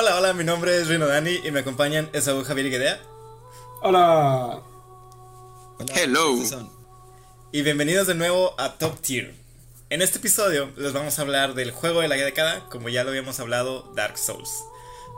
[0.00, 3.00] Hola, hola, mi nombre es Rino Dani y me acompañan Esaú Javier y Guedea.
[3.82, 4.62] Hola.
[5.92, 6.36] Hello.
[7.50, 9.34] Y bienvenidos de nuevo a Top Tier.
[9.90, 13.10] En este episodio les vamos a hablar del juego de la década, como ya lo
[13.10, 14.62] habíamos hablado, Dark Souls.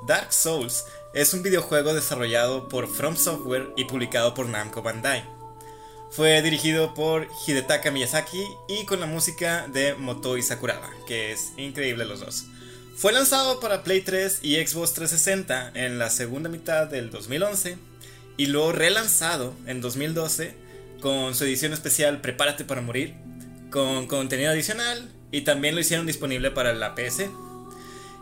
[0.07, 5.23] Dark Souls es un videojuego desarrollado por From Software y publicado por Namco Bandai.
[6.11, 12.07] Fue dirigido por Hidetaka Miyazaki y con la música de Motoi Sakuraba, que es increíble
[12.07, 12.47] los dos.
[13.01, 17.79] Fue lanzado para Play 3 y Xbox 360 en la segunda mitad del 2011
[18.37, 20.55] y luego relanzado en 2012
[21.01, 23.15] con su edición especial Prepárate para morir,
[23.71, 27.31] con contenido adicional y también lo hicieron disponible para la PS.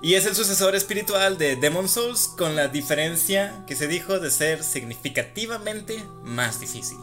[0.01, 4.31] Y es el sucesor espiritual de Demon Souls con la diferencia que se dijo de
[4.31, 6.99] ser significativamente más difícil.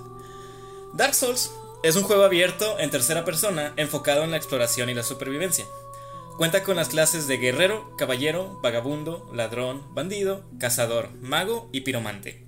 [0.93, 1.51] Dark Souls
[1.83, 5.65] es un juego abierto en tercera persona enfocado en la exploración y la supervivencia.
[6.37, 12.43] Cuenta con las clases de guerrero, caballero, vagabundo, ladrón, bandido, cazador, mago y piromante.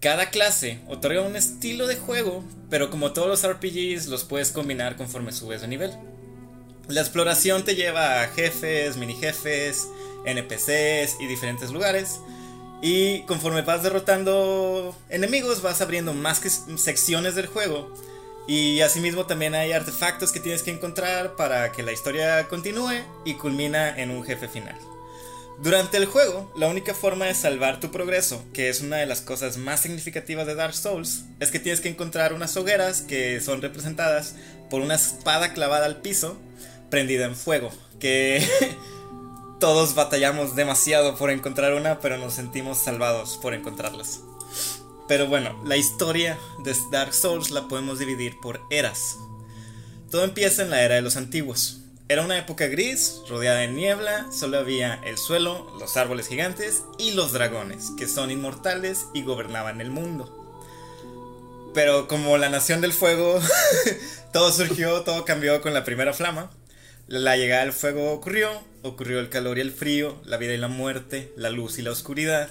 [0.00, 4.96] Cada clase otorga un estilo de juego, pero como todos los RPGs los puedes combinar
[4.96, 5.92] conforme subes de nivel.
[6.88, 9.88] La exploración te lleva a jefes, mini jefes,
[10.24, 12.18] NPCs y diferentes lugares.
[12.80, 16.38] Y conforme vas derrotando enemigos vas abriendo más
[16.76, 17.92] secciones del juego.
[18.46, 23.34] Y asimismo también hay artefactos que tienes que encontrar para que la historia continúe y
[23.34, 24.76] culmina en un jefe final.
[25.62, 29.20] Durante el juego, la única forma de salvar tu progreso, que es una de las
[29.20, 33.62] cosas más significativas de Dark Souls, es que tienes que encontrar unas hogueras que son
[33.62, 34.34] representadas
[34.70, 36.36] por una espada clavada al piso,
[36.90, 38.44] prendida en fuego, que
[39.60, 44.20] todos batallamos demasiado por encontrar una, pero nos sentimos salvados por encontrarlas.
[45.12, 49.18] Pero bueno, la historia de Dark Souls la podemos dividir por eras.
[50.10, 51.82] Todo empieza en la era de los antiguos.
[52.08, 57.10] Era una época gris, rodeada de niebla, solo había el suelo, los árboles gigantes y
[57.10, 60.34] los dragones, que son inmortales y gobernaban el mundo.
[61.74, 63.38] Pero como la nación del fuego,
[64.32, 66.50] todo surgió, todo cambió con la primera flama.
[67.06, 68.48] La llegada del fuego ocurrió,
[68.80, 71.90] ocurrió el calor y el frío, la vida y la muerte, la luz y la
[71.90, 72.48] oscuridad.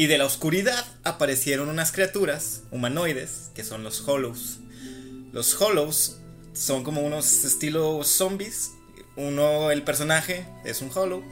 [0.00, 4.60] Y de la oscuridad aparecieron unas criaturas humanoides, que son los Hollows.
[5.30, 6.16] Los Hollows
[6.54, 8.70] son como unos estilos zombies.
[9.16, 11.22] Uno, el personaje, es un Hollow.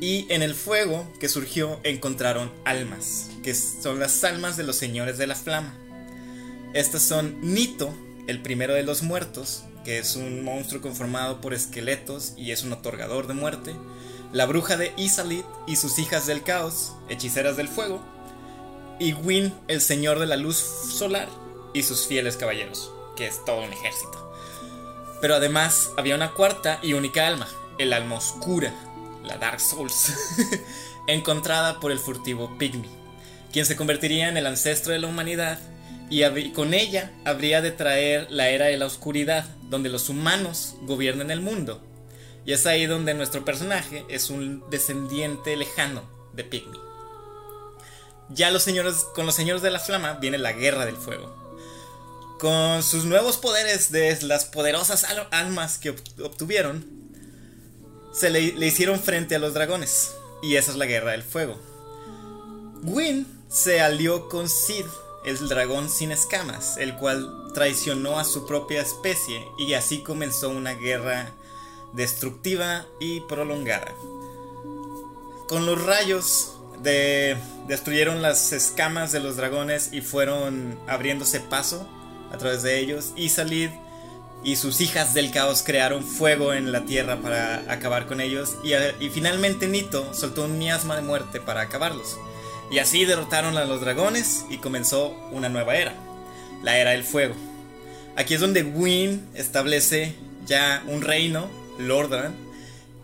[0.00, 5.18] Y en el fuego que surgió encontraron almas, que son las almas de los señores
[5.18, 5.74] de la flama.
[6.74, 7.92] Estas son Nito,
[8.28, 12.72] el primero de los muertos, que es un monstruo conformado por esqueletos y es un
[12.72, 13.74] otorgador de muerte,
[14.32, 18.00] la bruja de Isalit y sus hijas del caos, hechiceras del fuego,
[18.98, 21.28] y Win, el señor de la luz solar,
[21.72, 24.32] y sus fieles caballeros, que es todo un ejército.
[25.20, 28.72] Pero además había una cuarta y única alma, el alma oscura,
[29.24, 30.12] la Dark Souls,
[31.06, 32.88] encontrada por el furtivo Pygmy,
[33.52, 35.58] quien se convertiría en el ancestro de la humanidad
[36.10, 41.30] y con ella habría de traer la era de la oscuridad, donde los humanos gobiernan
[41.30, 41.82] el mundo.
[42.48, 46.80] Y es ahí donde nuestro personaje es un descendiente lejano de Pygmy.
[48.30, 48.48] Ya
[49.14, 51.30] con los señores de la flama viene la guerra del fuego.
[52.40, 56.86] Con sus nuevos poderes de las poderosas almas que obtuvieron,
[58.14, 60.14] se le, le hicieron frente a los dragones.
[60.42, 61.58] Y esa es la guerra del fuego.
[62.80, 64.86] Gwyn se alió con Sid
[65.26, 70.72] el dragón sin escamas, el cual traicionó a su propia especie y así comenzó una
[70.72, 71.34] guerra
[71.92, 73.94] destructiva y prolongada.
[75.48, 81.88] Con los rayos de, destruyeron las escamas de los dragones y fueron abriéndose paso
[82.32, 83.70] a través de ellos y Salid
[84.44, 88.74] y sus hijas del caos crearon fuego en la tierra para acabar con ellos y,
[89.04, 92.18] y finalmente Nito soltó un miasma de muerte para acabarlos.
[92.70, 95.94] Y así derrotaron a los dragones y comenzó una nueva era,
[96.62, 97.34] la era del fuego.
[98.14, 102.34] Aquí es donde Gwyn establece ya un reino, Lordran,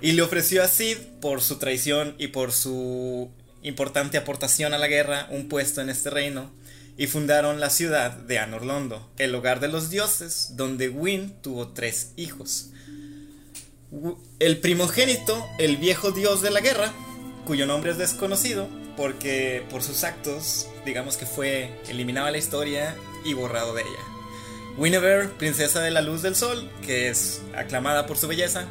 [0.00, 3.30] y le ofreció a Sid, por su traición y por su
[3.62, 6.50] importante aportación a la guerra, un puesto en este reino,
[6.96, 12.12] y fundaron la ciudad de Anorlondo, el hogar de los dioses, donde Gwyn tuvo tres
[12.16, 12.70] hijos.
[14.38, 16.92] El primogénito, el viejo dios de la guerra,
[17.46, 22.96] cuyo nombre es desconocido, porque por sus actos, digamos que fue eliminado de la historia
[23.24, 24.13] y borrado de ella.
[24.76, 28.66] Guinevere, princesa de la luz del sol, que es aclamada por su belleza,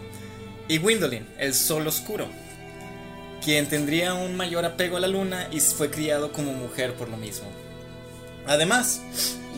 [0.67, 2.27] y Gwendolyn, el sol oscuro,
[3.43, 7.17] quien tendría un mayor apego a la luna y fue criado como mujer por lo
[7.17, 7.47] mismo.
[8.45, 9.01] Además,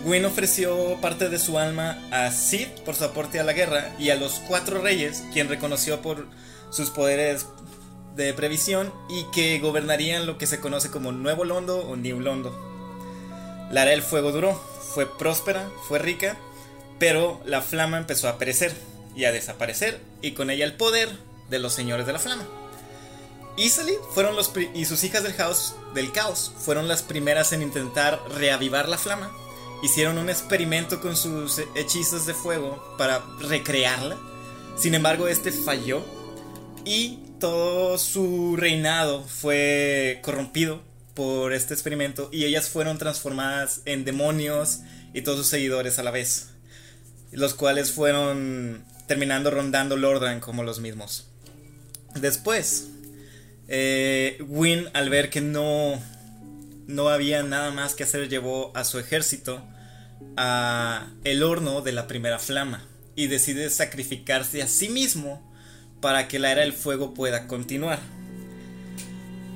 [0.04, 4.12] Gwyn ofreció parte de su alma a Sid por su aporte a la guerra y
[4.12, 6.28] a los cuatro reyes, quien reconoció por
[6.70, 7.48] sus poderes
[8.16, 12.56] de previsión y que gobernarían lo que se conoce como Nuevo Londo o New Londo.
[13.72, 14.62] La era del fuego duró,
[14.96, 16.38] fue próspera, fue rica,
[17.00, 18.74] pero la flama empezó a perecer
[19.14, 21.10] y a desaparecer y con ella el poder
[21.50, 22.48] de los señores de la flama.
[23.58, 25.36] Isali fueron los y sus hijas del
[25.94, 29.36] del caos fueron las primeras en intentar reavivar la flama.
[29.84, 34.18] Hicieron un experimento con sus hechizos de fuego para recrearla.
[34.78, 36.06] Sin embargo, este falló
[36.86, 40.82] y todo su reinado fue corrompido
[41.16, 44.82] por este experimento y ellas fueron transformadas en demonios
[45.14, 46.50] y todos sus seguidores a la vez,
[47.32, 51.28] los cuales fueron terminando rondando Lordran como los mismos.
[52.16, 52.90] Después,
[53.68, 56.02] eh, Win, al ver que no,
[56.88, 59.66] no había nada más que hacer, llevó a su ejército
[60.38, 62.86] a el horno de la primera flama
[63.16, 65.42] y decide sacrificarse a sí mismo
[66.02, 68.00] para que la era del fuego pueda continuar.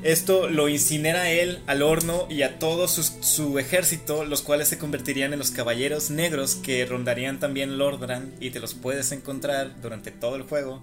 [0.02, 4.78] Esto lo incinera a él, al horno y a todo su, ejército, los cuales se
[4.78, 10.12] convertirían en los caballeros negros que rondarían también Lordran y te los puedes encontrar durante
[10.12, 10.82] todo el juego.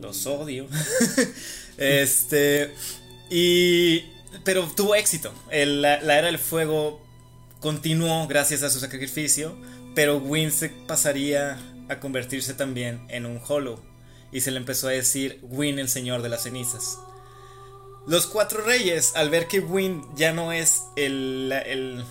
[0.00, 0.66] Los odio.
[1.76, 2.72] este.
[3.30, 4.04] Y.
[4.44, 5.32] Pero tuvo éxito.
[5.52, 7.02] la, era del fuego
[7.60, 9.56] continuó gracias a su sacrificio.
[9.94, 11.58] Pero Win se pasaría
[11.90, 13.78] a convertirse también en un Hollow.
[14.32, 16.98] Y se le empezó a decir Win el Señor de las Cenizas.
[18.06, 22.04] Los cuatro reyes, al ver que Win ya no es el, el,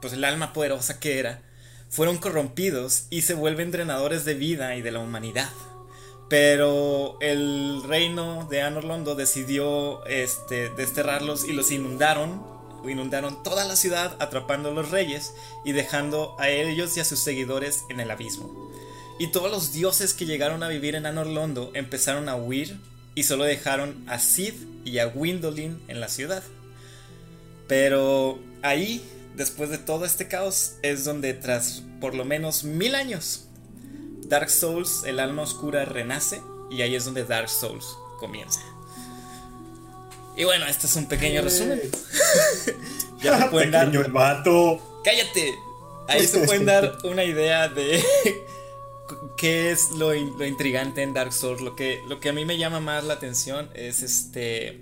[0.00, 1.42] pues el alma poderosa que era,
[1.88, 5.50] fueron corrompidos y se vuelven drenadores de vida y de la humanidad.
[6.28, 12.42] Pero el reino de Anorlondo decidió este, desterrarlos y los inundaron.
[12.86, 15.32] Inundaron toda la ciudad atrapando a los reyes
[15.64, 18.70] y dejando a ellos y a sus seguidores en el abismo.
[19.18, 22.78] Y todos los dioses que llegaron a vivir en Anorlondo empezaron a huir
[23.14, 24.54] y solo dejaron a Sid
[24.88, 26.42] y a Windolin en la ciudad.
[27.66, 29.04] Pero ahí,
[29.36, 33.44] después de todo este caos, es donde tras por lo menos mil años
[34.22, 36.40] Dark Souls, el alma oscura, renace
[36.70, 37.86] y ahí es donde Dark Souls
[38.18, 38.60] comienza.
[40.36, 41.80] Y bueno, este es un pequeño resumen.
[43.22, 44.10] ya pueden dar.
[44.10, 45.00] vato.
[45.04, 45.54] ¡Cállate!
[46.06, 48.02] Ahí se pueden dar una idea de
[49.38, 51.62] qué es lo, intrigante en Dark Souls.
[51.62, 54.80] Lo que, lo que a mí me llama más la atención es este.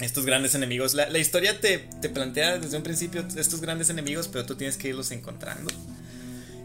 [0.00, 0.94] Estos grandes enemigos.
[0.94, 4.88] La, historia te, te plantea desde un principio estos grandes enemigos, pero tú tienes que
[4.88, 5.70] irlos encontrando.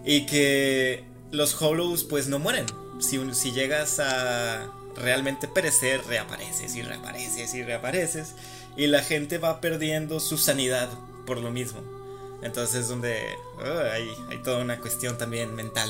[0.06, 2.66] Y que los Hollows pues no mueren.
[3.00, 8.34] Si, si llegas a realmente perecer, reapareces y reapareces y reapareces.
[8.76, 10.90] Y la gente va perdiendo su sanidad
[11.26, 11.99] por lo mismo.
[12.42, 15.90] Entonces es donde oh, hay, toda una cuestión también mental.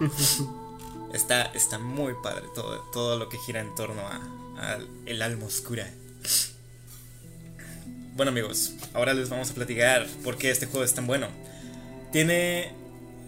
[1.12, 5.88] está, está muy padre todo, todo lo que gira en torno a, el alma oscura.
[8.14, 11.28] Bueno amigos, ahora les vamos a platicar por qué este juego es tan bueno.
[12.12, 12.74] Tiene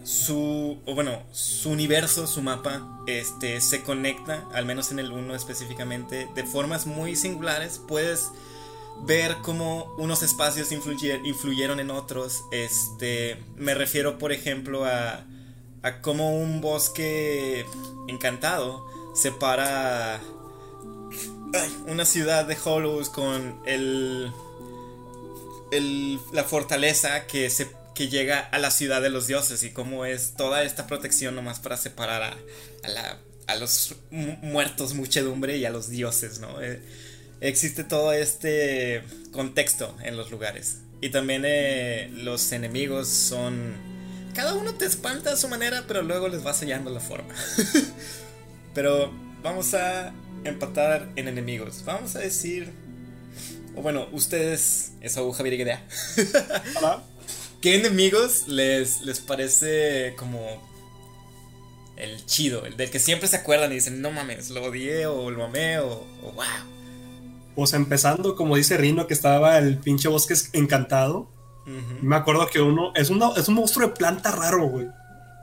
[0.03, 5.33] su, o bueno, su universo, su mapa, este, se conecta, al menos en el 1
[5.33, 7.81] específicamente, de formas muy singulares.
[7.87, 8.29] Puedes
[9.03, 12.43] ver cómo unos espacios influyeron en otros.
[12.51, 15.25] Este, me refiero, por ejemplo, a,
[15.83, 17.65] a cómo un bosque
[18.07, 20.19] encantado separa
[21.87, 24.31] una ciudad de Hollows con el,
[26.33, 30.33] la fortaleza que se que llega a la ciudad de los dioses y cómo es
[30.35, 32.37] toda esta protección nomás para separar a,
[32.83, 33.17] a, la,
[33.47, 36.61] a los muertos muchedumbre y a los dioses, ¿no?
[36.61, 36.81] Eh,
[37.47, 40.79] existe todo este contexto en los lugares.
[41.01, 43.73] Y también eh, los enemigos son...
[44.33, 47.33] Cada uno te espanta a su manera, pero luego les va sellando la forma.
[48.73, 51.83] pero vamos a empatar en enemigos.
[51.85, 52.71] Vamos a decir...
[53.75, 54.93] O bueno, ustedes...
[55.01, 55.87] Eso, Javier idea.
[56.77, 57.03] Hola.
[57.61, 60.61] ¿Qué enemigos les, les parece como
[61.97, 62.65] el chido?
[62.65, 65.79] El del que siempre se acuerdan y dicen, no mames, lo odié o lo amé
[65.79, 66.74] o, wow.
[67.55, 71.29] Pues empezando, como dice Rino, que estaba el pinche bosque encantado.
[72.01, 74.87] Me acuerdo que uno es, es un monstruo de planta raro, güey.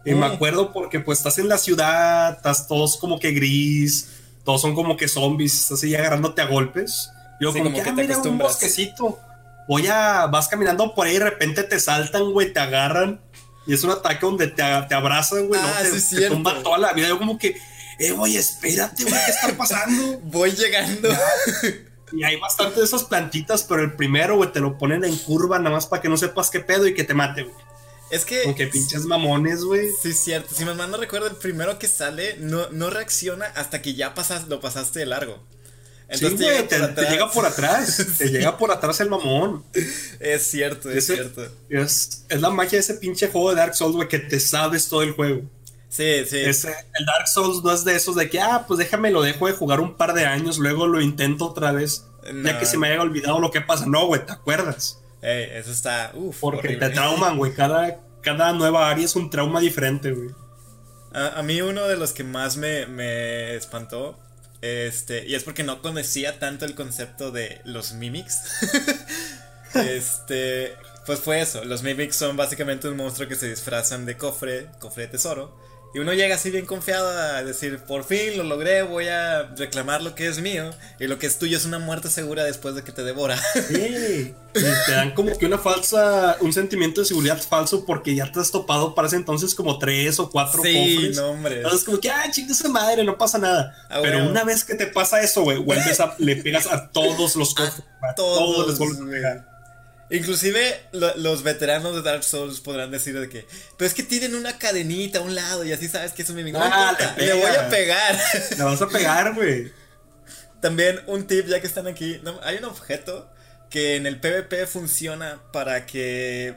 [0.05, 0.33] Y me mm.
[0.33, 4.09] acuerdo porque pues estás en la ciudad, estás todos como que gris,
[4.45, 7.11] todos son como que zombies, estás ahí agarrándote a golpes.
[7.41, 9.19] Yo como, que, ah, mira, un bosquecito
[9.67, 13.21] voy a, vas caminando por ahí y de repente te saltan, güey, te agarran.
[13.67, 16.93] Y es un ataque donde te, te abrazan, güey, ah, no, te, tumba toda la
[16.93, 17.09] vida.
[17.09, 17.57] Yo como que,
[17.99, 20.19] eh, güey, espérate, güey, ¿qué está pasando?
[20.25, 21.09] voy llegando.
[22.13, 25.59] Y hay bastante de esas plantitas, pero el primero, güey, te lo ponen en curva
[25.59, 27.55] nada más para que no sepas qué pedo y que te mate, güey.
[28.11, 28.43] Es que.
[28.43, 29.89] Como que pinches mamones, güey.
[30.03, 30.55] Sí, es cierto.
[30.55, 34.49] Si me no recuerdo, el primero que sale no, no reacciona hasta que ya pasas,
[34.49, 35.43] lo pasaste de largo.
[36.09, 38.07] Entonces sí, güey, te, llega por atrás.
[38.19, 39.65] Te llega por atrás el mamón.
[40.21, 41.49] Es cierto, es cierto.
[41.71, 44.89] Es, es, la magia de ese pinche juego de Dark Souls, güey, que te sabes
[44.89, 45.49] todo el juego.
[45.93, 46.39] Sí, sí.
[46.39, 49.53] El Dark Souls no es de esos de que, ah, pues déjame lo dejo de
[49.53, 52.07] jugar un par de años, luego lo intento otra vez.
[52.43, 53.85] Ya que se me haya olvidado lo que pasa.
[53.87, 55.03] No, güey, ¿te acuerdas?
[55.21, 56.13] Ey, eso está.
[56.15, 57.53] Uf, Porque te trauman, güey.
[57.53, 60.31] Cada, cada nueva área es un trauma diferente, güey.
[61.13, 64.19] A, a, mí uno de los que más me, me espantó
[64.63, 68.43] este, y es porque no conocía tanto el concepto de los mimics.
[69.75, 71.65] este, pues fue eso.
[71.65, 75.59] Los mimics son básicamente un monstruo que se disfrazan de cofre, cofre de tesoro.
[75.95, 80.03] Y uno llega así bien confiado a decir, por fin lo logré, voy a reclamar
[80.03, 80.71] lo que es mío.
[80.99, 83.39] Y lo que es tuyo es una muerte segura después de que te devora.
[83.69, 84.35] Sí.
[84.55, 88.41] Y te dan como que una falsa, un sentimiento de seguridad falso porque ya te
[88.41, 91.17] has topado para ese entonces como tres o cuatro sí, cofres.
[91.17, 91.57] no hombre.
[91.57, 93.75] Entonces como que, ah, chinga esa madre, no pasa nada.
[93.91, 97.37] Ah, Pero una vez que te pasa eso, güey, vuelves a, le pegas a todos
[97.37, 97.83] los cofres.
[98.03, 99.43] A, todos, los les
[100.13, 103.47] Inclusive los veteranos de Dark Souls podrán decir de que,
[103.79, 106.37] pero es que tienen una cadenita a un lado y así sabes que es un
[106.37, 106.55] mimic.
[106.59, 108.21] Ah, le, voy a pegar.
[108.57, 109.73] Le vas a pegar, güey.
[110.61, 113.31] También un tip, ya que están aquí, hay un objeto
[113.71, 116.57] que en el PvP funciona para que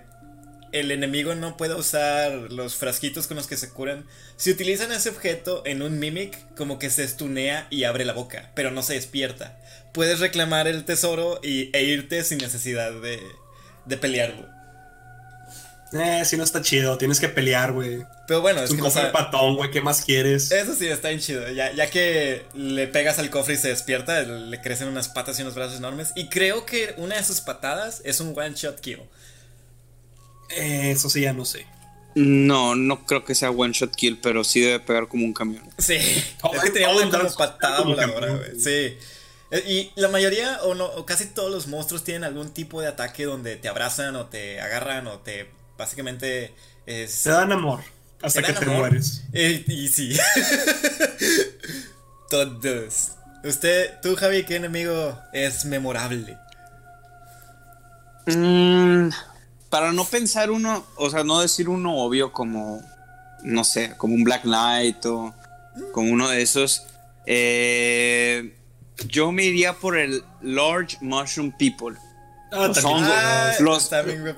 [0.74, 4.05] el enemigo no pueda usar los frasquitos con los que se curan.
[4.35, 8.51] Si utilizan ese objeto en un mimic, como que se estunea y abre la boca,
[8.53, 9.57] pero no se despierta.
[9.93, 13.21] Puedes reclamar el tesoro y, e irte sin necesidad de,
[13.86, 14.56] de pelearlo.
[15.94, 18.06] Eh, si no está chido, tienes que pelear, güey.
[18.27, 20.51] Pero bueno, es, un cofre patón, güey, ¿qué más quieres?
[20.51, 21.50] Eso sí, está bien chido.
[21.51, 25.44] Ya, ya que le pegas al cofre y se despierta, le crecen unas patas y
[25.44, 26.12] unos brazos enormes.
[26.15, 29.01] Y creo que una de sus patadas es un one shot kill.
[30.58, 31.65] Eh, eso sí, ya no sé.
[32.15, 35.70] No, no creo que sea one shot kill, pero sí debe pegar como un camión.
[35.77, 38.60] Sí, es que tenía una patada voladora, güey.
[38.60, 38.98] Sí.
[39.51, 42.87] Eh, y la mayoría, o, no, o casi todos los monstruos tienen algún tipo de
[42.87, 45.49] ataque donde te abrazan o te agarran o te.
[45.77, 46.53] Básicamente.
[46.85, 47.81] Es, te dan amor.
[48.21, 49.23] Hasta que te mueres.
[49.33, 50.17] Eh, y, sí.
[52.29, 53.11] Todos.
[53.43, 56.37] Usted, tú, Javi, ¿qué enemigo es memorable?
[58.25, 59.09] Mm,
[59.69, 62.81] para no pensar uno, o sea, no decir uno obvio como,
[63.43, 65.35] no sé, como un Black Knight o
[65.91, 66.87] como uno de esos.
[67.27, 68.55] Eh
[69.07, 71.97] yo me iría por el Large Mushroom People.
[72.51, 73.91] Ah, los, hongos, ah, los,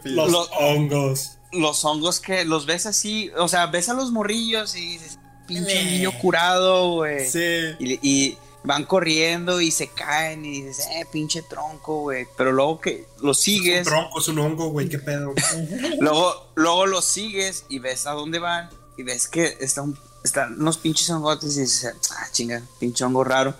[0.05, 1.37] los, hongos.
[1.51, 5.83] Los hongos que los ves así, o sea, ves a los morrillos y dices, pinche
[5.83, 7.29] niño curado, güey.
[7.29, 7.75] Sí.
[7.79, 12.27] Y, van corriendo y se caen y dices, eh, pinche tronco, güey.
[12.35, 13.81] Pero luego que lo sigues.
[13.81, 15.33] Es un tronco, es un hongo, güey, qué pedo.
[16.01, 19.95] luego, luego lo sigues y ves a dónde van y ves que están
[20.59, 23.55] unos pinches hongotes y dices, ah, chinga, pinche hongo raro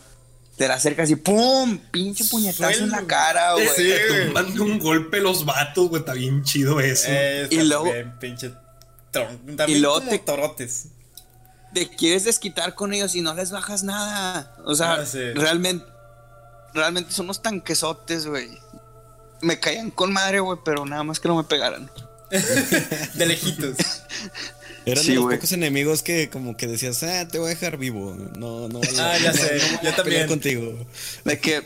[0.58, 1.78] te la acercas y ¡pum!
[1.92, 3.68] Pinche puñetazo en la cara, güey.
[3.76, 3.92] Sí,
[4.34, 6.00] te un golpe los vatos, güey.
[6.00, 7.08] Está bien chido eso.
[7.10, 7.92] Eh, y luego.
[8.20, 8.52] pinche
[9.68, 10.88] y luego te, torotes.
[11.74, 14.56] Te quieres desquitar con ellos y no les bajas nada.
[14.66, 15.86] O sea, ah, realmente.
[16.74, 18.50] Realmente son unos tanquesotes, güey.
[19.42, 21.90] Me caían con madre, güey, pero nada más que no me pegaran.
[23.14, 23.78] de lejitos.
[24.88, 28.16] Eran de los pocos enemigos que como que decías, ah, te voy a dejar vivo.
[28.38, 28.80] No, no.
[29.00, 30.28] Ah, ya sé, yo también.
[30.28, 30.88] contigo.
[31.26, 31.62] De que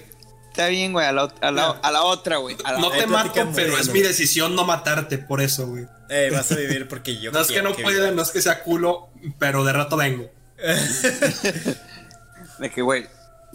[0.50, 2.58] está bien, güey, a la, a la, a la otra, güey.
[2.80, 5.86] No te mato, pero es mi decisión no matarte por eso, güey.
[6.10, 8.64] Eh, vas a vivir porque yo No es que no pueda, no es que sea
[8.64, 9.10] culo,
[9.40, 10.30] pero de rato vengo.
[12.60, 13.06] de que, güey,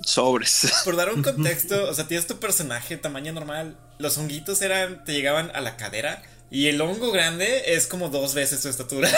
[0.02, 0.72] sobres.
[0.84, 3.76] Por dar un contexto, o sea, tienes tu personaje tamaño normal.
[3.98, 8.34] Los honguitos eran, te llegaban a la cadera y el hongo grande es como dos
[8.34, 9.10] veces su estatura.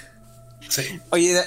[0.68, 1.00] sí.
[1.10, 1.40] Oye,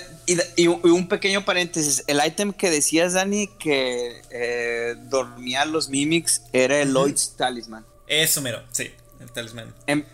[0.55, 2.03] y, un pequeño paréntesis.
[2.07, 7.85] El item que decías, Dani, que eh, dormía los mimics, era el Lloyd's Talisman.
[8.07, 8.91] Eso mero, sí,
[9.21, 9.73] el talismán.
[9.87, 10.05] En,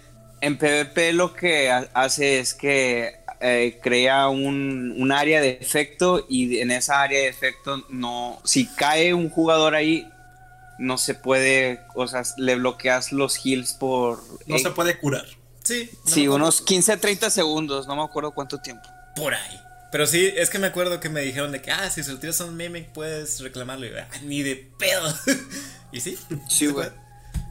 [0.57, 6.69] PvP lo que hace es que eh, crea un, un, área de efecto y en
[6.69, 10.07] esa área de efecto no, si cae un jugador ahí,
[10.79, 14.23] no se puede, o sea, le bloqueas los heals por...
[14.47, 15.25] No se puede curar.
[15.63, 15.89] Sí.
[16.05, 18.87] sí, unos 15, 30 segundos, no me acuerdo cuánto tiempo.
[19.15, 19.59] Por ahí.
[19.91, 22.19] Pero sí, es que me acuerdo que me dijeron de que, ah, si se lo
[22.19, 23.85] tiras a un mimic puedes reclamarlo.
[23.85, 25.13] Y ah, ni de pedo.
[25.91, 26.17] y sí.
[26.49, 26.89] Sí, güey.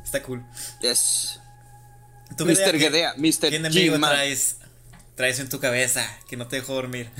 [0.04, 0.44] Está cool.
[0.80, 1.40] Yes.
[2.38, 2.78] Mr.
[2.78, 3.48] Gedea, Mr.
[3.48, 4.58] ¿Quién enemigo traes,
[5.14, 7.10] traes en tu cabeza que no te dejó dormir?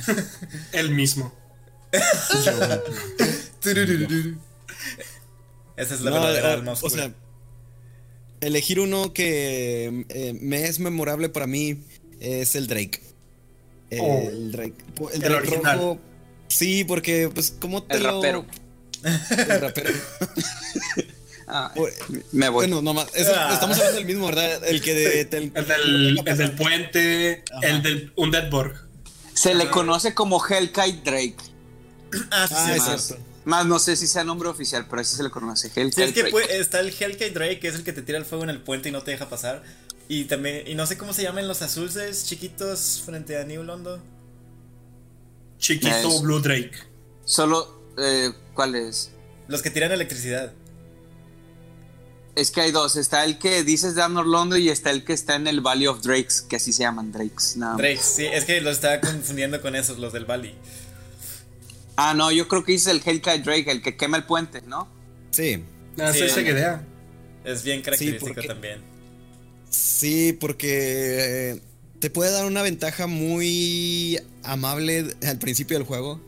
[0.73, 1.35] El mismo.
[5.77, 7.13] Esa es la verdadera alma O sea,
[8.41, 11.79] elegir uno que eh, me es memorable para mí
[12.21, 13.01] es el Drake.
[14.01, 14.23] Oh.
[14.29, 14.75] el Drake.
[15.13, 15.99] El, Drake rojo.
[16.49, 18.15] Sí, porque, pues, como te el lo.
[18.23, 18.47] Rapero.
[19.05, 19.91] El rapero.
[21.49, 21.93] Ah, Por-
[22.33, 22.67] me voy.
[22.67, 23.51] Bueno, nomás, Ah.
[23.53, 24.65] estamos hablando del mismo, ¿verdad?
[24.67, 27.69] El que de, del- El del, el del puente, Ajá.
[27.69, 28.75] el del Undeadborg.
[29.33, 31.37] Se le conoce como Hellkite Drake.
[32.33, 33.25] Ah, sí, Ah, sí, es cierto.
[33.47, 35.71] Más no sé si sea nombre oficial, pero así se le conoce.
[35.71, 36.31] Sí, es que Drake.
[36.31, 38.61] puede- está el Hellkite Drake, que es el que te tira el fuego en el
[38.61, 39.63] puente y no te deja pasar.
[40.09, 44.03] Y también, y no sé cómo se llaman los azules chiquitos frente a New Londo.
[45.59, 46.73] Chiquito Es- Blue Drake.
[47.25, 49.11] Solo, eh, ¿cuál es?
[49.49, 50.53] Los que tiran electricidad.
[52.35, 52.97] Es que hay dos.
[52.97, 55.87] Está el que dices de Arnold Londo y está el que está en el Valley
[55.87, 57.57] of Drakes, que así se llaman Drakes.
[57.57, 57.79] nada más.
[57.79, 60.55] Drake, sí, es que los estaba confundiendo con esos, los del Valley.
[61.97, 64.89] Ah, no, yo creo que dices el Hellkite Drake, el que quema el puente, ¿no?
[65.31, 65.65] Sí.
[65.99, 66.19] Ah, Sí.
[66.21, 66.87] sí, esa idea.
[67.45, 68.81] Es bien característico porque- también.
[69.71, 71.61] Sí, porque eh,
[71.99, 76.21] te puede dar una ventaja muy amable al principio del juego.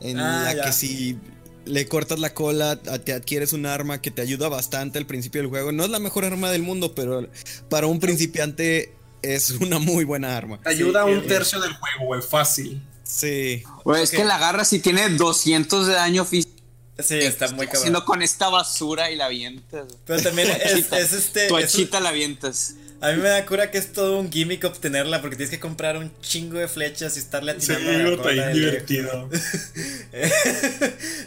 [0.00, 0.64] En Ah, la ya.
[0.64, 1.18] que si
[1.64, 5.40] le cortas la cola, a- te adquieres un arma que te ayuda bastante al principio
[5.42, 5.72] del juego.
[5.72, 7.28] No es la mejor arma del mundo, pero
[7.68, 10.60] para un principiante es una muy buena arma.
[10.62, 12.82] Te ayuda Sí, un tercio del juego, güey, fácil.
[13.10, 13.62] Sí.
[13.84, 16.54] Güey, es que la agarras y tiene 200 de daño físico.
[16.98, 17.80] Sí, está muy cabrón.
[17.82, 19.86] Haciendo con esta basura y la avientas.
[20.04, 21.48] Pero también es, es este.
[21.48, 22.74] Tu es- hachita la avientas.
[23.00, 25.96] a mí me da cura que es todo un gimmick obtenerla porque tienes que comprar
[25.96, 28.60] un chingo de flechas y estarle Sí, atinando a la güey, está cola bien del-
[28.64, 29.28] divertido.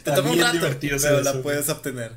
[0.04, 2.14] Te toma un rato, divertido pero la puedes obtener.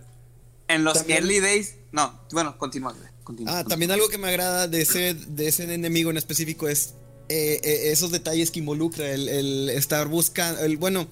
[0.69, 1.75] En los También- early days.
[1.93, 2.93] No, bueno, continúa.
[2.93, 3.69] güey, continúa, Ah, continúa.
[3.71, 6.95] también algo que me agrada de ese, de ese enemigo en específico es
[7.29, 11.09] eh, eh, esos detalles que involucra el, el estar buscando, el bueno,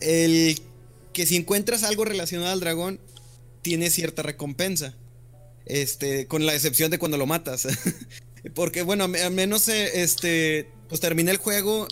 [0.00, 0.60] el
[1.12, 3.00] que si encuentras algo relacionado al dragón
[3.62, 4.94] tiene cierta recompensa,
[5.66, 7.68] este, con la excepción de cuando lo matas,
[8.54, 11.86] porque bueno, al menos eh, este, pues terminé el juego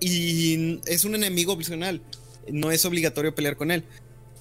[0.00, 2.02] y es un enemigo opcional,
[2.48, 3.84] no es obligatorio pelear con él.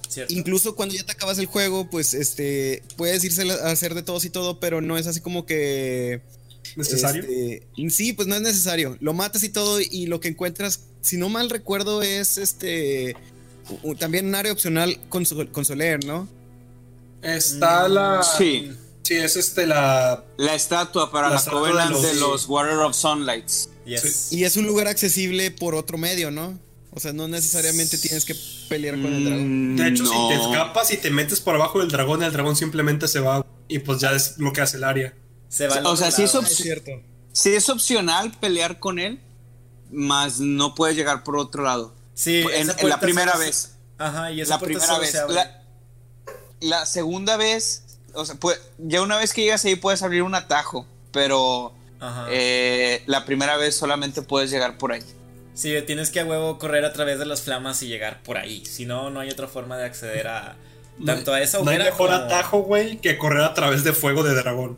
[0.10, 0.34] ¿Cierto?
[0.34, 4.26] Incluso cuando ya te acabas el juego, pues este puedes irse a hacer de todos
[4.26, 6.22] y todo, pero no es así como que
[6.76, 7.24] ¿Necesario?
[7.24, 8.98] este, sí, pues no es necesario.
[9.00, 13.16] Lo matas y todo y lo que encuentras, si no mal recuerdo, es este
[14.00, 16.28] también un área opcional con, su- con Soler, ¿no?
[17.22, 18.24] Está la.
[18.24, 18.72] Sí.
[19.04, 20.24] Sí, es este la.
[20.38, 23.70] La estatua para La la, estatua de los- de los Water of Sunlights.
[23.86, 24.32] Yes.
[24.32, 26.60] Y es un lugar accesible por otro medio, ¿no?
[26.94, 28.36] O sea, no necesariamente tienes que
[28.68, 29.74] pelear con el dragón.
[29.74, 30.10] Mm, De hecho, no.
[30.30, 33.46] si te escapas y te metes por abajo del dragón, el dragón simplemente se va
[33.68, 35.14] y pues ya desbloqueas el área.
[35.52, 36.92] Se va O sea, sí es Es cierto.
[37.34, 39.20] Sí es opcional pelear con él,
[39.92, 41.94] más no puedes llegar por otro lado.
[42.14, 43.76] Sí, en- la primera se- vez.
[43.98, 45.12] Ajá, y esa La primera vez.
[45.12, 45.36] se abre.
[45.36, 45.62] La,
[46.62, 47.84] la segunda vez,
[48.14, 52.28] o sea, pues, ya una vez que llegas ahí puedes abrir un atajo, pero Ajá.
[52.30, 55.04] eh, la primera vez solamente puedes llegar por ahí.
[55.54, 58.66] Sí, tienes que a huevo correr a través de las flamas y llegar por ahí.
[58.66, 60.56] Si no, no hay otra forma de acceder a
[61.06, 64.24] tanto a esa No hay mejor como- atajo, güey, que correr a través de fuego
[64.24, 64.78] de dragón.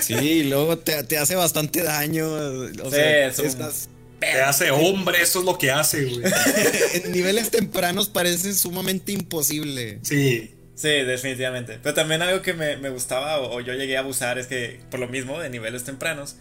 [0.00, 2.26] Sí, y luego te, te hace bastante daño.
[2.28, 3.88] O Sí, sea, es un- estás-
[4.20, 6.22] Te hace hombre, eso es lo que hace, güey.
[7.04, 9.98] en niveles tempranos parece sumamente imposible.
[10.02, 10.54] Sí.
[10.74, 11.78] Sí, definitivamente.
[11.82, 14.80] Pero también algo que me, me gustaba o, o yo llegué a abusar es que,
[14.90, 16.36] por lo mismo, de niveles tempranos,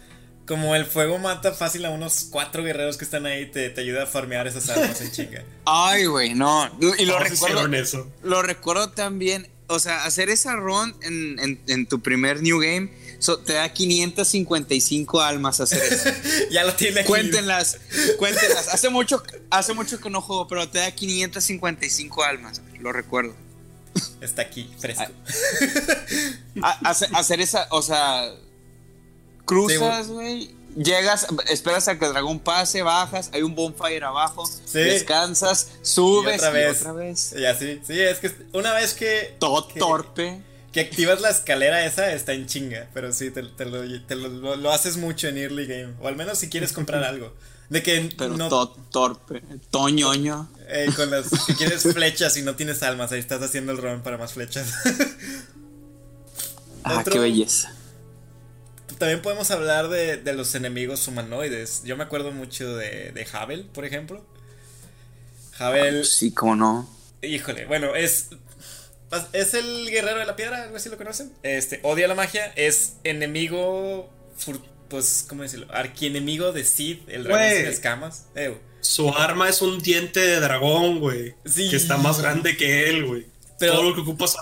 [0.48, 4.04] como el fuego mata fácil a unos cuatro guerreros que están ahí, te, te ayuda
[4.04, 5.44] a farmear esas armas en chinga.
[5.66, 6.70] Ay, güey, no.
[6.98, 8.10] Y lo recuerdo, eso.
[8.24, 9.48] lo recuerdo también.
[9.68, 12.90] O sea, hacer esa run en, en- en tu primer New Game
[13.22, 16.10] so- te da 555 almas hacer eso.
[16.52, 17.08] ya lo tiene aquí.
[17.08, 17.78] Cuéntenlas,
[18.18, 18.68] cuéntenlas.
[18.68, 22.62] Hace mucho, hace mucho que no juego, pero te da 555 almas.
[22.80, 23.34] Lo recuerdo.
[24.20, 25.06] Está aquí, fresco.
[26.64, 28.32] Ha- hace- hacer esa, o sea,
[29.46, 30.56] cruzas, güey.
[30.78, 34.80] Llegas, esperas a que el dragón pase, bajas, hay un bonfire abajo, Sí.
[34.80, 36.80] descansas, subes Y otra vez.
[36.80, 37.34] otra vez.
[37.38, 40.42] Y así, sí, es que una vez que, Todo que- torpe.
[40.72, 42.88] Que activas la escalera esa, está en chinga.
[42.94, 45.94] Pero sí, te, te lo, te lo- lo- lo haces mucho en early game.
[46.02, 47.34] O al menos si quieres comprar algo.
[47.70, 49.42] De que Pero no, todo torpe.
[49.70, 50.50] Toñoño.
[50.68, 54.02] eh, con las que quieres flechas y no tienes almas, ahí estás haciendo el run
[54.02, 54.74] para más flechas.
[56.84, 57.72] Ah, Otro- qué belleza.
[58.98, 61.84] También podemos hablar de, de los enemigos humanoides.
[61.86, 64.26] Yo me acuerdo mucho de, de Havel, por ejemplo.
[65.60, 66.90] Havel, Sí, cómo no.
[67.22, 68.30] híjole, bueno, es.
[69.34, 71.34] Es el guerrero de la piedra, algo así lo conocen.
[71.44, 74.10] Este, odia la magia, es enemigo.
[74.90, 75.68] pues, ¿cómo decirlo?
[75.70, 78.26] Arquienemigo de Sid, el dragón sin escamas.
[78.36, 81.36] Eh, Su arma es un diente de dragón, güey.
[81.46, 81.70] Sí.
[81.70, 83.28] Que está más grande que él, güey.
[83.60, 84.36] Todo lo que ocupas,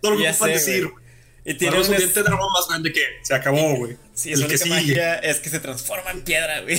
[0.00, 1.04] todo lo que ocupas decir, güey.
[1.44, 3.12] y tiene un diente de dragón más grande que él.
[3.22, 3.96] Se acabó, güey.
[4.14, 4.74] Sí, el que sigue.
[4.74, 6.78] magia es que se transforma en piedra, güey.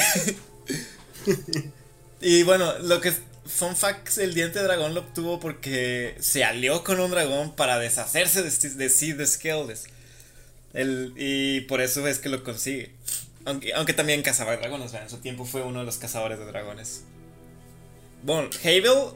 [2.22, 3.14] y bueno, lo que
[3.46, 7.80] fun fact, el diente de dragón lo obtuvo porque se alió con un dragón para
[7.80, 9.86] deshacerse de, de Sid Skeldes.
[10.74, 12.92] El, y por eso es que lo consigue.
[13.46, 17.04] Aunque, aunque también cazaba dragones, en su tiempo fue uno de los cazadores de dragones.
[18.24, 19.14] Bueno, Havel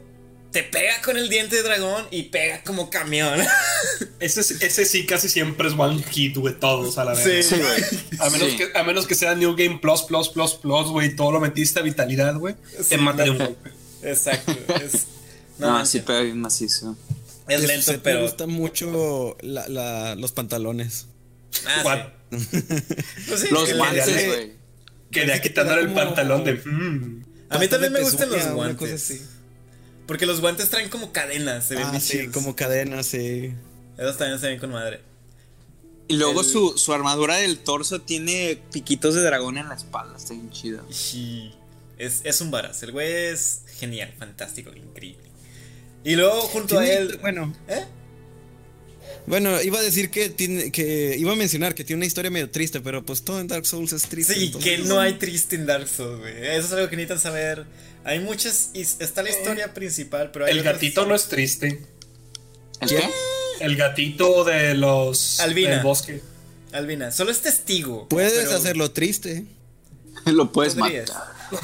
[0.52, 3.40] te pega con el diente de dragón y pega como camión.
[4.20, 7.46] ese, ese sí casi siempre es one hit, güey, todos a la vez.
[7.46, 8.20] Sí, güey.
[8.20, 11.32] A, menos que, a menos que sea New Game Plus, Plus, Plus, Plus, güey, todo
[11.32, 12.56] lo metiste a vitalidad, güey,
[12.88, 13.79] te mata de un golpe.
[14.04, 14.54] Exacto.
[14.76, 15.08] Es,
[15.60, 16.96] no, sí pega bien macizo.
[17.48, 18.20] Es lento, pero.
[18.20, 21.08] Me gustan mucho la, la, los pantalones.
[21.66, 24.54] Ah, pues los guantes, güey.
[25.12, 26.54] Quería quitándole el pantalón de.
[26.54, 27.26] Mm.
[27.50, 29.22] A mí también me gustan los guantes.
[30.06, 33.54] Porque los guantes traen como cadenas, se ven ah, sí, como cadenas, sí.
[33.96, 35.02] Esos también se ven con madre.
[36.08, 40.34] Y luego su, su, armadura del torso tiene piquitos de dragón en la espalda, está
[40.34, 40.84] bien chido.
[40.90, 41.54] Sí.
[42.00, 45.30] Es, es un varas, el güey es genial, fantástico, increíble.
[46.04, 47.20] Y luego junto a él.
[47.22, 47.54] Bueno.
[47.68, 47.84] ¿Eh?
[49.28, 52.50] Bueno, iba a decir que tiene, que iba a mencionar que tiene una historia medio
[52.50, 54.34] triste, pero pues todo en Dark Souls es triste.
[54.34, 56.48] Sí, que no hay triste en Dark Souls, güey.
[56.48, 57.66] Eso es algo que necesitan saber.
[58.06, 58.72] Hay muchas.
[58.74, 61.86] Está la historia principal, pero hay El gatito no es triste.
[62.82, 63.04] ¿El qué?
[63.60, 65.40] El gatito de los.
[65.42, 65.72] Albina.
[65.72, 66.22] Del bosque.
[66.72, 68.08] Albina, solo es testigo.
[68.08, 69.46] Puedes hacerlo triste.
[70.26, 71.06] Lo puedes matar.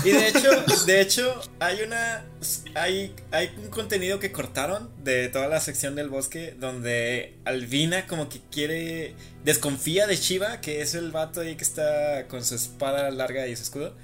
[0.03, 0.49] Y de hecho,
[0.85, 2.25] de hecho, hay una.
[2.73, 6.55] Hay, hay un contenido que cortaron de toda la sección del bosque.
[6.59, 9.15] Donde Alvina como que quiere.
[9.43, 13.55] Desconfía de Shiva, que es el vato ahí que está con su espada larga y
[13.55, 13.95] su escudo.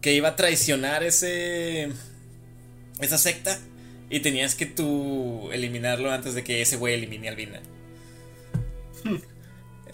[0.00, 1.90] Que iba a traicionar ese.
[3.00, 3.58] esa secta.
[4.08, 7.60] Y tenías que tú eliminarlo antes de que ese güey elimine a Alvina.
[9.04, 9.18] Hmm.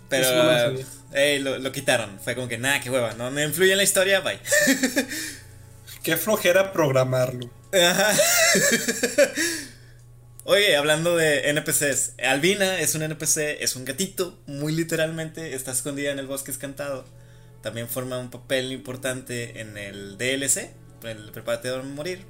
[0.09, 0.79] Pero
[1.41, 2.21] lo, quitaron.
[2.21, 3.15] Fue como que nada, qué hueva.
[3.15, 4.39] No, no influye en la historia, bye.
[6.03, 7.51] qué flojera programarlo.
[10.45, 16.13] Oye, hablando de NPCs, Albina es un NPC, es un gatito, muy literalmente, está escondida
[16.13, 17.05] en el bosque escantado.
[17.63, 20.71] También forma un papel importante en el DLC,
[21.03, 22.25] el preparatorio de morir.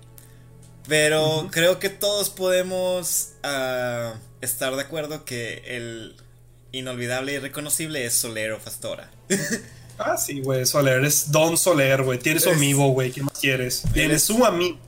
[0.88, 6.16] Pero creo que todos podemos ah, estar de acuerdo que el
[6.78, 9.10] inolvidable y reconocible es Soler o Fastora.
[9.98, 12.18] ah, sí, güey, Soler es Don Soler, güey.
[12.18, 13.10] Tienes su amigo, güey.
[13.10, 13.82] ¿Qué más quieres?
[13.92, 14.78] Tienes su amigo.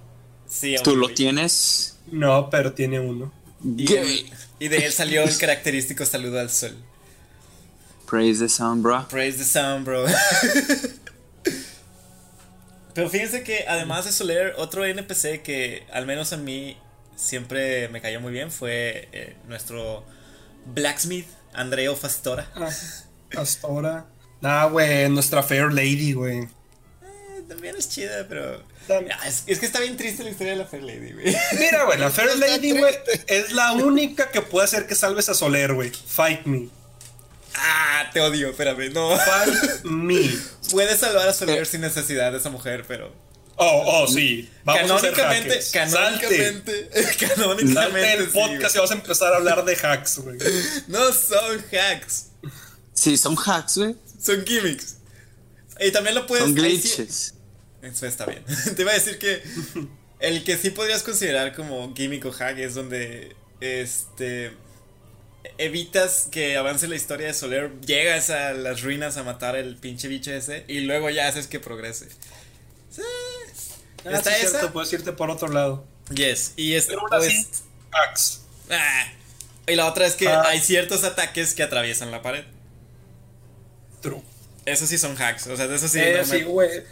[0.49, 1.99] Sí, ¿Tú lo tienes?
[2.11, 3.33] No, pero tiene uno.
[3.65, 3.87] Y,
[4.61, 6.77] y, de él salió el característico saludo al sol.
[8.09, 9.07] Praise the sun, bro.
[9.09, 10.07] Praise the sun, bro.
[12.95, 16.79] pero fíjense que además de Soler, otro NPC que al menos a mí
[17.17, 20.05] siempre me cayó muy bien fue eh, nuestro
[20.67, 21.27] Blacksmith
[21.59, 22.51] Andreo Fastora.
[22.55, 22.71] Ah,
[23.31, 24.07] Fastora.
[24.41, 26.39] Nah, güey, nuestra Fair Lady, güey.
[26.39, 28.63] Eh, también es chida, pero.
[28.89, 31.37] Ah, es, que está bien triste la historia de la Fair Lady, güey.
[31.59, 32.95] Mira, güey, la Fair Lady, güey,
[33.27, 35.91] es la única que puede hacer que salves a Soler, güey.
[35.91, 36.69] Fight me.
[37.57, 39.17] Ah, te odio, espérame, no.
[39.17, 40.31] Fight me.
[40.71, 43.13] Puedes salvar a Soler sin necesidad de esa mujer, pero.
[43.61, 44.49] Oh, oh, sí.
[44.63, 48.15] Vamos canónicamente, a hacer canónicamente, canónicamente.
[48.15, 50.39] el podcast y vamos a empezar a hablar de hacks, güey.
[50.87, 52.27] No son hacks.
[52.93, 53.97] Sí, son hacks, güey.
[54.21, 54.99] Son gimmicks.
[55.81, 56.45] Y también lo puedes.
[56.45, 57.35] Son glitches.
[57.83, 58.45] Eso está bien.
[58.77, 59.43] Te iba a decir que
[60.21, 64.53] el que sí podrías considerar como gimmick o hack es donde este
[65.57, 70.07] evitas que avance la historia de Soler, llegas a las ruinas a matar el pinche
[70.09, 72.09] bicho ese y luego ya haces que progrese.
[72.91, 73.03] Sí.
[74.05, 74.73] Ah, ¿Está sí, esa?
[74.73, 75.85] puedes irte por otro lado.
[76.15, 76.53] Yes.
[76.57, 76.89] Y es.
[77.11, 79.07] pues, ah,
[79.67, 80.45] y la otra es que ah.
[80.47, 82.45] hay ciertos ataques que atraviesan la pared.
[84.01, 84.23] True.
[84.65, 85.47] Esos sí son hacks.
[85.49, 85.99] O sea, eso sí.
[86.01, 86.85] Eh, sí, güey.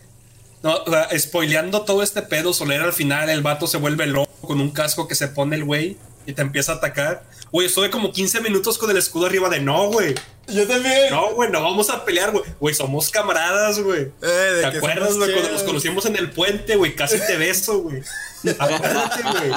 [0.62, 4.30] No, o sea, spoileando todo este pedo, Soler al final el vato se vuelve loco
[4.40, 7.24] con un casco que se pone el güey y te empieza a atacar.
[7.52, 10.14] Güey, estuve como 15 minutos con el escudo arriba de no, güey.
[10.48, 11.10] Yo también.
[11.10, 12.44] No, güey, no vamos a pelear, güey.
[12.60, 14.10] Güey, somos camaradas, güey.
[14.22, 15.32] Eh, ¿Te acuerdas, güey?
[15.32, 16.94] Cuando nos conocimos en el puente, güey.
[16.94, 18.02] Casi te beso, güey.
[18.58, 19.52] Acuérdate, güey.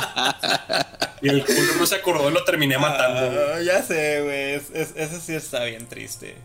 [1.21, 3.53] Y el culo no se acordó y lo terminé matando.
[3.55, 4.53] Ah, ya sé, güey.
[4.95, 6.36] eso sí está bien triste.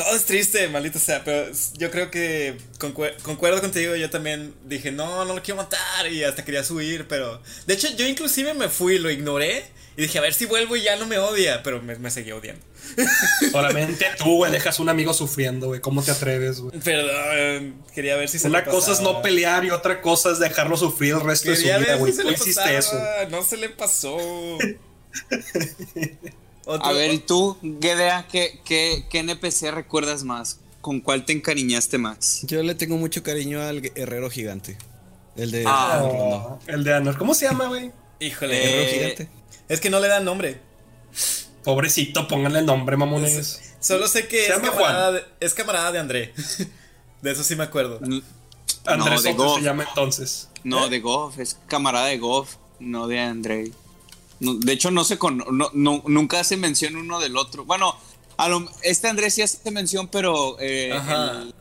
[0.00, 5.26] Todo es triste, maldito sea, pero yo creo que concuerdo contigo, yo también dije, no,
[5.26, 7.42] no lo quiero matar y hasta quería subir, pero...
[7.66, 9.62] De hecho, yo inclusive me fui, lo ignoré
[9.98, 12.34] y dije, a ver si vuelvo y ya no me odia, pero me, me seguía
[12.34, 12.64] odiando.
[13.52, 15.82] Solamente tú, güey, dejas un amigo sufriendo, güey.
[15.82, 16.80] ¿Cómo te atreves, güey?
[16.80, 20.78] Perdón, quería ver si se Una cosa es no pelear y otra cosa es dejarlo
[20.78, 22.14] sufrir el resto de su vida, güey.
[22.14, 22.98] Si hiciste eso.
[23.30, 24.16] No se le pasó.
[26.82, 30.60] A ver, ¿y tú, Gedea, ¿qué, qué, qué NPC recuerdas más?
[30.80, 32.40] ¿Con cuál te encariñaste más?
[32.46, 34.78] Yo le tengo mucho cariño al herrero gigante.
[35.36, 35.64] El de.
[35.66, 37.18] Ah, el de Anor.
[37.18, 37.92] ¿Cómo se llama, güey?
[38.18, 38.58] Híjole.
[38.58, 39.28] Guerrero Eh, gigante.
[39.68, 40.60] Es que no le dan nombre.
[41.64, 43.74] Pobrecito, pónganle el nombre, mamones.
[43.80, 46.34] Solo sé que es camarada, de, es camarada de André.
[47.22, 48.00] de eso sí me acuerdo.
[48.86, 49.58] Andrés de Soto Goff.
[49.58, 50.48] se llama entonces.
[50.64, 53.72] No, de Goff, es camarada de Goff, no de Andrei.
[54.40, 57.64] De hecho, no se con, no, no- nunca se menciona uno del otro.
[57.64, 57.94] Bueno,
[58.38, 61.54] a lo- este Andrés sí hace mención, pero eh, el,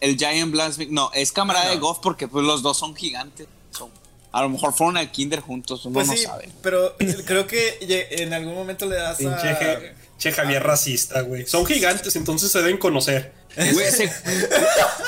[0.00, 3.46] el Giant Blasphemy, no, es camarada Ah, de Goff porque pues los dos son gigantes.
[3.70, 3.90] Son-
[4.32, 6.48] a lo mejor fueron al kinder juntos, uno Pues no sí, sabe.
[6.62, 7.76] pero creo que
[8.10, 9.38] en algún momento le das a...
[9.42, 11.46] Je- che Javier racista, güey.
[11.46, 13.34] Son gigantes, entonces se deben conocer.
[13.56, 14.08] Güey, se-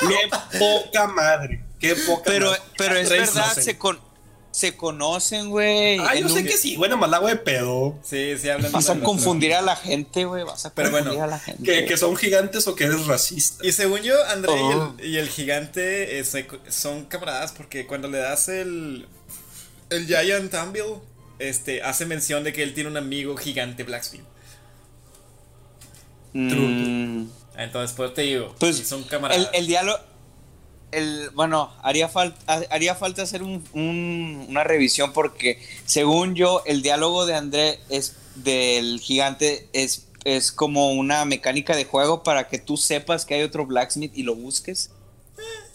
[0.01, 1.63] Qué poca madre.
[1.79, 2.61] Qué poca pero, madre.
[2.77, 3.99] pero es Rey verdad, se, con,
[4.55, 5.97] se conocen, güey.
[5.99, 7.99] Ah, yo sé un- que sí, bueno, más la de pedo.
[8.03, 10.43] Sí, sí, hablan Vas a confundir a la gente, güey.
[10.45, 11.63] Vas a Pero confundir bueno, a la gente.
[11.63, 13.65] Que, que son gigantes o que eres racista.
[13.67, 14.95] Y según yo, André y el- Oh.
[15.03, 19.07] y, el, gigante eh, se- son camaradas porque cuando le das el...
[19.89, 20.83] El Giant Anvil,
[21.37, 24.23] este, hace mención de que él tiene un amigo gigante Blacksmith.
[26.33, 27.27] Mm.
[27.57, 29.49] Entonces, pues te digo, Pues, son camaradas.
[29.53, 29.99] El, el diálogo.
[30.97, 36.81] El, bueno, haría, falta haría falta hacer un- un- una revisión porque, según yo, el
[36.81, 42.59] diálogo de André es del gigante es, es como una mecánica de juego para que
[42.59, 44.89] tú sepas que hay otro blacksmith y lo busques.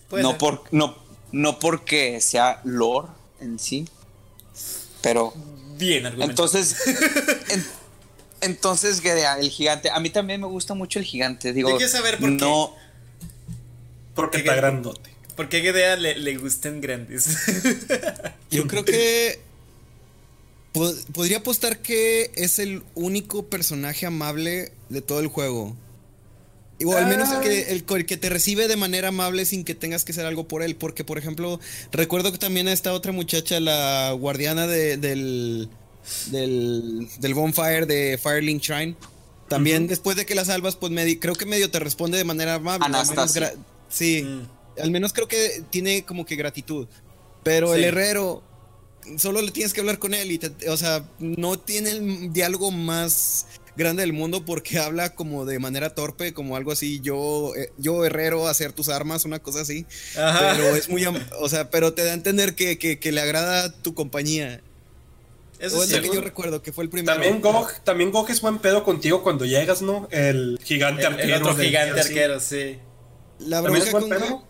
[0.09, 0.39] Puede No, ser.
[0.39, 0.97] por, no,
[1.33, 3.09] no porque sea lore
[3.41, 3.87] en sí.
[5.03, 5.33] Pero
[5.77, 6.31] Bien argumentado.
[6.49, 6.77] entonces,
[7.51, 7.67] en-
[8.43, 11.53] entonces Gedea, el gigante, a mí también me gusta mucho el gigante.
[11.53, 12.37] Digo, Yo quiero saber por qué.
[12.45, 12.75] no,
[14.15, 15.10] Porque ¿Qué- está grandote.
[15.40, 17.26] ¿Por qué Gedea le, le gustan grandes?
[18.50, 19.40] Yo creo que.
[20.72, 25.74] po- podría apostar que es el único personaje amable de todo el juego.
[26.85, 29.64] O al menos el que, el, co- el que te recibe de manera amable sin
[29.64, 30.76] que tengas que hacer algo por él.
[30.76, 31.59] Porque, por ejemplo,
[31.90, 35.70] recuerdo que también a esta otra muchacha, la guardiana de- del,
[36.26, 38.94] del, del bonfire de Firelink Shrine.
[39.48, 42.57] También después de que la salvas, pues medi- creo que medio te responde de manera
[42.57, 42.85] amable.
[42.85, 43.55] Anastasia.
[43.88, 44.60] Sí, Mm.
[44.79, 46.87] Al menos creo que tiene como que gratitud.
[47.43, 48.43] Pero el herrero,
[49.17, 52.71] solo le tienes que hablar con él y, te- o sea, no tiene el diálogo
[52.71, 57.73] más grande del mundo porque habla como de manera torpe, como algo así, yo, eh,
[57.79, 59.87] yo herrero, hacer tus armas, una cosa así.
[60.19, 60.53] Ajá.
[60.57, 63.21] Pero es muy, am- o sea, pero te da a entender que, que- que le
[63.23, 64.61] agrada tu compañía.
[65.59, 67.13] Eso o es lo que yo recuerdo, que fue el primero.
[67.13, 70.09] También Gog, también Gog es buen pedo contigo cuando llegas, ¿no?
[70.11, 71.37] El gigante El, arquero.
[71.37, 72.79] el otro gigante arquero, sí.
[73.41, 74.50] La ¿También es bronca buen con pedo?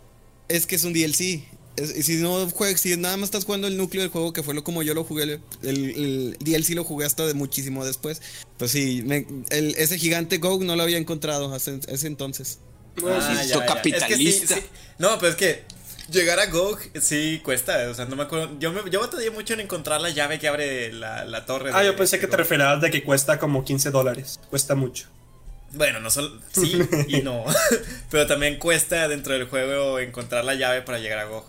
[0.51, 1.45] Es que es un DLC.
[1.77, 4.43] Es- y si no juegas, si nada más estás jugando el núcleo del juego, que
[4.43, 8.21] fue lo como yo lo jugué, el, el DLC lo jugué hasta de muchísimo después.
[8.59, 12.59] Pues sí, me- el- ese gigante Go no lo había encontrado hasta ese entonces.
[13.07, 13.67] Ah, sí, ya, so ya.
[13.67, 14.07] capitalista.
[14.07, 14.67] Es que sí, sí.
[14.99, 15.63] No, pero es que
[16.11, 17.89] llegar a GOG sí cuesta.
[17.89, 18.59] O sea, no me acuerdo.
[18.59, 21.71] Yo, me, yo batallé mucho en encontrar la llave que abre la, la torre.
[21.73, 22.39] Ah, de- yo pensé que te GOG.
[22.41, 24.41] referías de que cuesta como 15 dólares.
[24.51, 25.07] Cuesta mucho.
[25.75, 26.39] Bueno, no solo.
[26.53, 26.79] Sí
[27.09, 27.45] y no.
[28.11, 31.45] pero también cuesta dentro del juego encontrar la llave para llegar a GOG.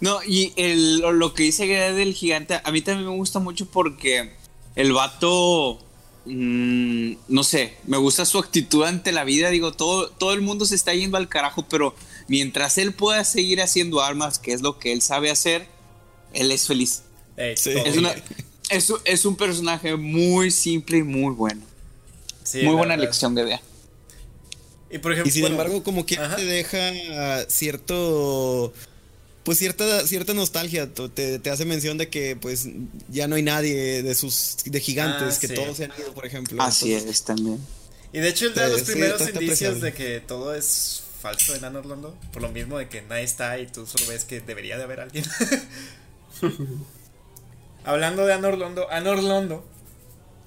[0.00, 4.32] No, y el, lo- que dice del gigante, a mí también me gusta mucho porque
[4.74, 5.78] el vato,
[6.26, 9.48] mm, no sé, me gusta su actitud ante la vida.
[9.50, 11.94] Digo, todo, todo el mundo se está yendo al carajo, pero
[12.28, 15.66] mientras él pueda seguir haciendo armas, que es lo que él sabe hacer,
[16.34, 17.02] él es feliz.
[17.56, 17.70] Sí.
[17.84, 18.14] Es, una,
[18.70, 21.62] es, un- es un personaje muy simple y muy bueno.
[22.46, 23.04] Sí, muy buena verdad.
[23.04, 23.60] elección, Gedea.
[24.90, 25.28] Y por ejemplo.
[25.28, 26.36] Y sin bueno, embargo, como que ajá.
[26.36, 28.72] te deja cierto.
[29.42, 30.92] Pues cierta, cierta nostalgia.
[30.92, 32.68] Te, te hace mención de que pues
[33.08, 35.54] ya no hay nadie de sus de gigantes, Ah, que sí.
[35.54, 36.60] todos se han ido, por ejemplo.
[36.62, 37.58] Así Entonces, es también.
[38.12, 41.02] Y de hecho, él da los Sí, primeros está- está indicios de que todo es
[41.20, 42.16] falso en Anor Londo.
[42.32, 45.00] Por lo mismo de que nadie está y tú solo ves que debería de haber
[45.00, 45.24] alguien.
[47.84, 49.22] Hablando de Anor Londo, Anor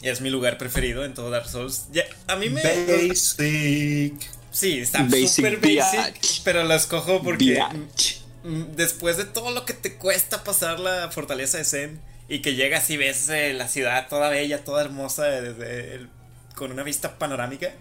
[0.02, 1.88] Londo es mi lugar preferido en todo Dark Souls.
[1.92, 2.62] Ya, a mí me.
[2.64, 4.14] Basic.
[4.52, 8.16] Sí, está Basic super basic, pero lo escojo porque Biatch.
[8.76, 12.90] después de todo lo que te cuesta pasar la fortaleza de Zen y que llegas
[12.90, 16.10] y ves eh, la ciudad toda bella, toda hermosa desde el-
[16.56, 17.72] con una vista panorámica,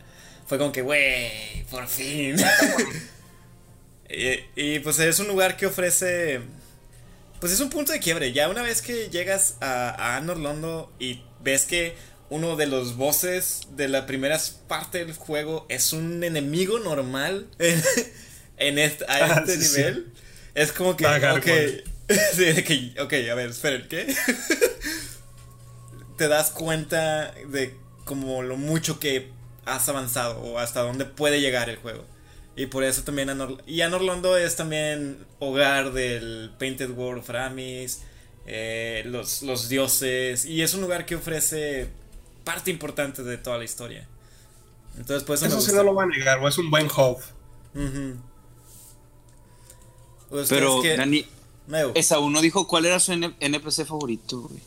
[0.46, 2.36] fue como que, güey, por fin.
[4.08, 6.40] y, y, pues es un lugar que ofrece,
[7.40, 8.32] pues es un punto de quiebre.
[8.32, 11.94] Ya una vez que llegas a, a Anor Londo y ves que
[12.30, 14.38] uno de los bosses de la primera
[14.68, 17.82] parte del juego es un enemigo normal en,
[18.58, 19.76] en este, a Ah, este sí, sí.
[19.78, 20.12] nivel.
[20.54, 21.54] Es como que, La ok, gárgola.
[22.34, 24.14] sí, que, ok, a ver, esperen, ¿qué?
[26.16, 29.28] Te das cuenta de como lo mucho que
[29.66, 32.04] has avanzado o hasta dónde puede llegar el juego.
[32.56, 38.00] Y por eso también Anor y Anorlondo es también hogar del Painted World of Aramis,
[38.46, 41.88] eh, los, los dioses, y es un lugar que ofrece
[42.48, 44.08] parte importante de toda la historia.
[44.96, 47.18] Entonces, pues eso, sí no lo va a negar, es un buen hub.
[50.30, 51.26] Pues, Pero, Dani,
[51.94, 54.62] esa uno dijo cuál era su NPC favorito, güey.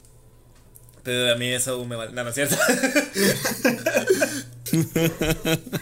[1.01, 2.11] Pero a mí esa me vale.
[2.11, 2.55] No, no es cierto.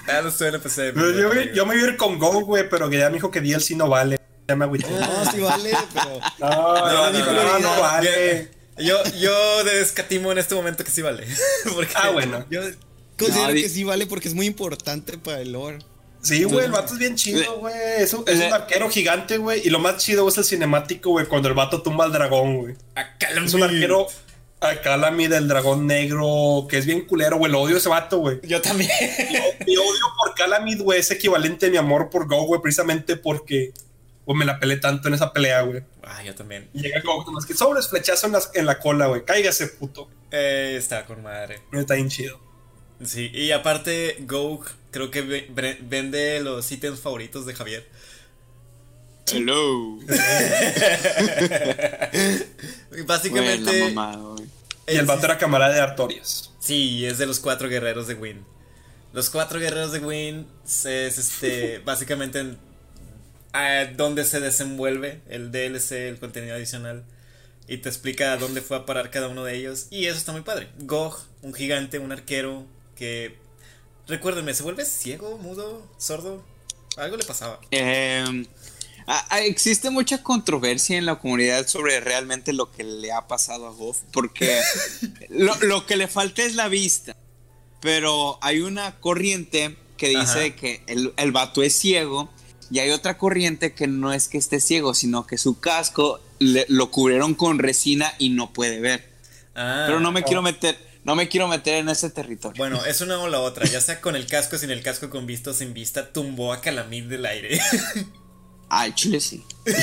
[0.07, 0.95] ah, no estoy NPC.
[0.95, 3.41] yo, yo, me voy a ir con Go, güey, pero que ya me dijo que
[3.41, 4.21] DLC no vale.
[4.47, 4.89] Ya me agüité.
[4.89, 6.21] No, sí vale, pero.
[6.39, 8.58] No, no, no, no, vale.
[8.79, 11.27] Yo, yo descatimo en este momento que sí vale.
[11.73, 12.45] Porque ah, bueno.
[12.49, 12.61] Yo
[13.17, 15.79] considero que sí vale porque es muy importante para el lore.
[16.21, 17.73] Sí, güey, el vato es bien chido, güey.
[17.97, 19.61] Es, un, es un arquero gigante, güey.
[19.65, 22.75] Y lo más chido es el cinemático, güey, cuando el vato tumba al dragón, güey.
[23.45, 24.07] Es un arquero
[24.61, 27.51] a Calamid del dragón negro, que es bien culero, güey.
[27.51, 28.39] Lo odio ese vato, güey.
[28.43, 28.89] Yo también.
[29.65, 33.71] Mi, odio por Calamid, güey, es equivalente a mi amor por Go, güey, precisamente porque
[34.29, 35.81] pues, me la pelé tanto en esa pelea, güey.
[36.03, 36.69] Ah, yo también.
[36.71, 39.25] Y llega Go, más que sobres flechazo en la, en la cola, güey.
[39.25, 40.07] Cáigase, puto.
[40.29, 41.63] Eh, está con madre.
[41.73, 42.39] Está bien chido.
[43.03, 45.47] Sí, y aparte, Go creo que
[45.81, 47.89] vende los ítems favoritos de Javier.
[49.31, 49.97] Hello.
[53.07, 53.95] Básicamente.
[54.89, 56.53] y el vato era camarada de Artorias.
[56.59, 58.45] Sí, es de los cuatro guerreros de Win.
[59.11, 61.79] Los cuatro guerreros de Win es este.
[61.83, 62.57] básicamente
[63.95, 67.03] donde se desenvuelve el DLC, el contenido adicional.
[67.67, 69.87] Y te explica dónde fue a parar cada uno de ellos.
[69.91, 70.69] Y eso está muy padre.
[70.79, 73.37] Gog, un gigante, un arquero que.
[74.07, 76.43] Recuérdenme, ¿se vuelve ciego, mudo, sordo?
[76.97, 77.59] Algo le pasaba.
[77.69, 78.45] Eh,
[79.43, 83.99] existe mucha controversia en la comunidad sobre realmente lo que le ha pasado a Goff,
[84.11, 84.59] porque
[85.29, 87.15] lo, que le falta es la vista,
[87.81, 92.29] pero hay una corriente que dice que el, el vato es ciego
[92.71, 96.91] y hay otra corriente que no es que esté ciego, sino que su casco lo
[96.91, 99.09] cubrieron con resina y no puede ver.
[99.55, 99.83] Ah.
[99.87, 102.57] pero no me quiero meter, no me quiero meter en ese territorio.
[102.57, 105.25] Bueno, es una o la otra, ya sea con el casco, sin el casco, con
[105.25, 107.59] visto, sin vista, tumbó a Calamid del aire.
[108.71, 109.43] Ah, chile sí.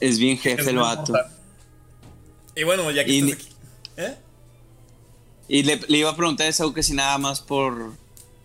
[0.00, 1.12] es bien jefe el vato.
[2.56, 3.54] Y bueno, ya que y, estás aquí.
[3.98, 4.16] ¿Eh?
[5.48, 7.92] Y le, iba a preguntar a eso que si nada más por,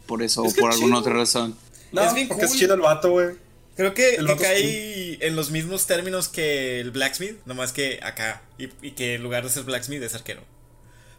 [0.05, 1.57] por eso o por alguna otra razón.
[1.91, 3.35] No, es bien porque es chido el vato, güey.
[3.75, 8.41] Creo que, que cae en los mismos términos que el Blacksmith, nomás que acá.
[8.57, 10.41] Y, y que en lugar de ser Blacksmith es arquero.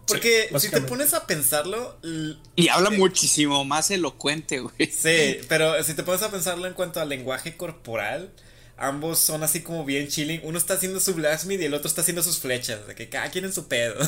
[0.08, 1.98] Porque si te pones a pensarlo.
[2.56, 4.90] Y habla muchísimo más elocuente, güey.
[4.90, 8.32] Sí, pero si te pones a pensarlo en cuanto al lenguaje corporal,
[8.76, 10.40] ambos son así como bien chilling.
[10.44, 12.86] Uno está haciendo su blacksmith y el otro está haciendo sus flechas.
[12.86, 13.96] De que cada quien en su pedo.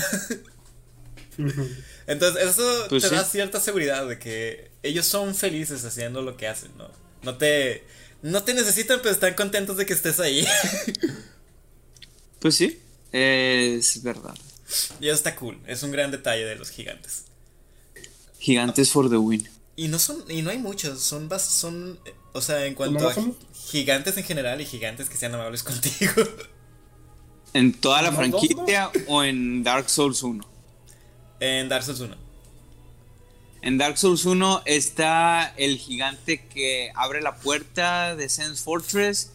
[2.07, 6.49] Entonces, eso pues te da cierta seguridad de que ellos son felices haciendo lo que
[6.49, 6.91] hacen, ¿no?
[7.23, 7.85] No te.
[8.23, 10.47] No te necesitan, pero están contentos de que estés ahí.
[12.39, 12.81] pues sí,
[13.13, 14.35] es verdad.
[15.01, 15.59] Y eso está cool.
[15.67, 17.25] Es un gran detalle de los gigantes.
[18.39, 19.49] Gigantes for the win.
[19.77, 21.99] Y no son, y no hay muchos, son son
[22.33, 23.15] o sea, en cuanto a
[23.55, 26.13] gigantes en general y gigantes que sean amables contigo.
[27.53, 30.45] ¿En toda la franquicia o en Dark Souls 1?
[31.41, 32.30] En Dark Souls 1.
[33.63, 39.33] En Dark Souls 1 está el gigante que abre la puerta de Sense Fortress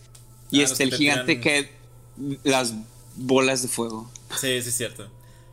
[0.50, 1.72] y ah, está el gigante que
[2.44, 2.74] las
[3.16, 4.12] bolas de fuego.
[4.32, 5.10] Sí, sí es cierto.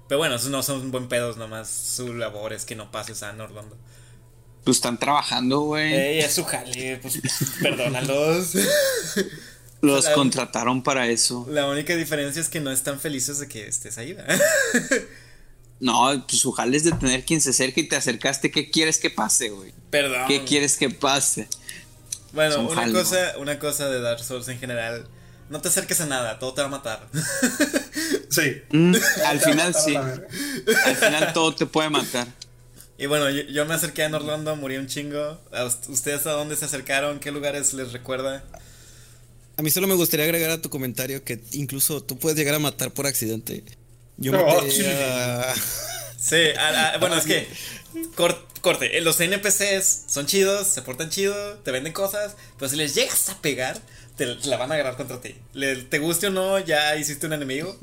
[0.09, 3.31] Pero bueno, esos no son buen pedos, nomás su labor es que no pases a
[3.31, 3.77] Orlando.
[4.65, 5.93] Pues están trabajando, güey.
[5.93, 7.21] Ey, es su jale, pues
[7.61, 8.55] perdónalos.
[9.81, 11.45] Los contrataron para eso.
[11.51, 14.17] La única diferencia es que no están felices de que estés ahí,
[15.83, 18.53] No, pues su jale es de tener quien se acerque y te acercaste.
[18.53, 19.75] ¿Qué quieres que pase, güey?
[19.91, 20.29] Perdón.
[20.29, 21.49] ¿Qué quieres que pase?
[22.33, 25.09] Bueno, una cosa, una cosa de Dark Souls en general
[25.51, 27.09] no te acerques a nada, todo te va a matar.
[28.31, 28.63] sí.
[28.71, 28.95] Mm,
[29.27, 29.97] al final sí.
[29.97, 32.29] Al final todo te puede matar.
[32.97, 35.41] Y bueno, yo, me acerqué a Orlando, morí un chingo.
[35.89, 37.19] ¿Ustedes a dónde se acercaron?
[37.19, 38.45] ¿Qué lugares les recuerda?
[39.57, 42.61] A mí solo me gustaría agregar a tu comentario que incluso tú puedes llegar a
[42.61, 43.65] matar por accidente.
[44.17, 46.47] Yo no, Sí,
[47.01, 47.49] bueno, es que
[48.15, 53.29] corte, los NPCs son chidos, se portan chido, te venden cosas, pero si les llegas
[53.29, 53.81] a pegar,
[54.17, 55.35] te la van a agarrar contra ti.
[55.91, 57.77] te guste o no, ya hiciste un enemigo.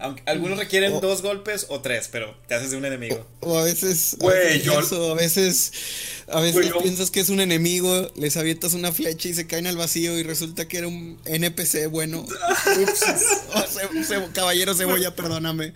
[0.00, 3.26] Aunque algunos requieren dos golpes o tres, pero te haces de un enemigo.
[3.40, 4.16] O, a veces.
[4.18, 4.78] Güey, yo.
[4.78, 5.72] a veces.
[6.32, 9.76] A veces piensas que es un enemigo, les avientas una flecha y se caen al
[9.76, 12.20] vacío y resulta que era un NPC bueno.
[12.82, 13.04] Ups,
[14.32, 15.72] caballero cebolla, perdóname.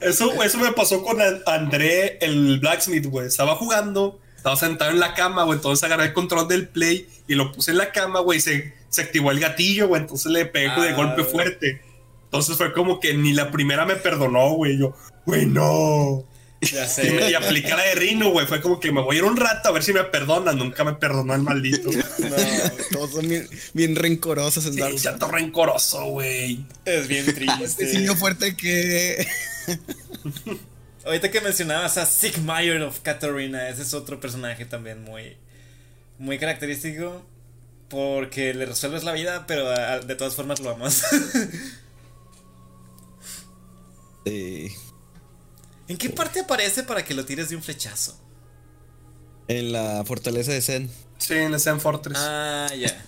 [0.00, 3.26] eso, eso me pasó con André, el Blacksmith, güey.
[3.26, 5.56] Estaba jugando Estaba sentado en la cama, güey.
[5.56, 8.40] Entonces agarré el control del play y lo puse en la cama, güey.
[8.40, 10.02] Se, se activó el gatillo, güey.
[10.02, 11.32] Entonces le pegué de Ah, golpe güey.
[11.32, 11.82] fuerte.
[12.28, 14.78] Entonces fue como que ni la primera me perdonó, güey.
[14.78, 16.24] Yo, güey, no.
[16.60, 17.36] Ya Y, me, y sé.
[17.36, 18.44] apliqué la de Rino, güey.
[18.46, 20.58] Fue como que me voy a ir un rato a ver si me perdonan.
[20.58, 21.88] Nunca me perdonó el maldito.
[21.90, 22.36] No,
[22.92, 26.66] Todos son bien, bien rencorosos en Dark Sí, chato rencoroso, güey.
[26.84, 27.86] es bien Este triste.
[27.92, 29.26] signo fuerte que.
[31.06, 35.36] Ahorita que mencionabas a Sigmire of Katarina, ese es otro personaje también muy,
[36.18, 37.24] muy característico.
[37.88, 41.02] Porque le resuelves la vida, pero a- de todas formas lo amas.
[44.24, 44.72] Sí.
[45.88, 48.18] ¿En qué parte aparece para que lo tires de un flechazo?
[49.48, 50.90] En la fortaleza de Zen.
[51.18, 52.18] Sí, en el Zen Fortress.
[52.20, 53.04] Ah, ya.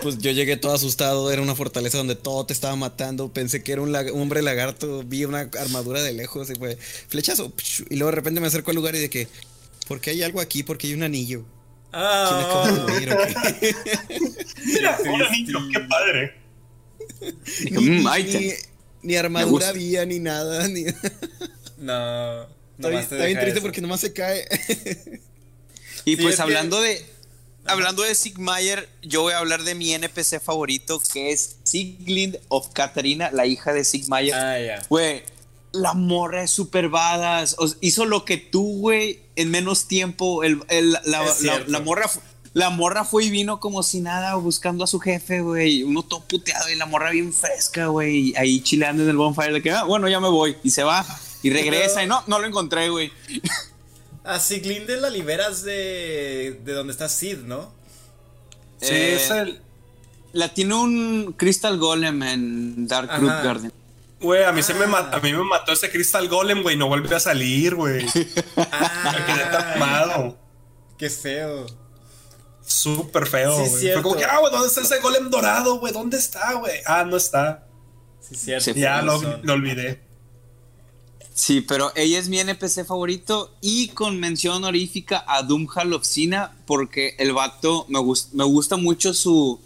[0.00, 3.72] Pues yo llegué todo asustado, era una fortaleza donde todo te estaba matando, pensé que
[3.72, 6.76] era un, lag- un hombre lagarto, vi una armadura de lejos y fue
[7.08, 7.52] flechazo.
[7.90, 9.28] Y luego de repente me acerco al lugar y de que,
[9.88, 10.62] ¿por qué hay algo aquí?
[10.62, 11.44] Porque hay un anillo.
[11.90, 13.74] ¿Quién acaba de Ah, morir o qué?
[14.64, 15.30] Mira, triste.
[15.32, 16.40] niño, qué padre.
[17.64, 18.52] Dije, ni, "Mm, ahí te- ni-
[19.02, 20.66] ni armadura había, ni nada.
[20.68, 20.84] Ni...
[21.78, 22.42] no.
[22.78, 23.62] Está bien, triste eso.
[23.62, 24.46] porque nomás se cae.
[26.04, 27.04] Y Sí, pues que- hablando de.
[27.64, 32.70] Hablando de Sigmire, yo voy a hablar de mi NPC favorito, que es Siglind of
[32.72, 34.32] Katarina, la hija de Sigmire.
[34.34, 34.82] Ah, ya.
[34.88, 35.22] Güey,
[35.70, 37.54] la morra es super badass.
[37.58, 40.42] O sea, hizo lo que tú, güey, en menos tiempo.
[40.42, 42.10] El, el- la, la- la morra
[42.54, 45.82] la morra fue y vino como si nada buscando a su jefe, güey.
[45.84, 48.34] Uno todo puteado y la morra bien fresca, güey.
[48.36, 50.56] Ahí chileando en el bonfire de que, ah, bueno, ya me voy.
[50.62, 51.04] Y se va
[51.42, 53.10] y regresa y no, no lo encontré, güey.
[54.24, 57.72] A Siglinde la liberas de, de donde está Sid, ¿no?
[58.80, 59.60] Sí, Eh, es el.
[60.32, 63.18] La tiene un Crystal Golem en Dark Ajá.
[63.18, 63.72] Root Garden.
[64.20, 64.88] Güey, a mí se me Ah.
[64.88, 66.76] ma- a mí me mató ese Crystal Golem, güey.
[66.76, 68.04] No vuelve a salir, güey.
[68.14, 70.38] Me quedé Ah, traumado.
[70.96, 71.66] qué feo.
[72.64, 73.80] Súper feo, Sí, güey.
[73.82, 74.02] cierto.
[74.02, 75.92] Fue como que, ah, güey, ¿dónde está ese golem dorado, güey?
[75.92, 76.80] ¿Dónde está, güey?
[76.86, 77.66] Ah, no está.
[78.20, 78.72] Sí, cierto.
[78.74, 79.16] Ya lo,
[79.52, 80.00] olvidé.
[81.34, 86.52] Sí, pero ella es mi NPC favorito y con mención honorífica a Doomhall of Sina
[86.66, 89.58] porque el vato me, gus- me gusta mucho su,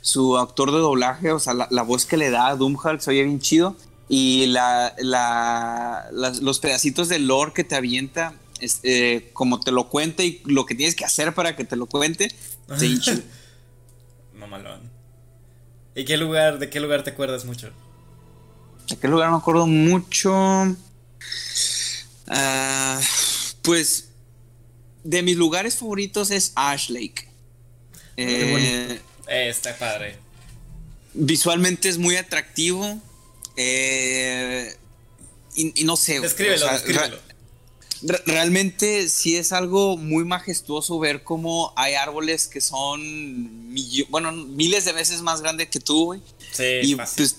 [0.00, 3.10] su actor de doblaje, o sea, la, la voz que le da a Doomhall se
[3.10, 3.74] oye bien chido
[4.08, 9.70] y la, la- las- los pedacitos de lore que te avienta, es, eh, como te
[9.72, 12.30] lo cuenta y lo que tienes que hacer para que te lo cuente,
[12.78, 13.18] se hincha.
[14.34, 14.90] Mamalón.
[15.94, 17.70] ¿Y qué lugar, de qué lugar te acuerdas mucho?
[18.88, 20.32] ¿De qué lugar me acuerdo mucho?
[22.28, 23.00] Ah,
[23.62, 24.08] pues
[25.02, 27.28] de mis lugares favoritos es Ash Lake.
[28.16, 30.18] Eh, Eh, está padre.
[31.14, 33.00] visualmente es muy atractivo.
[33.56, 34.76] eh,
[35.54, 36.20] y, y no sé.
[36.20, 37.18] Descríbelo, o sea, descríbelo.
[38.02, 43.72] Re- re- realmente sí es algo muy majestuoso ver cómo hay árboles que son
[44.08, 46.22] bueno, miles de veces más grandes que tú, güey.
[46.52, 47.16] Sí, Y fácil.
[47.16, 47.36] pues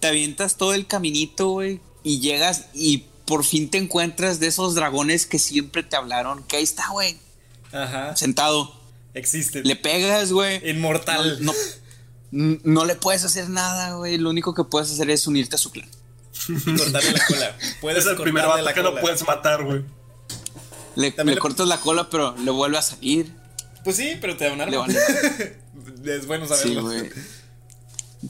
[0.00, 4.74] te avientas todo el caminito, güey, y llegas y por fin te encuentras de esos
[4.74, 7.16] dragones que siempre te hablaron, que ahí está, güey,
[7.72, 8.14] Ajá.
[8.16, 8.74] sentado.
[9.14, 9.62] Existe.
[9.62, 10.60] Le pegas, güey.
[10.68, 11.38] Inmortal.
[11.42, 11.52] No,
[12.32, 14.18] no, no le puedes hacer nada, güey.
[14.18, 15.88] Lo único que puedes hacer es unirte a su clan.
[16.64, 17.56] Cortarle la cola.
[17.80, 19.00] Puedes Es el primer vato la que no cola.
[19.00, 19.82] puedes matar, güey.
[20.96, 23.32] Le, También le le- cortas la cola, pero le vuelve a salir.
[23.82, 24.86] Pues sí, pero te da un Le arma.
[26.06, 26.82] es bueno Sí, saberlo.
[26.82, 27.10] güey.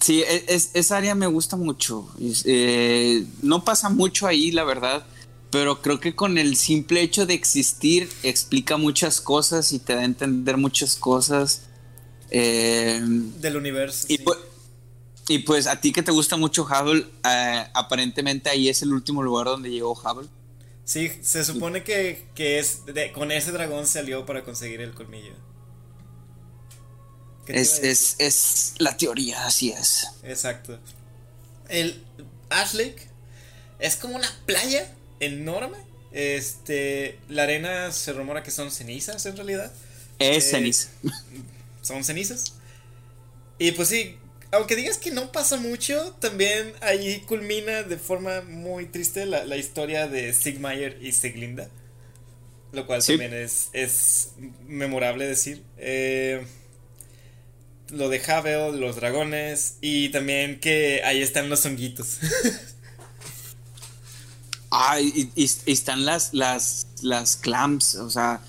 [0.01, 2.09] Sí, e- es- esa área me gusta mucho.
[2.45, 5.05] Eh, no pasa mucho ahí, la verdad.
[5.51, 10.01] Pero creo que con el simple hecho de existir explica muchas cosas y te da
[10.01, 11.63] a entender muchas cosas.
[12.31, 14.07] Eh, Del universo.
[14.09, 14.25] y, sí.
[15.29, 19.23] Y pues a ti que te gusta mucho Hubble, eh, aparentemente ahí es el último
[19.23, 20.29] lugar donde llegó Hubble.
[20.85, 25.33] Sí, se supone que, que es de- con ese dragón salió para conseguir el colmillo.
[27.47, 30.07] ¿Qué te Es, es, es la teoría, así es.
[30.23, 30.79] Exacto.
[31.69, 32.03] El
[32.51, 33.09] Ash Lake
[33.79, 35.79] es como una playa enorme.
[36.13, 39.73] Este, la arena se rumora que son cenizas en realidad.
[40.19, 40.89] Es Eh, ceniza.
[41.83, 42.55] Son cenizas.
[43.59, 44.17] Y pues sí,
[44.55, 49.57] aunque digas que no pasa mucho, también ahí culmina de forma muy triste la, la
[49.57, 51.69] historia de Sigmire y Siglinda.
[52.73, 53.13] Lo cual Sí.
[53.13, 54.31] también es, es
[54.67, 55.63] memorable decir.
[55.79, 56.45] Eh,
[57.91, 62.19] lo de Havel, los dragones y también que ahí están los honguitos.
[64.77, 68.41] Ah, y, y- y están las, las, las clams, o sea,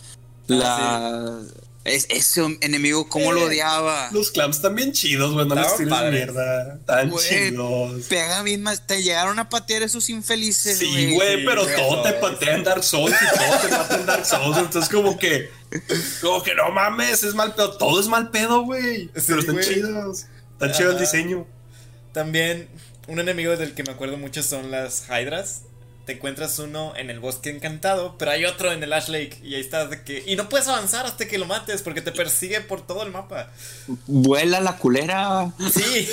[0.48, 1.40] la,
[1.86, 4.10] Es, ese enemigo, ¿cómo lo Eh, odiaba?
[4.12, 5.48] Los clams están bien chidos, güey.
[5.48, 6.12] No les padres.
[6.12, 6.74] mierda.
[6.80, 8.04] Están Güey, chidos.
[8.10, 8.88] Pega bien más.
[8.88, 10.80] Te llegaron a patear esos infelices.
[10.80, 12.22] Sí, güey, pero todo te todo.
[12.22, 14.58] patea en Dark Souls y todo te mata en Dark Souls.
[14.58, 15.52] Entonces, como que,
[16.22, 17.78] como que no mames, es mal pedo.
[17.78, 19.06] Todo es mal pedo, güey.
[19.16, 20.26] Sí, pero están chidos.
[20.54, 21.46] Está chido el diseño.
[22.14, 22.68] También,
[23.08, 25.62] un enemigo del que me acuerdo mucho son las Hydras.
[26.06, 29.40] Te encuentras uno en el bosque encantado, pero hay otro en el Ash Lake.
[29.44, 30.24] Y ahí estás de que.
[30.28, 33.52] Y no puedes avanzar hasta que lo mates porque te persigue por todo el mapa.
[34.06, 35.52] Vuela la culera.
[35.74, 36.06] Sí,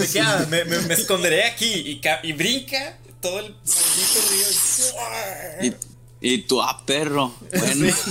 [0.00, 4.20] de que, ah, me, me- me esconderé aquí y, y brinca todo el maldito
[5.60, 5.76] río.
[6.22, 7.34] Y, y tú, ah, perro.
[7.56, 7.94] Bueno.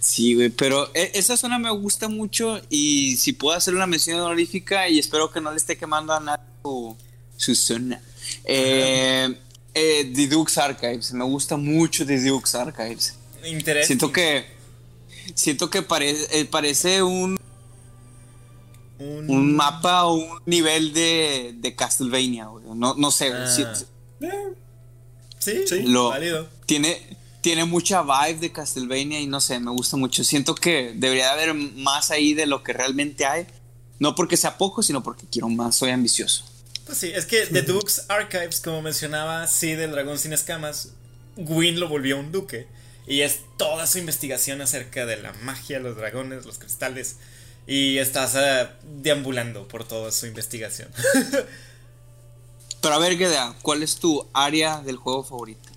[0.00, 4.20] Sí, güey, pero e- esa zona me gusta mucho y si puedo hacer una mención
[4.20, 6.96] honorífica y espero que no le esté quemando a nadie su,
[7.36, 8.00] su zona.
[8.44, 9.36] Eh,
[9.74, 13.14] eh, The Duke's Archives, me gusta mucho The Duke's Archives.
[13.44, 13.86] Interesante.
[13.86, 14.44] Siento que
[15.34, 17.38] siento que parece eh, parece un,
[18.98, 22.64] Un, un mapa o un nivel de, de Castlevania, güey.
[22.74, 23.32] No, no sé.
[23.32, 23.46] Ah.
[23.48, 23.64] Sí,
[24.20, 24.28] Sí,
[25.38, 25.64] Sí.
[25.68, 26.48] sí, Lo- válido.
[26.66, 27.00] tiene,
[27.40, 30.22] tiene mucha vibe de Castlevania y no sé, me gusta mucho.
[30.22, 33.46] Siento que debería de haber más ahí de lo que realmente hay.
[33.98, 36.44] No porque sea poco, sino porque quiero más, soy ambicioso.
[36.92, 40.90] Pues sí, es que The Duke's Archives, como mencionaba, sí, del dragón sin escamas,
[41.36, 42.66] Gwyn lo volvió un duque.
[43.06, 47.16] Y es toda su investigación acerca de la magia, los dragones, los cristales.
[47.66, 48.36] Y estás
[49.00, 50.90] deambulando por toda su investigación.
[52.82, 55.70] Pero a ver, Gedea, ¿cuál es tu área del juego favorita?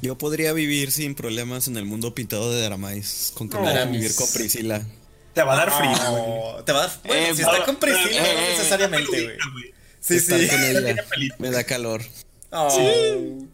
[0.00, 3.32] Yo podría vivir sin problemas en el mundo pintado de Dramáis.
[3.34, 3.68] Con que me No.
[3.68, 4.86] haga vivir con Priscila.
[5.34, 6.22] Te va a dar frío, güey.
[6.24, 7.00] Oh, Te va a dar.
[7.04, 9.72] Bueno, Eh, si está con Priscila, eh, no eh, necesariamente, güey.
[10.02, 10.48] Sí, Estar sí.
[10.48, 10.96] con ella
[11.38, 12.02] me da calor.
[12.50, 13.46] Oh.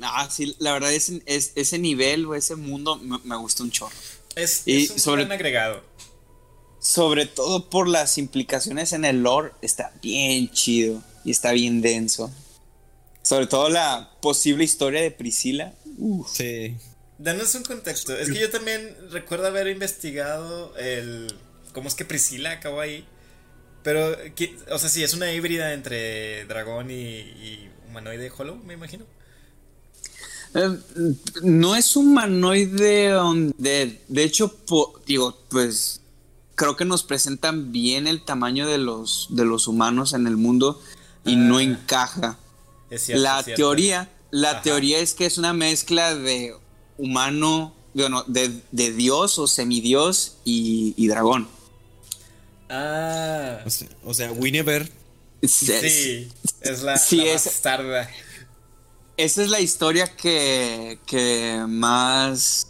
[0.00, 3.70] Ah, sí, la verdad, ese, es, ese nivel o ese mundo me, me gusta un
[3.70, 3.94] chorro.
[4.34, 5.82] Es, Y es un sobre- gran agregado.
[6.80, 12.32] Sobre todo por las implicaciones en el lore, está bien chido y está bien denso.
[13.22, 15.72] Sobre todo la posible historia de Priscila.
[15.98, 16.28] Uf.
[16.36, 16.74] Sí.
[17.18, 18.16] Danos un contexto.
[18.18, 21.32] Es que yo también recuerdo haber investigado el.
[21.72, 23.06] ¿Cómo es que Priscila acabó ahí?
[23.82, 28.74] Pero, ¿qué- o sea, sí, es una híbrida entre dragón y, y humanoide hollow, me
[28.74, 29.04] imagino.
[30.54, 30.78] Eh,
[31.42, 33.12] no es humanoide
[33.56, 36.00] de, de hecho, po- digo, pues
[36.54, 40.80] creo que nos presentan bien el tamaño de los, de los humanos en el mundo
[41.24, 41.62] y no Ah.
[41.62, 42.38] encaja.
[42.90, 43.22] Es cierto.
[43.22, 43.62] la es cierto.
[43.62, 44.62] teoría, la Ajá.
[44.62, 46.54] teoría es que es una mezcla de
[46.98, 51.48] humano, bueno, de, de dios o semidios y, y dragón.
[52.74, 53.60] Ah.
[53.66, 54.32] O sea, o sea
[55.42, 56.28] Sí,
[56.62, 58.10] es la, Sí, la es- bastarda.
[59.16, 62.68] esa es la historia que, que más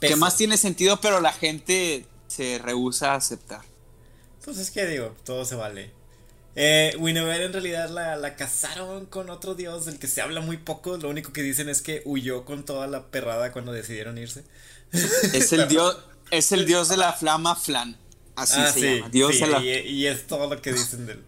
[0.00, 3.60] que más tiene sentido, pero la gente se rehúsa a aceptar.
[4.44, 5.92] Pues es que digo, todo se vale.
[6.56, 10.56] Eh, Winnever en realidad la, la casaron con otro dios del que se habla muy
[10.58, 10.96] poco.
[10.98, 14.42] Lo único que dicen es que huyó con toda la perrada cuando decidieron irse.
[15.32, 15.96] Es el dios,
[16.32, 17.96] es el dios de la flama Flan.
[18.36, 19.08] Así ah, se sí, llama.
[19.10, 21.24] Dios sí, la y, y es todo lo que dicen de él.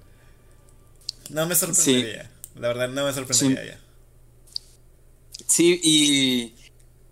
[1.30, 2.30] No me sorprendería.
[2.56, 3.68] La verdad, no me sorprendería Sí.
[3.68, 3.80] ya.
[5.46, 6.54] Sí, y,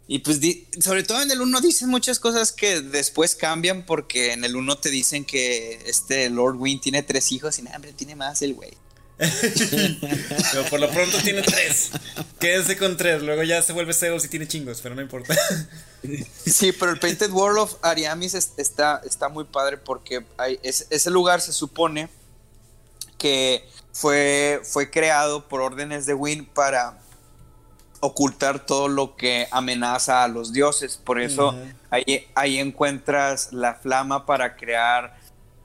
[0.06, 4.32] y pues di- sobre todo en el 1 dicen muchas cosas que después cambian porque
[4.32, 7.92] en el 1 te dicen que este Lord Wynn tiene tres hijos y nada, hombre,
[7.92, 8.70] tiene más el güey.
[10.52, 11.90] Pero por lo pronto tiene tres.
[12.38, 13.22] Quédense con tres.
[13.22, 15.34] Luego ya se vuelve Zeus y tiene chingos, pero no importa.
[16.44, 20.88] Sí, pero el Painted World of Ariamis es- está, está muy padre porque hay, es-
[20.90, 22.08] ese lugar se supone
[23.18, 26.98] que fue, fue creado por órdenes de Wynn para
[28.00, 30.96] ocultar todo lo que amenaza a los dioses.
[30.96, 31.54] Por eso
[31.90, 35.16] ahí, ahí encuentras la flama para crear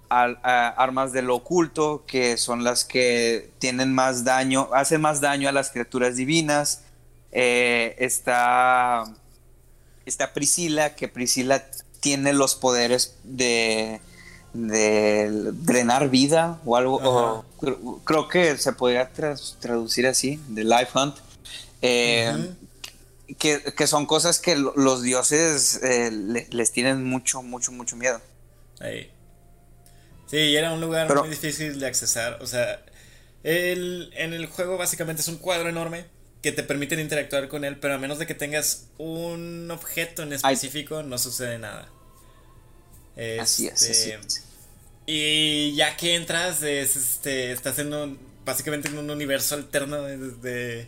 [0.10, 5.22] al- a- armas de lo oculto, que son las que tienen más daño, hacen más
[5.22, 6.82] daño a las criaturas divinas.
[7.32, 9.04] Eh, está,
[10.06, 11.64] está Priscila, que Priscila
[12.00, 14.00] tiene los poderes de,
[14.54, 17.00] de drenar vida o algo.
[17.04, 17.46] o
[18.06, 19.12] creo que se podría
[19.60, 21.16] traducir así, de Life Hunt.
[21.82, 22.54] Eh,
[23.38, 27.96] que, que son cosas que lo- los dioses eh, le- les tienen mucho, mucho, mucho
[27.98, 28.22] miedo.
[30.30, 32.40] Sí, era un lugar Pero- muy difícil de accesar.
[32.42, 32.84] O sea,
[33.44, 36.06] el, en el juego básicamente es un cuadro enorme
[36.42, 40.34] que te permiten interactuar con él, pero a menos de que tengas un objeto en
[40.34, 41.90] específico, no sucede nada.
[43.40, 43.82] Así es.
[43.82, 44.44] Este, así es.
[45.08, 50.18] Y ya que entras, es, este, estás en un, básicamente en un universo alterno de,
[50.18, 50.88] de-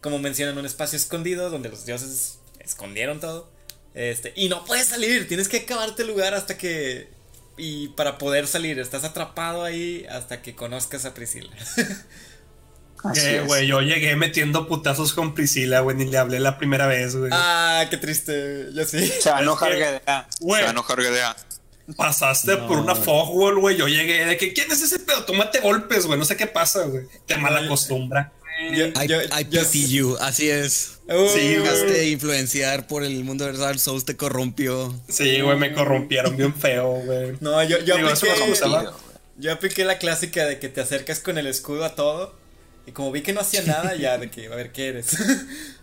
[0.00, 3.48] como mencionan, un espacio escondido donde los dioses escondieron todo.
[3.94, 7.08] Este, y no puedes salir, tienes que acabarte el lugar hasta que.
[7.56, 11.50] Y para poder salir, estás atrapado ahí hasta que conozcas a Priscila.
[13.16, 17.16] Eh, güey, yo llegué metiendo putazos con Priscila, güey, ni le hablé la primera vez,
[17.16, 17.30] güey.
[17.34, 19.04] Ah, qué triste, yo sí.
[19.08, 19.72] Se va a enojar.
[19.72, 20.26] Se va
[20.58, 20.98] a enojar.
[21.96, 23.76] Pasaste por una fogwall, güey.
[23.76, 25.24] Yo llegué de que, ¿quién es ese pedo?
[25.24, 26.18] Tómate golpes, güey.
[26.18, 27.06] No sé qué pasa, güey.
[27.26, 28.32] Te mala acostumbra.
[28.74, 30.98] Yo, I, yo- I yo- pity you, así es.
[31.08, 31.48] Uh, Sí.
[31.56, 34.94] Dejaste influenciar por el mundo de Dark Souls, te corrompió.
[35.08, 37.36] Sí, güey, me corrompieron bien feo, güey.
[37.40, 38.88] No, yo, yo Digo, apliqué.
[39.38, 42.34] Yo apliqué la clásica de que te acercas con el escudo a todo.
[42.86, 45.16] Y como vi que no hacía nada, ya de que, a ver, ¿qué eres?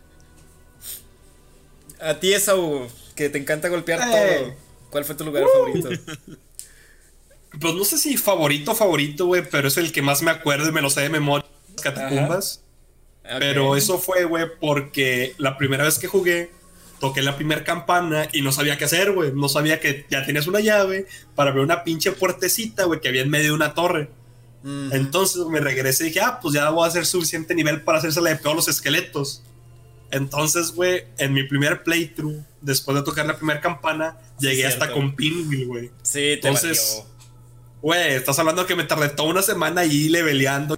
[2.00, 4.38] a ti, Esaú, que te encanta golpear Eh.
[4.40, 4.56] todo.
[4.90, 5.90] ¿Cuál fue tu lugar favorito?
[7.60, 10.72] Pues no sé si favorito, favorito, güey, pero es el que más me acuerdo y
[10.72, 11.46] me lo sé de memoria.
[11.74, 12.62] Las catacumbas.
[13.38, 16.52] Pero eso fue, güey, porque la primera vez que jugué,
[17.00, 19.32] toqué la primera campana y no sabía qué hacer, güey.
[19.34, 21.06] No sabía que ya tenías una llave
[21.36, 24.10] para ver una pinche puertecita, güey, que había en medio de una torre.
[24.64, 28.00] Mm, Entonces me regresé y dije, ah, pues ya voy a hacer suficiente nivel para
[28.00, 29.44] hacérsela de peor los esqueletos.
[30.12, 35.16] Entonces, güey, en mi primer playthrough, después de tocar la primera campana, llegué hasta con
[35.16, 35.92] Pinwheel, güey.
[36.02, 37.04] sí, te entonces-.
[37.82, 40.78] Güey, estás hablando que me tardé toda una semana ahí leveleando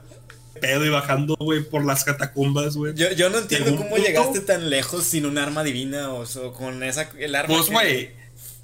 [0.61, 2.93] pedo y bajando, güey, por las catacumbas, güey.
[2.95, 6.53] Yo, yo no entiendo cómo punto- llegaste tan lejos sin un arma divina o, so-
[6.53, 7.53] con esa el arma.
[7.53, 8.11] Pues, que- güey,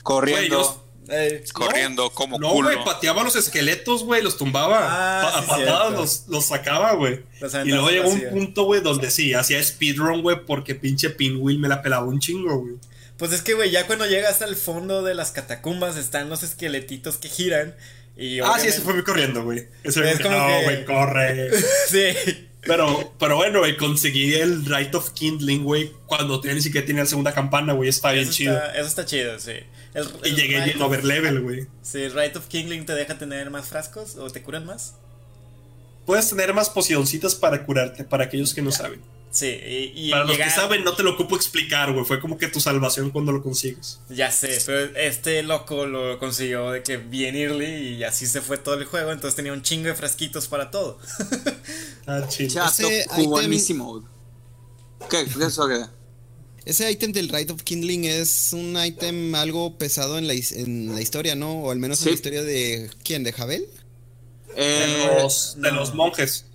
[0.04, 0.62] Corriendo.
[0.62, 2.70] Yo- Eh, Corriendo como no, culo.
[2.70, 4.80] güey, pateaba los esqueletos, güey, los tumbaba.
[4.82, 7.22] Ah, Pa- a sí, patadas los, los sacaba, güey.
[7.64, 11.70] Y luego llegó un punto, güey, donde sí, hacía speedrun, güey, porque pinche Pinwheel me
[11.70, 12.74] la pelaba un chingo, güey.
[13.16, 17.16] Pues es que, güey, ya cuando llegas al fondo de las catacumbas están los esqueletitos
[17.16, 17.74] que giran.
[18.18, 19.68] Y Ah, sí, ese fue muy corriendo, güey.
[19.84, 21.51] Es como no, que- güey, corre.
[21.89, 22.43] sí.
[22.61, 27.07] Pero, pero bueno, güey, conseguí el Right of Kindling, güey, cuando ni siquiera tenía la
[27.09, 28.55] segunda campana, güey, está bien Eso chido.
[28.57, 29.53] está, eso está chido, sí.
[29.93, 31.68] El, Y el llegué Rite bien of- over level, güey.
[31.82, 34.95] Sí, Right of Kingling te deja tener más frascos o te curan más.
[36.05, 39.01] Puedes tener más pocioncitas para curarte, para aquellos que no saben.
[39.38, 39.46] Sí,
[39.94, 42.04] y, y Para los que saben, no te lo ocupo explicar, güey.
[42.06, 44.00] Fue como que tu salvación cuando lo consigues.
[44.10, 48.58] Ya sé, pero este loco lo consiguió de que bien early y así se fue
[48.58, 50.98] todo el juego, entonces tenía un chingo de frasquitos para todo.
[52.10, 52.54] Ah, chido.
[52.54, 53.06] Chato, Ese.
[55.10, 55.26] ¿Qué?
[55.26, 55.68] ¿Qué es eso?
[56.66, 61.02] Ese ítem del Rite of Kindling es un ítem algo pesado en la, en la
[61.02, 61.64] historia, ¿no?
[61.64, 62.90] O al menos en la historia de.
[63.04, 63.24] ¿Quién?
[63.24, 63.66] ¿De Jabel?
[64.56, 65.80] De Eh, los, de no.
[65.82, 66.46] los monjes.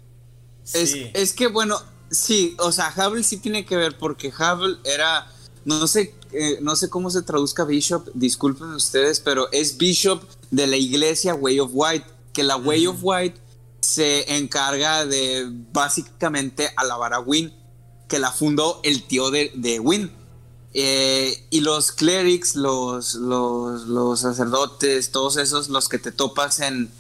[0.73, 1.11] Es, Sí.
[1.15, 1.81] es que bueno,
[2.13, 5.27] sí, o sea, Havel sí tiene que ver porque Havel era,
[5.65, 10.67] no sé, eh, no sé cómo se traduzca Bishop, disculpen ustedes, pero es Bishop de
[10.67, 13.41] la iglesia Way of White, que la Way of White
[13.81, 17.53] se encarga de básicamente alabar a Win,
[18.09, 20.13] que la fundó el tío de, de Win.
[20.75, 26.91] Eh, y los clerics, los, los, los sacerdotes, todos esos, los que te topas en,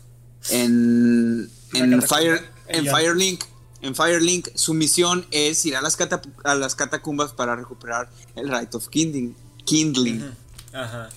[0.50, 2.02] en, en.
[2.02, 2.84] Fire, en.
[2.84, 3.44] Firelink,
[3.82, 5.98] en Firelink, su misión es ir a las,
[6.44, 9.34] a las catacumbas para recuperar el Rite of Kindling.
[9.64, 10.32] Kindling.
[10.72, 11.10] Ajá.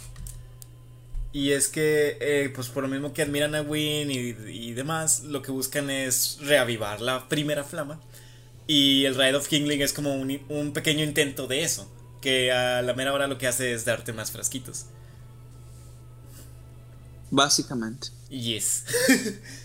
[1.31, 5.23] Y es que, eh, pues por lo mismo que admiran a Win y, y demás,
[5.23, 7.99] lo que buscan es reavivar la primera flama.
[8.67, 11.91] Y el Ride of Kingling es como un, un pequeño intento de eso.
[12.21, 14.85] Que a la mera hora lo que hace es darte más frasquitos.
[17.29, 18.07] Básicamente.
[18.29, 18.85] Yes.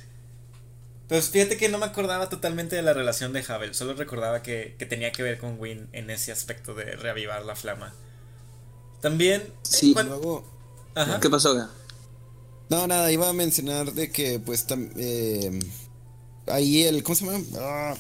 [1.10, 4.76] Pues fíjate que no me acordaba totalmente de la relación de Havel, solo recordaba que,
[4.78, 7.92] que tenía que ver con Win en ese aspecto de reavivar la flama.
[9.00, 9.52] También.
[9.62, 9.92] Sí.
[9.92, 10.44] Luego.
[10.94, 11.18] Ajá.
[11.18, 11.52] ¿Qué pasó?
[11.54, 11.68] Gea?
[12.68, 15.58] No, nada, iba a mencionar de que, pues, tam- eh,
[16.46, 17.44] ahí el, ¿cómo se llama?
[17.58, 17.96] Ah.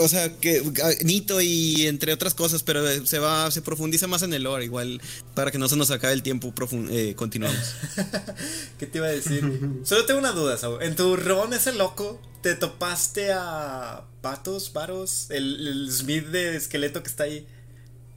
[0.00, 4.06] O sea, que ah, Nito y entre otras cosas, pero eh, se va, se profundiza
[4.06, 5.00] más en el lore, igual,
[5.34, 6.52] para que no se nos acabe el tiempo,
[6.90, 7.74] eh, continuamos.
[8.78, 9.44] ¿Qué te iba a decir?
[9.84, 10.82] Solo tengo una duda, Saúl.
[10.82, 17.02] En tu ron ese loco, ¿te topaste a Patos, Varos, el, el Smith de esqueleto
[17.02, 17.46] que está ahí?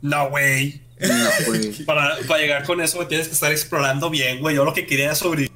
[0.01, 0.81] No, güey.
[0.99, 1.71] No, güey.
[1.85, 4.55] Para, para llegar con eso, tienes que estar explorando bien, güey.
[4.55, 5.51] Yo lo que quería era sobrevivir.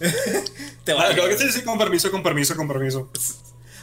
[0.84, 1.14] Te Ah, vale.
[1.14, 3.10] creo que sí, sí, con permiso, con permiso, con permiso.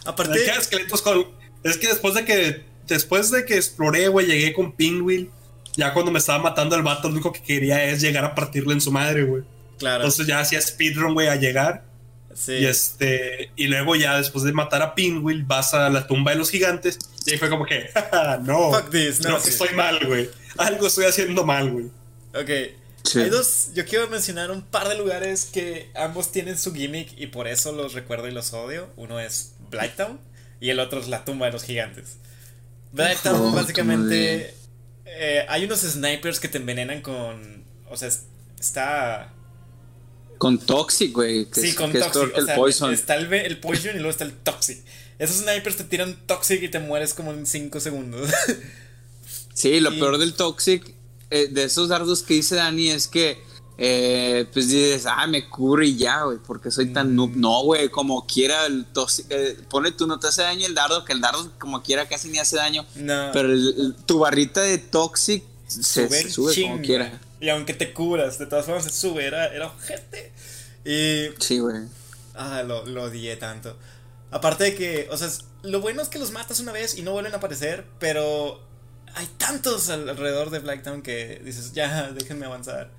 [0.05, 1.27] Aparte, Es que esqueletos con.
[1.63, 2.63] Es que después de que.
[2.87, 5.29] Después de que exploré, güey, llegué con Pinwheel.
[5.75, 8.73] Ya cuando me estaba matando el vato, lo único que quería es llegar a partirle
[8.73, 9.43] en su madre, güey.
[9.77, 10.03] claro.
[10.03, 11.83] Entonces ya hacía speedrun, güey, a llegar.
[12.33, 12.53] sí.
[12.53, 13.51] Y este.
[13.55, 16.97] Y luego ya después de matar a Pinwheel, vas a la tumba de los gigantes.
[17.25, 18.71] Y ahí fue como que, "Ja, no.
[18.71, 19.49] Fuck this, no, creo que sí.
[19.49, 20.29] estoy mal, güey.
[20.57, 21.85] Algo estoy haciendo mal, güey.
[22.33, 22.49] Ok.
[23.03, 23.19] Sí.
[23.19, 23.69] Hay dos.
[23.75, 27.71] Yo quiero mencionar un par de lugares que ambos tienen su gimmick y por eso
[27.73, 28.87] los recuerdo y los odio.
[28.97, 30.19] Uno es Blighttown
[30.59, 32.17] y el otro es la tumba de los gigantes.
[32.91, 34.53] Básicamente
[35.05, 37.63] eh, hay unos snipers que te envenenan con.
[37.89, 38.23] O sea, es-
[38.59, 39.33] está.
[40.37, 41.47] Con Toxic, güey.
[41.51, 42.35] Sí, con que Toxic.
[42.35, 42.93] o el sea, Poison.
[42.93, 44.79] está el, el Poison y luego está el Toxic.
[45.17, 48.29] Esos snipers te tiran Toxic y te mueres como en 5 segundos.
[49.53, 50.93] Sí, lo Y- peor del Toxic,
[51.31, 53.39] eh, de esos dardos que dice Dani, es que,
[53.77, 57.29] eh, pues dices, ah, me cubre y ya, güey, porque soy tan noob.
[57.35, 57.39] Mm.
[57.41, 61.05] No, güey, como quiera, el Toxic, eh, pone tú, no te hace daño el dardo,
[61.05, 62.85] que el dardo, como quiera, casi ni hace daño.
[62.95, 63.29] no.
[63.33, 67.19] Pero el- el- tu barrita de Toxic se sube, se sube como quiera.
[67.39, 69.25] Y aunque te cubras, de todas formas se sube.
[69.25, 70.31] Era, era ojete.
[70.83, 71.27] Y.
[71.39, 71.83] Sí, güey.
[72.33, 73.75] Ah, lo, lo odié tanto.
[74.31, 75.29] Aparte de que, o sea,
[75.63, 78.59] lo bueno es que los matas una vez y no vuelven a aparecer, pero
[79.13, 82.89] hay tantos al- alrededor de Blacktown que dices, ya, déjenme avanzar.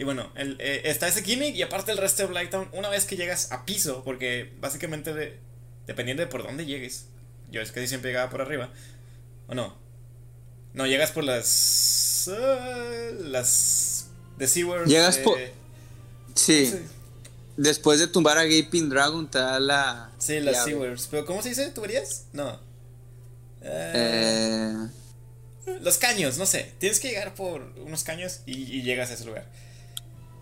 [0.00, 3.04] Y bueno, el- eh, está ese gimmick y aparte el resto de Blacktown, una vez
[3.04, 5.38] que llegas a piso, porque básicamente de-
[5.86, 7.04] dependiendo de por dónde llegues,
[7.50, 8.70] yo es que siempre llegaba por arriba,
[9.46, 9.76] o no,
[10.72, 12.30] no, llegas por las...
[12.32, 14.06] ah, las...
[14.38, 14.88] de SeaWorld.
[14.88, 15.38] Llegas eh, por-
[16.34, 16.72] Sí.
[17.58, 20.10] Después de tumbar a Gaping Dragon, te da la.
[20.18, 20.64] Sí, las.
[20.64, 21.08] SeaWorlds.
[21.10, 21.68] ¿Pero cómo se dice?
[21.72, 22.24] ¿Tuberías?
[22.32, 22.58] No.
[23.60, 24.88] Eh,
[25.66, 26.72] Eh, Los caños, no sé.
[26.78, 29.44] Tienes que llegar por unos caños y, y llegas a ese lugar.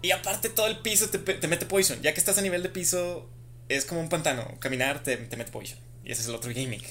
[0.03, 2.01] Y aparte todo el piso te, te mete poison.
[2.03, 3.29] Ya que estás a nivel de piso,
[3.69, 4.47] es como un pantano.
[4.61, 5.79] Caminar te, te mete poison.
[6.05, 6.85] Y ese es el otro gimmick.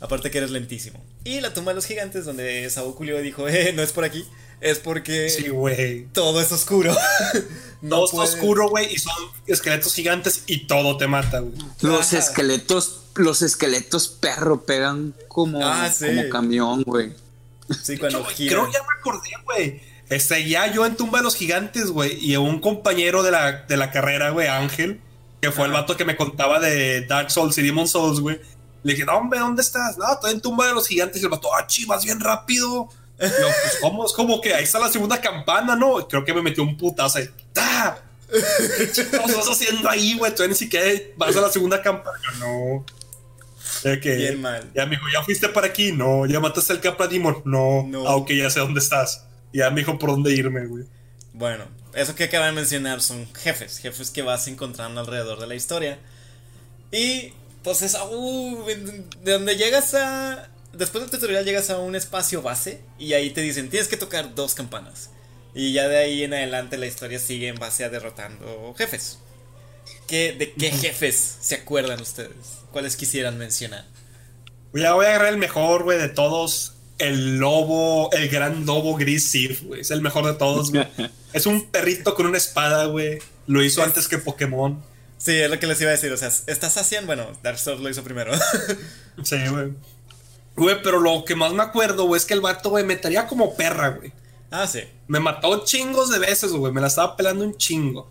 [0.00, 1.02] Aparte que eres lentísimo.
[1.24, 4.24] Y la tumba de los gigantes, donde Saúl Culio dijo, eh, no es por aquí.
[4.60, 6.06] Es porque Sí, güey.
[6.12, 6.94] todo es oscuro.
[7.82, 9.14] No Todo está puede- oscuro, güey, y son
[9.46, 11.54] esqueletos gigantes y todo te mata, güey.
[11.80, 12.18] los Ajá.
[12.18, 16.06] esqueletos, los esqueletos perro pegan como, Ah, sí.
[16.06, 17.14] como camión, güey.
[17.82, 18.50] Sí, cuando Yo, gira.
[18.52, 19.80] creo que ya me acordé, güey.
[20.10, 23.76] Este, ya yo en Tumba de los Gigantes, güey, y un compañero de la, de
[23.76, 25.00] la carrera, güey, Ángel,
[25.40, 28.40] que fue el vato que me contaba de Dark Souls y Demon Souls, güey.
[28.82, 29.96] Le dije, no, hombre, ¿dónde estás?
[29.98, 31.22] No, estoy en Tumba de los Gigantes.
[31.22, 32.88] Y el vato, ah, chivas, bien rápido.
[33.20, 33.30] Y yo,
[33.62, 34.04] pues, ¿cómo?
[34.04, 36.08] Es como que ahí está la segunda campana, ¿no?
[36.08, 37.28] Creo que me metió un putazo ahí.
[37.52, 38.02] ¡Ta!
[38.28, 40.34] ¿Qué estás haciendo ahí, güey?
[40.34, 40.86] Tú ni siquiera
[41.16, 42.18] vas a la segunda campana.
[42.38, 42.84] No.
[43.82, 44.70] Que, Bien mal.
[44.74, 45.92] Ya dijo, ¿ya fuiste para aquí?
[45.92, 46.26] No.
[46.26, 47.42] ¿Ya mataste al Capra Demon?
[47.44, 47.84] No.
[47.86, 48.08] No.
[48.08, 49.24] Ah, ok, ya sé dónde estás.
[49.52, 50.84] Y ya me dijo por dónde irme, güey.
[51.32, 55.54] Bueno, eso que acaban de mencionar son jefes, jefes que vas encontrando alrededor de la
[55.54, 55.98] historia.
[56.92, 57.32] Y
[57.62, 58.64] pues es uh,
[59.22, 60.48] de donde llegas a...
[60.72, 64.34] Después del tutorial llegas a un espacio base y ahí te dicen tienes que tocar
[64.34, 65.10] dos campanas.
[65.52, 69.18] Y ya de ahí en adelante la historia sigue en base a derrotando jefes.
[70.06, 72.60] ¿Qué, ¿De qué jefes se acuerdan ustedes?
[72.70, 73.84] ¿Cuáles quisieran mencionar?
[74.72, 76.74] Ya voy a agarrar el mejor, güey, de todos.
[77.00, 79.80] El lobo, el gran lobo gris Sif, güey.
[79.80, 80.86] Es el mejor de todos, güey.
[81.32, 83.18] es un perrito con una espada, güey.
[83.46, 84.80] Lo hizo antes que Pokémon.
[85.18, 86.12] Sí, es lo que les iba a decir.
[86.12, 87.06] O sea, ¿estás haciendo?
[87.08, 88.32] Bueno, Dark Souls lo hizo primero.
[89.22, 89.72] Sí, güey.
[90.56, 93.26] Güey, pero lo que más me acuerdo, güey, es que el vato, güey, me traía
[93.26, 94.12] como perra, güey.
[94.50, 94.80] ah, sí.
[95.08, 96.72] Me mató chingos de veces, güey.
[96.72, 98.08] Me la estaba pelando un chingo.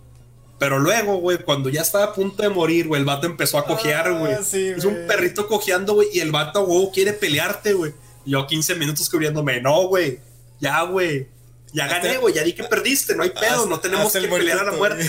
[0.60, 3.66] Pero luego, güey, cuando ya estaba a punto de morir, güey, el vato empezó a
[3.66, 4.36] cojear, Ah, güey.
[4.44, 7.94] sí, es un perrito cojeando, güey, y el vato, güey, quiere pelearte, güey.
[8.26, 9.62] Yo 15 minutos cubriéndome.
[9.62, 10.20] No, güey.
[10.60, 11.28] Ya, güey.
[11.74, 12.34] Ya gané, güey.
[12.34, 13.16] Ya di que perdiste.
[13.16, 13.66] No hay pedo.
[13.68, 15.08] No tenemos que el pelear a la muerte.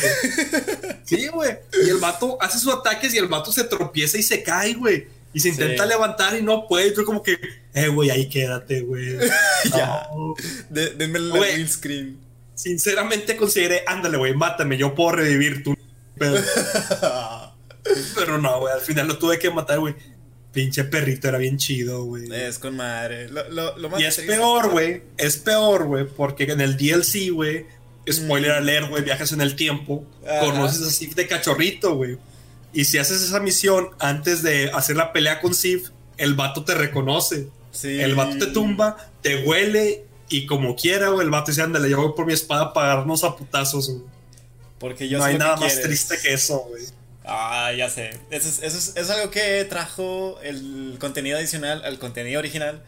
[1.05, 1.59] Sí, güey.
[1.85, 5.09] Y el vato hace sus ataques y el vato se tropieza y se cae, güey.
[5.33, 5.89] Y se intenta Sí.
[5.89, 6.95] levantar y no puede.
[6.95, 7.39] Yo como que,
[7.73, 9.17] eh, güey, ahí quédate, güey.
[9.75, 10.07] Ya.
[10.15, 10.35] No.
[10.69, 11.55] De- denme la Güey.
[11.57, 12.19] windscreen.
[12.55, 15.75] Sinceramente consideré, ándale, güey, mátame, yo puedo revivir tú.
[16.19, 16.35] Pero,
[18.15, 19.95] pero no, güey, al final lo tuve que matar, güey.
[20.53, 22.25] Pinche perrito era bien chido, güey.
[22.33, 23.29] Es con madre.
[23.29, 25.03] Lo, lo, lo más Y es peor, güey.
[25.17, 27.67] Es peor, güey, porque en el DLC, güey,
[28.11, 30.41] spoiler alert, güey, viajas en el tiempo, Ajá.
[30.41, 32.19] conoces a Sif de cachorrito, güey.
[32.73, 36.75] Y si haces esa misión antes de hacer la pelea con Sif, el vato te
[36.75, 37.49] reconoce.
[37.73, 38.01] Sí.
[38.01, 42.01] El vato te tumba, te huele y como quiera, güey, el vato dice, ándale, yo
[42.01, 44.03] voy por mi espada para darnos a putazos, güey.
[44.79, 46.83] Porque yo no hay nada más triste que eso, güey.
[47.33, 48.11] Ah, ya sé.
[48.31, 52.83] Eso es, eso, es, es algo que trajo el contenido adicional al contenido original.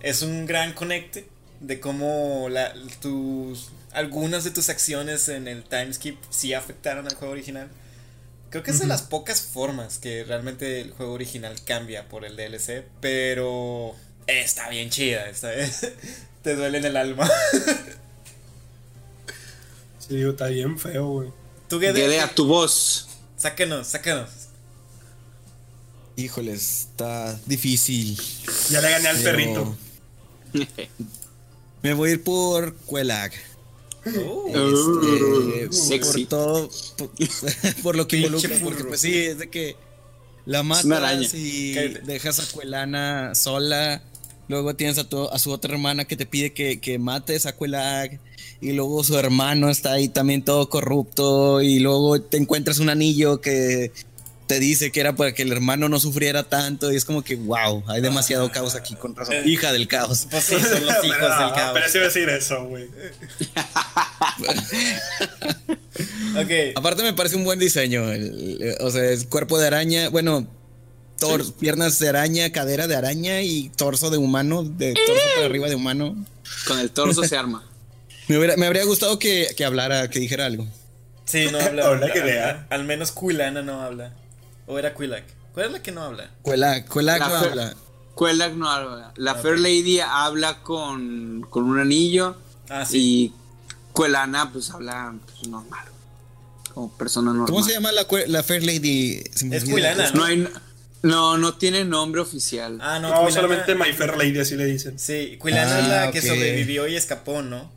[0.00, 1.26] Es un gran conecte
[1.60, 7.32] de cómo la, tus, algunas de tus acciones en el timeskip sí afectaron al juego
[7.32, 7.68] original.
[8.50, 8.90] Creo que es de Ujú.
[8.90, 13.94] las pocas formas que realmente el juego original cambia por el DLC, pero
[14.26, 15.26] está bien chida.
[15.30, 15.52] Está,
[16.42, 17.30] te duele en el alma.
[19.98, 21.30] Sí, digo, está bien feo, güey.
[21.66, 23.08] Tú, Gede, Gede a tu voz.
[23.44, 24.30] Sáquenos, sáquenos.
[26.16, 28.18] Híjoles, está difícil.
[28.70, 29.76] Ya le gané al pero perrito.
[31.82, 33.32] Me voy a ir por Quelag.
[34.06, 34.46] Oh.
[34.48, 36.24] Este, Uh, sexy.
[36.24, 36.70] Por todo.
[36.96, 37.10] Por,
[37.82, 38.58] por lo que involucra.
[38.62, 39.76] Porque pues sí, es de que
[40.46, 41.16] la una araña.
[41.18, 44.02] matas y dejas a Cuelana sola.
[44.48, 47.56] Luego tienes a, tu- a su otra hermana que te pide que, que mates a
[47.56, 48.18] Quelag.
[48.60, 51.62] Y luego su hermano está ahí también todo corrupto.
[51.62, 53.92] Y luego te encuentras un anillo que
[54.46, 56.92] te dice que era para que el hermano no sufriera tanto.
[56.92, 59.36] Y es como que, wow, hay demasiado caos aquí con razón.
[59.46, 60.26] Hija del caos.
[60.30, 61.70] Pues sí, son los hijos Pero, del caos.
[61.74, 62.88] Pero sí iba a decir eso, güey.
[66.36, 66.50] Ok.
[66.76, 68.10] Aparte me parece un buen diseño.
[68.12, 70.08] el- el- o sea, es cuerpo de araña.
[70.08, 70.46] Bueno,
[71.28, 74.62] tor- piernas de araña, cadera de araña y torso de humano.
[74.64, 76.16] De torso para arriba de humano.
[76.66, 77.64] Con el torso se arma.
[78.28, 80.66] Me, hubiera- me habría gustado que, que hablara, que dijera algo.
[81.26, 81.90] Sí, no habla.
[81.90, 82.66] Hola, que al- vea.
[82.70, 84.12] Al, menos Quilana no habla.
[84.66, 85.24] ¿O era Quilac?
[85.52, 86.30] ¿Cuál es la que no habla?
[86.42, 87.74] Cuela La no habla.
[88.16, 89.12] Quelag no habla.
[89.16, 89.34] La.
[89.34, 92.36] Fair Lady habla con, con un anillo.
[92.68, 92.98] Ah, sí.
[92.98, 93.32] Y
[93.94, 95.84] Quelana, pues habla pues, normal.
[96.72, 97.46] Como persona normal.
[97.46, 99.22] ¿Cómo se llama la, Fair Lady?
[99.50, 99.64] Es.
[99.64, 100.48] Quilana, No, hay,
[101.04, 102.78] no, no tiene nombre oficial.
[102.82, 104.98] Ah, no, No, Quilana- solamente My Fair Lady, así le dicen.
[104.98, 106.24] Sí, Quilana Ah, es la que ok.
[106.26, 107.70] sobrevivió y escapó, ¿no?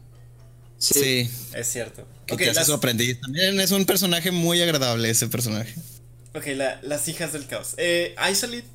[0.80, 2.08] Sí, Es cierto.
[2.28, 3.20] que Ok, te hace las, aprendiz.
[3.22, 5.74] También es un personaje muy agradable ese personaje.
[6.36, 7.74] ok, la- las hijas del caos.
[7.78, 8.68] Eh, Isolite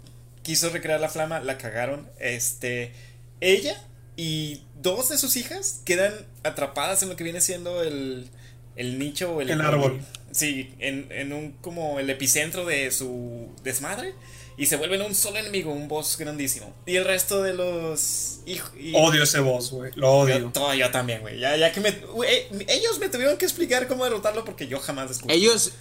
[0.43, 2.09] quiso recrear la flama, la cagaron.
[2.19, 2.93] Este.
[3.41, 3.81] Ella
[4.17, 8.29] y dos de sus hijas quedan atrapadas en lo que viene siendo el,
[8.77, 10.01] el nicho o el, El árbol.
[10.33, 14.15] Sí, en, en un como el epicentro de su desmadre.
[14.57, 16.75] Y se vuelven un solo enemigo, un boss grandísimo.
[16.87, 18.71] Y el resto de los hijos.
[18.95, 19.91] Odio ese boss, güey.
[19.95, 20.51] Lo Yo, odio.
[20.53, 21.39] todo, yo también, güey.
[21.39, 21.89] Ya, ya que me.
[21.89, 25.35] eh, ellos me tuvieron que explicar cómo derrotarlo porque yo jamás descubrí.
[25.35, 25.73] Ellos,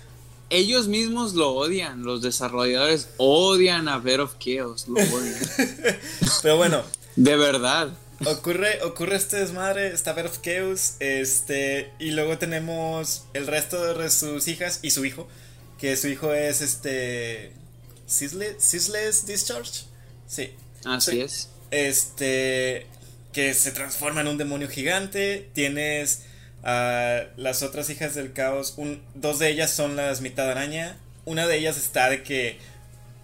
[0.50, 2.04] ellos mismos lo odian.
[2.04, 4.88] Los desarrolladores odian a Bed of Chaos.
[4.88, 5.40] Lo odian.
[6.42, 6.84] Pero bueno,
[7.18, 7.90] De verdad.
[8.26, 10.94] ocurre, ocurre este desmadre, está Bed of Chaos.
[11.02, 11.92] Este.
[12.00, 15.28] Y luego tenemos el resto de sus hijas y su hijo.
[15.78, 17.52] Que su hijo es este.
[18.12, 19.86] Ceaseless Discharge.
[20.28, 20.54] Sí.
[20.86, 21.22] Así Sí.
[21.22, 21.50] es.
[21.72, 22.88] Este.
[23.34, 25.50] Que se transforma en un demonio gigante.
[25.54, 26.24] Tienes
[26.64, 28.74] a las otras hijas del caos.
[28.78, 30.98] Un, dos de ellas son las mitad araña.
[31.26, 32.60] Una de ellas está de que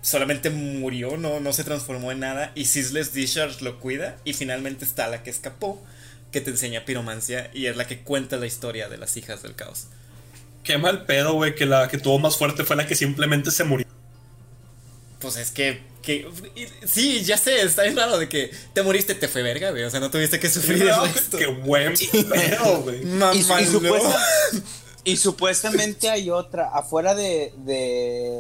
[0.02, 2.52] solamente murió, no, no se transformó en nada.
[2.56, 4.18] Y Ceaseless Discharge lo cuida.
[4.24, 5.84] Y finalmente está la que escapó.
[6.32, 7.50] Que te enseña piromancia.
[7.54, 9.88] Y es la que cuenta la historia de las hijas del caos.
[10.64, 13.64] Qué mal pedo, güey, que la que tuvo más fuerte fue la que simplemente se
[13.64, 13.86] murió.
[15.20, 15.82] Pues es que.
[16.02, 19.72] que y- sí, ya sé, está bien raro de que te moriste, te fue verga,
[19.72, 19.84] güey.
[19.84, 21.38] O sea, no tuviste que sufrir No, el resto.
[21.38, 21.94] Qué buen
[22.30, 23.02] pedo, güey.
[23.34, 24.20] Y, y supuesta-
[25.04, 26.70] y supuestamente hay otra.
[26.70, 28.40] Afuera de, de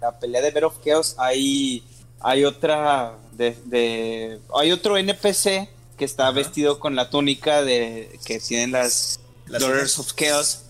[0.00, 1.82] la pelea de Bed of Chaos hay,
[2.20, 3.14] hay otra.
[3.32, 6.32] De, de- hay otro NPC que está Ajá.
[6.32, 10.62] vestido con la túnica de que tienen las, Las Daughters of Chaos.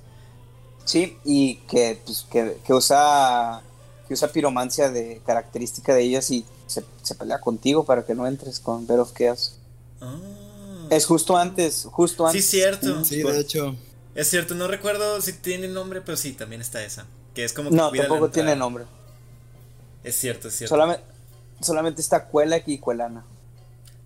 [0.84, 3.62] Sí, y que, pues, que, que usa
[4.08, 8.26] que usa piromancia de característica de ellas y se, se pelea contigo para que no
[8.26, 9.58] entres con Bed of Chaos.
[10.00, 10.18] Ah.
[10.90, 12.50] Es justo antes, justo Sí, antes.
[12.50, 13.04] cierto.
[13.04, 13.76] Sí, de hecho.
[14.14, 17.06] Es cierto, no recuerdo si tiene nombre, pero sí, también está esa.
[17.34, 17.70] Que es como.
[17.70, 18.84] No, cuida la tampoco tiene nombre.
[20.02, 20.74] Es cierto, es cierto.
[20.74, 21.04] Solamente,
[21.60, 23.24] solamente está Cuela y Cuelana.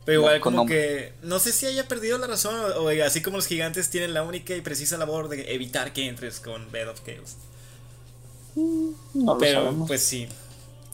[0.05, 0.77] pero igual, como nombre.
[0.77, 1.27] que.
[1.27, 4.23] No sé si haya perdido la razón, o, o así como los gigantes tienen la
[4.25, 7.37] única y precisa labor de evitar que entres con Bed of Chaos.
[8.57, 8.95] No
[9.35, 9.89] lo Pero, sabemos.
[9.89, 10.27] pues sí.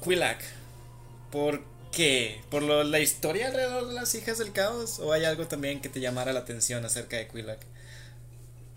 [0.05, 0.41] Quilac.
[1.31, 2.41] ¿Por qué?
[2.51, 4.99] ¿Por lo- la historia alrededor de las hijas del caos?
[5.01, 7.59] ¿O hay algo también que te llamara la atención acerca de Quilac?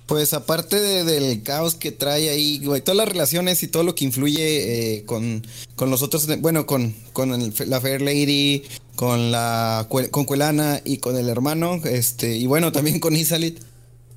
[0.07, 3.95] Pues aparte de- del caos que trae ahí, güey, todas las relaciones y todo lo
[3.95, 8.63] que influye eh, con, con los otros, bueno, con, con el- la Fair Lady,
[8.97, 13.59] con la con Cuelana y con el hermano, este, y bueno, también con Isalit.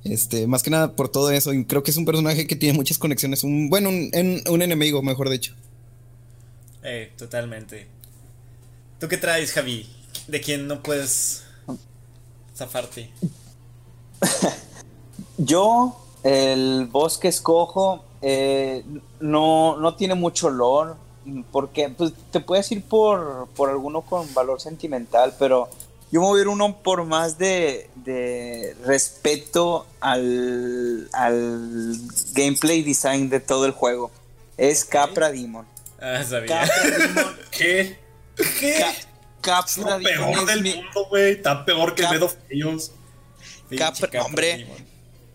[0.05, 2.77] Este, más que nada por todo eso, y creo que es un personaje que tiene
[2.77, 5.53] muchas conexiones, un, bueno, un, en- un enemigo, mejor dicho.
[6.83, 7.87] Eh, totalmente.
[8.99, 9.89] ¿Tú qué traes, Javi?
[10.27, 11.43] ¿De quién no puedes
[12.55, 13.09] zafarte?
[15.37, 18.83] Yo, el boss que escojo, eh,
[19.19, 20.93] no, no tiene mucho lore.
[21.51, 25.69] Porque pues, te puedes ir por, por alguno con valor sentimental, pero
[26.11, 31.97] yo me voy a ir uno por más de, de respeto al, al
[32.33, 34.11] gameplay design de todo el juego.
[34.57, 34.85] Es.
[34.85, 35.65] Capra Demon.
[35.99, 36.61] Ah, sabía.
[36.61, 37.35] Capra Demon.
[37.51, 37.97] ¿Qué?
[38.35, 39.07] Ca- Es
[39.41, 41.31] Capra lo Demon peor es del mi- mundo, güey.
[41.33, 42.11] Está peor que Cap-.
[43.69, 44.57] Pinche Capra- Capra hombre.
[44.57, 44.85] Demon.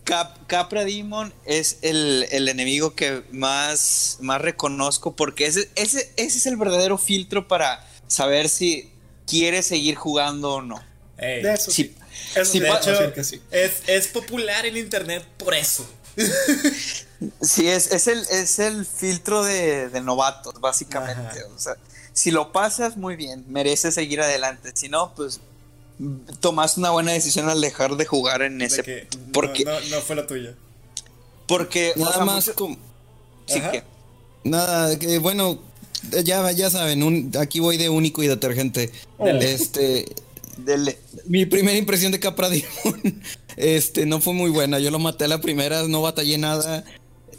[0.05, 6.39] Cap- Capra Demon es el, el enemigo que más, más reconozco porque ese, ese, ese
[6.39, 8.90] es el verdadero filtro para saber si
[9.31, 10.83] quieres seguir jugando o no.
[11.19, 11.95] Ey, De eso Si- sí.
[12.35, 13.41] Eso si sí, de pa- puedo hecho, decir que sí.
[13.51, 15.89] es, es popular en internet por eso.
[17.43, 21.21] Sí, es, es, el, es el filtro de, de novatos, básicamente.
[21.41, 21.55] Ajá.
[21.55, 21.77] O sea,
[22.15, 24.71] si lo pasas, muy bien, mereces seguir adelante.
[24.75, 25.39] Si no, pues
[26.41, 28.83] tomaste una buena decisión al dejar de jugar en De ese.
[28.83, 30.55] que porque, no, no, no fue la tuya.
[31.47, 32.77] porque o Nada sea, más mucho- como.
[33.47, 33.71] sí Ajá.
[33.71, 33.85] que.
[34.45, 35.61] Nada, que bueno,
[36.25, 38.91] ya, ya saben, un- aquí voy de único y detergente.
[39.19, 39.53] Dele.
[39.53, 40.07] Este,
[40.57, 40.99] Dele.
[41.27, 43.23] mi primera impresión de Capra Demon,
[43.57, 44.79] este, no fue muy buena.
[44.79, 46.85] Yo lo maté a la primera, no batallé nada.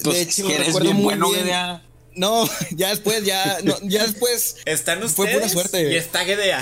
[0.03, 1.47] Pues de hecho, recuerdo bien muy bueno, bien.
[2.15, 4.57] No, ya después, ya, no, ya después.
[4.65, 5.91] Están ustedes Fue pura suerte.
[5.93, 6.61] y está Gedea.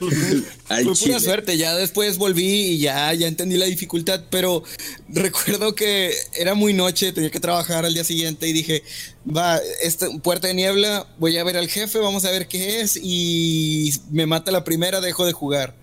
[0.68, 4.62] Al Fue pura suerte, ya después volví y ya, ya entendí la dificultad, pero
[5.08, 8.82] recuerdo que era muy noche, tenía que trabajar al día siguiente y dije,
[9.26, 12.98] va, esta puerta de niebla, voy a ver al jefe, vamos a ver qué es
[13.02, 15.74] y me mata la primera, dejo de jugar.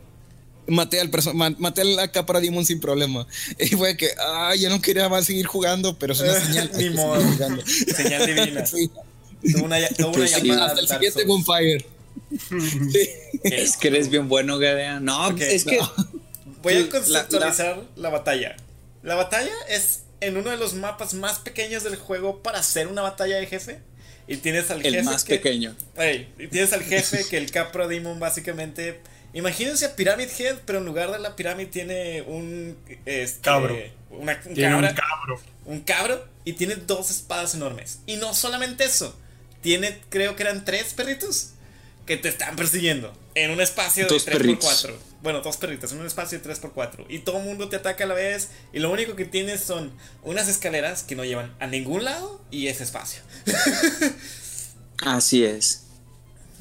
[0.67, 1.11] Maté al
[1.59, 3.27] maté a la Capra Demon sin problema.
[3.59, 6.71] Y fue que, ah, ya no quería más seguir jugando, pero es una señal.
[6.75, 7.21] Ni modo.
[7.95, 8.65] Señal divina.
[8.65, 8.89] Sí.
[9.53, 10.41] Tuvo una, tuvo una Pues sí.
[10.41, 11.85] llamada Hasta el siguiente bonfire.
[12.49, 13.09] Sí.
[13.43, 14.99] Es que eres bien bueno, Gedea.
[14.99, 15.79] No, Ok, es que.
[16.61, 18.55] Voy a La- conceptualizar la, batalla.
[19.03, 23.01] La batalla es en uno de los mapas más pequeños del juego para hacer una
[23.01, 23.79] batalla de jefe.
[24.27, 25.03] Y tienes al El jefe.
[25.03, 25.75] más que- pequeño.
[25.97, 28.99] Ey, y tienes al jefe que el Capra Demon básicamente.
[29.33, 32.77] Imagínense a Pyramid Head, pero en lugar de la pirámide tiene un.
[33.05, 33.77] Este, Cabro.
[34.09, 35.41] Una, un Tiene un cabro.
[35.65, 37.99] un cabro y tiene dos espadas enormes.
[38.07, 39.15] Y no solamente eso,
[39.61, 41.51] tiene, creo que eran tres perritos
[42.05, 44.37] que te están persiguiendo en un espacio Dos de 3x4.
[44.37, 44.87] perritos.
[45.23, 47.05] Bueno, dos perritos en un espacio de 3x4.
[47.09, 48.49] Y todo el mundo te ataca a la vez.
[48.73, 49.91] Y lo único que tienes son
[50.23, 53.21] unas escaleras que no llevan a ningún lado y ese espacio.
[54.99, 55.81] Así es.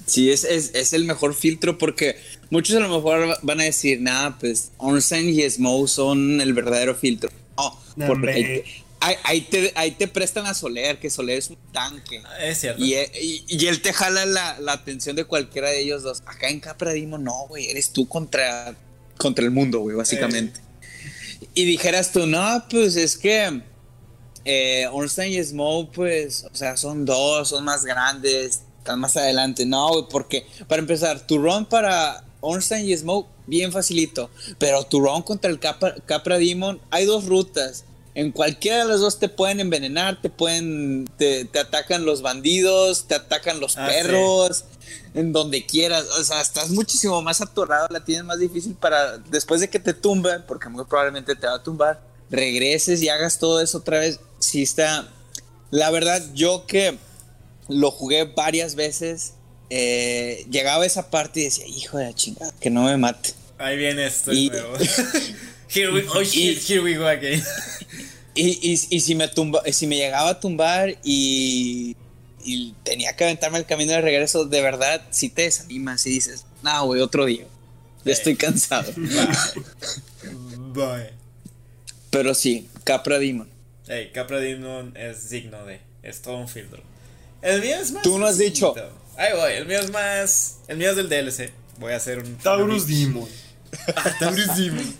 [0.06, 2.16] Sí, es, es, es el mejor filtro porque
[2.50, 6.94] muchos a lo mejor van a decir, nada, pues Ornstein y Smoke son el verdadero
[6.94, 7.30] filtro.
[7.56, 8.83] No, No, porque
[9.24, 12.22] ahí, te, ahí te prestan a Soler, que Soler es un tanque.
[12.40, 12.82] Es cierto.
[12.84, 16.22] Y, eh, y- y él te jala la, la atención de cualquiera de ellos dos.
[16.26, 18.74] Acá en Capra Dimo, no, güey, eres tú contra,
[19.18, 20.60] contra el mundo, güey, básicamente.
[21.54, 23.62] Y dijeras tú, no, pues es que
[24.44, 29.66] eh, Ornstein y Smoke, pues, o sea, son dos, son más grandes, están más adelante.
[29.66, 34.30] No, güey, porque para empezar, tu run para Ornstein y Smoke, bien facilito.
[34.58, 37.84] Pero tu run contra el Capra, Capra Demon, hay dos rutas.
[38.14, 43.06] En cualquiera de las dos te pueden envenenar, te pueden, te, te atacan los bandidos,
[43.08, 43.94] te atacan los Ah, sí.
[43.94, 44.64] perros,
[45.14, 46.04] en donde quieras.
[46.20, 49.94] O sea, estás muchísimo más atorado, la tienes más difícil para después de que te
[49.94, 52.00] tumbe, porque muy probablemente te va a tumbar,
[52.30, 54.20] regreses y hagas todo eso otra vez.
[54.38, 55.08] Sí está.
[55.72, 56.96] La verdad, yo que
[57.68, 59.32] lo jugué varias veces,
[59.70, 63.30] eh, llegaba a esa parte y decía, hijo de la chingada, que no me mate.
[63.58, 64.76] Ahí viene esto Y- nuevo.
[65.68, 67.42] here, we, oh shit, here we go again.
[68.34, 71.96] Y, y- y si me tumba, si me llegaba a tumbar y,
[72.44, 76.44] y tenía que aventarme el camino de regreso, de verdad, si te desanimas y dices,
[76.62, 77.46] no, güey, otro día.
[78.04, 78.92] Ya estoy cansado.
[80.74, 81.10] Bye.
[82.10, 83.48] Pero sí, Capra Demon.
[83.86, 85.80] Hey, Capra Demon es digno de.
[86.02, 86.82] Es todo un filtro.
[87.42, 88.02] El mío es más.
[88.02, 88.74] Tú no has dicho.
[89.16, 90.56] Ahí voy, el mío es más.
[90.68, 91.50] El mío es del DLC.
[91.78, 92.36] Voy a hacer un.
[92.38, 93.28] Taurus Demon.
[94.20, 94.94] Taurus Demon.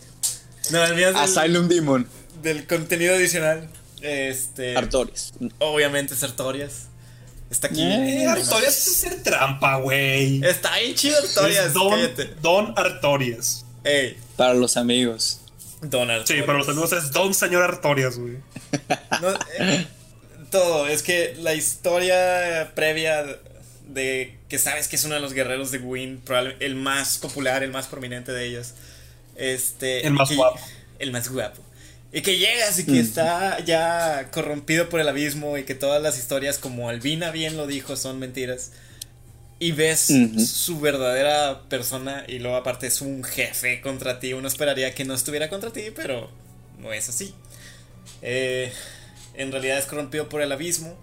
[0.70, 2.08] No, el mío es del, Asylum Demon.
[2.44, 3.68] Del contenido adicional.
[4.00, 4.76] Este.
[4.76, 5.32] Artorias.
[5.58, 6.86] Obviamente Sartorias.
[7.50, 7.82] Está aquí.
[7.82, 10.44] Eh, Eh, Artorias es hacer trampa, güey.
[10.44, 11.66] Está bien chido Artorias.
[11.66, 13.64] Es Don, Artorias.
[13.84, 15.40] Ey, Para los amigos.
[15.82, 16.40] Don Artorias.
[16.40, 18.38] Sí, para los amigos es Don Señor Artorias, güey.
[19.20, 19.86] No, eh,
[20.50, 23.24] todo, es que la historia previa
[23.88, 27.62] de que sabes que es uno de los guerreros de Gwyn, probablemente el más popular,
[27.62, 28.72] el más prominente de ellos.
[29.36, 30.58] Este, El más y- guapo.
[30.98, 31.60] El más guapo.
[32.14, 36.16] Y que llegas y que está ya corrompido por el abismo y que todas las
[36.16, 38.70] historias, como Albina bien lo dijo, son mentiras.
[39.58, 40.12] Y ves
[40.46, 44.32] su verdadera persona y luego aparte es un jefe contra ti.
[44.32, 46.30] Uno esperaría que no estuviera contra ti, pero
[46.78, 47.34] no es así.
[48.22, 48.72] Eh,
[49.34, 50.96] en realidad es corrompido por el abismo.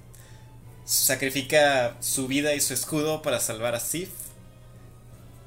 [0.86, 4.08] Sacrifica su vida y su escudo para salvar a Sif.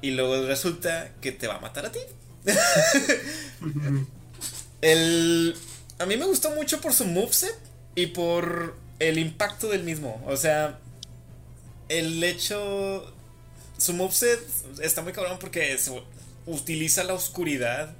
[0.03, 2.01] Y luego resulta que te va a matar a ti.
[4.85, 5.55] El,
[5.97, 7.55] a mí me gustó mucho por su moveset
[7.95, 10.23] y por el impacto del mismo.
[10.27, 10.79] O sea,
[11.89, 13.11] el hecho.
[13.77, 14.39] Su moveset
[14.81, 15.91] está muy cabrón porque se
[16.45, 17.93] utiliza la oscuridad,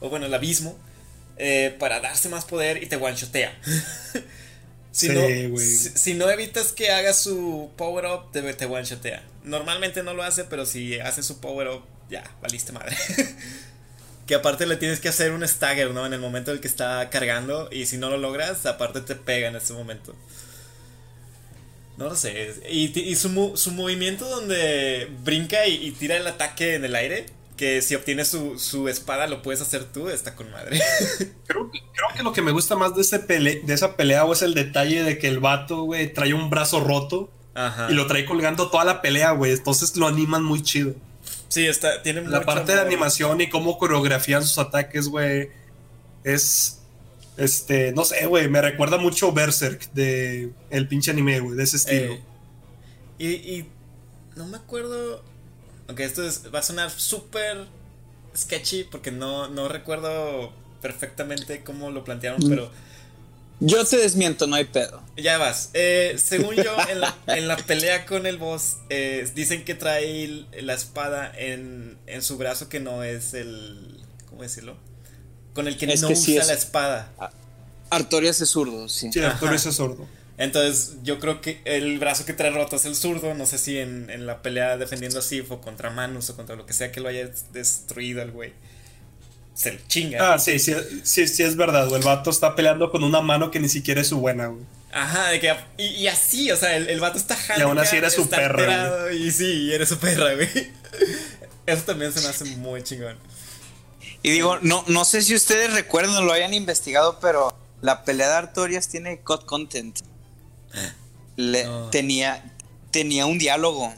[0.00, 0.78] o bueno, el abismo,
[1.36, 3.58] eh, para darse más poder y te one-shotea.
[4.92, 9.24] si, Sí, no, si, si no evitas que haga su power up, te, te one-shotea.
[9.42, 12.96] Normalmente no lo hace, pero si hace su power up, ya, valiste madre.
[14.30, 16.06] que aparte le tienes que hacer un stagger, ¿no?
[16.06, 19.16] En el momento en el que está cargando, y si no lo logras, aparte te
[19.16, 20.14] pega en ese momento.
[21.96, 22.54] No lo sé.
[22.70, 27.26] Y, su, su movimiento donde brinca y, y tira el ataque en el aire,
[27.56, 30.80] que si obtienes su, su espada lo puedes hacer tú, está con madre.
[31.48, 34.22] Creo, que- creo que lo que me gusta más de, ese pele- de esa pelea
[34.22, 37.88] güey, es el detalle de que el vato, güey, trae un brazo roto Ajá.
[37.90, 39.52] y lo trae colgando toda la pelea, güey.
[39.52, 40.94] Entonces lo animan muy chido.
[41.50, 42.86] Sí, está, tiene La mucho parte de amor.
[42.86, 45.50] animación y cómo coreografían sus ataques, güey,
[46.24, 46.78] es.
[47.36, 51.76] Este, no sé, güey, me recuerda mucho Berserk de el pinche anime, güey, de ese
[51.76, 52.12] estilo.
[52.14, 52.22] Eh,
[53.18, 53.68] y, y
[54.36, 55.22] no me acuerdo.
[55.88, 57.66] Aunque esto es- va a sonar súper
[58.36, 62.48] sketchy porque no, no recuerdo perfectamente cómo lo plantearon, Mm.
[62.48, 62.70] pero
[63.60, 65.02] Yo te desmiento, no hay pedo.
[65.16, 65.70] ya vas.
[65.74, 70.46] Eh, según yo, en la, en la pelea con el boss, eh, dicen que trae
[70.62, 74.00] la espada en, en su brazo que no es el.
[74.30, 74.76] ¿Cómo decirlo?
[75.52, 77.12] Con el que Es no que usa sí es- la espada.
[77.90, 79.10] Artorias es zurdo, sí.
[79.12, 79.56] Sí, Arturo Ajá.
[79.56, 80.06] ese sordo.
[80.38, 83.34] Entonces, yo creo que el brazo que trae roto es el zurdo.
[83.34, 86.56] No sé si en, en la pelea defendiendo a Sif o contra Manus o contra
[86.56, 88.54] lo que sea que lo haya destruido el güey.
[89.60, 90.32] Se chinga.
[90.34, 92.00] Ah, sí, sí, sí, sí es verdad, güey.
[92.00, 94.64] El vato está peleando con una mano que ni siquiera es su buena, güey.
[94.90, 95.54] Ajá, de que.
[95.76, 98.48] Y, y así, o sea, el, el vato está Y aún así eres su perra,
[98.48, 100.48] alterado, Y sí, eres su perra, güey.
[101.66, 103.16] Eso también se me hace muy chingón.
[104.22, 108.28] Y digo, no, no sé si ustedes recuerdan o lo hayan investigado, pero la pelea
[108.28, 109.98] de Artorias tiene cut content.
[111.36, 111.90] Le- No.
[111.90, 112.42] tenía,
[112.90, 113.92] tenía un diálogo.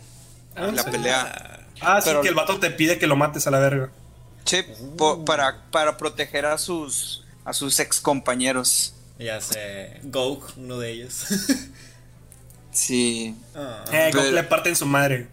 [0.56, 0.90] la sí.
[0.90, 1.60] pelea.
[1.80, 3.90] Ah, sí, Pero- que el vato te pide que lo mates a la verga.
[4.44, 4.62] Sí,
[4.98, 8.94] po- para, para proteger a sus a sus ex compañeros.
[9.18, 10.00] Ya sé.
[10.04, 11.24] Goku, uno de ellos.
[12.72, 13.36] Sí.
[13.54, 13.84] Ah.
[13.92, 15.28] Eh, Pero- le parten su madre.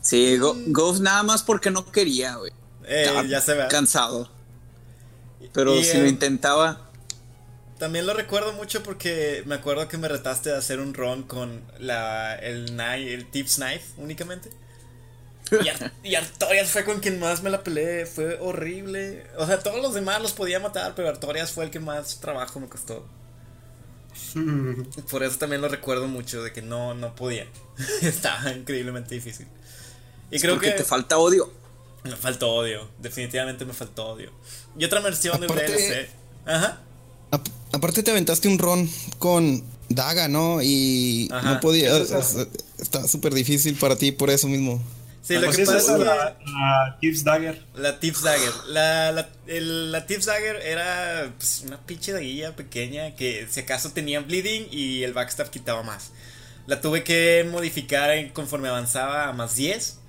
[0.00, 2.52] Sí, Go- nada más porque no quería, güey.
[2.86, 3.68] Eh, ya se ve.
[3.68, 4.30] Cansado.
[5.52, 6.80] Pero Y, si eh, lo intentaba.
[7.78, 11.62] También lo recuerdo mucho porque me acuerdo que me retaste a hacer un run con
[11.78, 14.50] la, el, knife, el Tips Knife únicamente.
[15.50, 18.06] Y, Ar- y Artorias fue con quien más me la peleé.
[18.06, 19.24] Fue horrible.
[19.38, 22.60] O sea, todos los demás los podía matar, pero Artorias fue el que más trabajo
[22.60, 23.06] me costó.
[25.10, 27.46] Por eso también lo recuerdo mucho, de que no, no podía.
[28.02, 29.46] Estaba increíblemente difícil.
[30.30, 31.52] Y es creo porque que te falta odio.
[32.04, 32.88] me faltó odio.
[33.00, 34.30] Definitivamente me faltó odio.
[34.78, 36.08] Y otra versión Aparte- DLC.
[36.46, 36.80] Ajá.
[37.30, 38.88] Ap- aparte te aventaste un ron
[39.18, 40.60] con Daga, ¿no?
[40.62, 41.54] Y Ajá.
[41.54, 41.96] no podía.
[42.78, 44.82] Está súper difícil para ti por eso mismo.
[45.24, 46.04] Sí, lo Pues que pasa es es que.
[46.04, 47.62] la, la Tips Dagger.
[47.74, 48.52] La Tips Dagger.
[48.68, 53.92] La, la, el- la Tips Dagger era pues, una pinche daguilla pequeña que si acaso
[53.92, 56.12] tenía bleeding y el backstab quitaba más.
[56.66, 60.00] La tuve que modificar conforme avanzaba a más 10.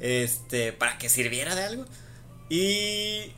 [0.00, 1.86] Este, para que sirviera de algo.
[2.50, 3.32] Y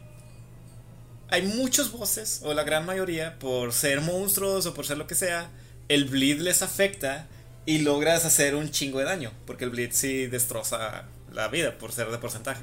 [1.28, 5.14] hay muchos bosses, o la gran mayoría, por ser monstruos o por ser lo que
[5.16, 5.50] sea,
[5.88, 7.26] el bleed les afecta
[7.64, 9.32] y logras hacer un chingo de daño.
[9.46, 11.04] Porque el bleed sí destroza
[11.36, 12.62] la vida por ser de porcentaje.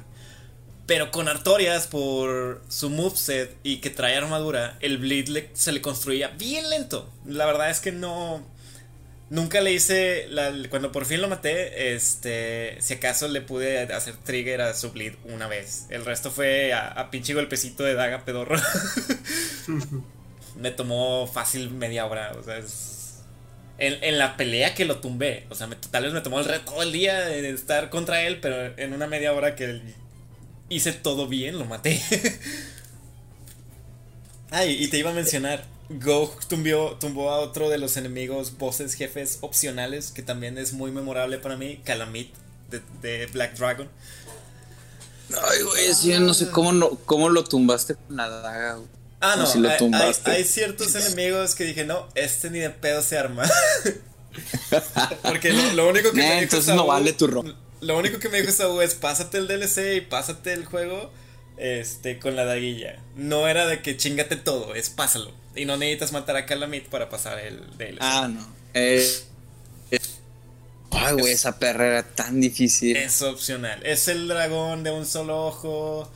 [0.86, 5.80] Pero con Artorias, por su moveset y que trae armadura, el bleed le- se le
[5.80, 7.10] construía bien lento.
[7.26, 8.46] La verdad es que no.
[9.30, 10.26] Nunca le hice.
[10.28, 12.76] la- cuando por fin lo maté, este.
[12.82, 15.86] Si acaso le pude hacer trigger a su bleed una vez.
[15.88, 18.58] El resto fue a, a pinche golpecito de daga pedorro.
[20.60, 22.32] me tomó fácil media hora.
[22.38, 22.93] O sea, es.
[23.78, 25.46] En, en la pelea que lo tumbé.
[25.50, 28.40] O sea, tal vez me tomó el reto todo el día de estar contra él,
[28.40, 29.82] pero en una media hora que
[30.68, 32.00] hice todo bien, lo maté.
[34.50, 35.64] Ay, y te iba a mencionar.
[35.88, 40.90] Go tumbó, tumbó a otro de los enemigos, bosses, jefes opcionales, que también es muy
[40.90, 42.32] memorable para mí, Calamit
[42.70, 43.88] de, Black Dragon.
[45.30, 48.88] Ay, güey, sí, no sé cómo, no, cómo lo tumbaste con la daga, güey.
[49.32, 50.30] Ah, no, si lo hay, hay- tumbaste.
[50.30, 53.44] hay ciertos enemigos que dije, no, este ni de pedo se arma.
[55.22, 57.56] Porque lo, lo único que Eh, me dijo entonces no Saúl- vale tu rol.
[57.80, 61.12] Lo único que me dijo Saúl es pásate el DLC y pásate el juego
[61.56, 62.96] este, con la daguilla.
[63.16, 65.32] No era de que chingate todo, es pásalo.
[65.54, 67.98] Y no necesitas matar a Calamit para pasar el DLC.
[68.00, 68.44] Ah, no.
[68.74, 69.08] Eh,
[69.92, 69.98] eh.
[70.90, 72.96] Ay, güey, esa perra era tan difícil.
[72.96, 73.84] Es opcional.
[73.84, 76.10] Es el dragón de un solo ojo.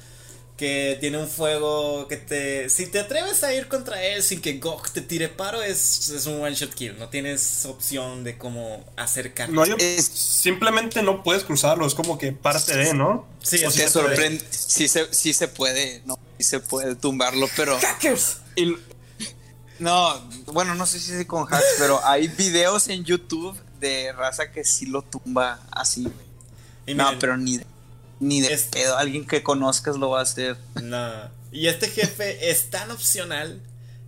[0.59, 2.69] Que tiene un fuego que te...
[2.69, 6.27] Si te atreves a ir contra él sin que Gok te tire paro, es, es
[6.27, 6.99] un one shot kill.
[6.99, 9.55] No tienes opción de cómo acercarte.
[9.55, 13.25] No hay- Es- simplemente no puedes cruzarlo, es como que parte de, ¿no?
[13.41, 14.45] Sí, O sea, sorprende.
[14.51, 16.19] Sí se, sí se puede, ¿no?
[16.39, 17.79] Sí se puede tumbarlo, pero.
[18.57, 18.75] y-
[19.79, 24.51] no, bueno, no sé si es con hacks, pero hay videos en YouTube de raza
[24.51, 26.15] que sí lo tumba así, güey.
[26.89, 27.67] Y No, miren, pero ni de,
[28.21, 28.97] ni de Es- pedo.
[28.97, 30.57] Alguien que conozcas lo va a hacer.
[30.83, 31.31] No.
[31.53, 33.61] Y este jefe es tan opcional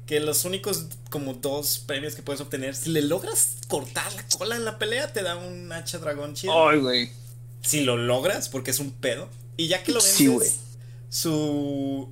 [0.06, 4.56] que los únicos como dos premios que puedes obtener, si le logras cortar la cola
[4.56, 6.68] en la pelea, te da un hacha dragón chido.
[6.68, 7.10] Ay, güey.
[7.62, 9.28] Si lo logras, porque es un pedo.
[9.56, 10.50] Y ya que lo vences, Sí, güey.
[11.08, 12.08] su.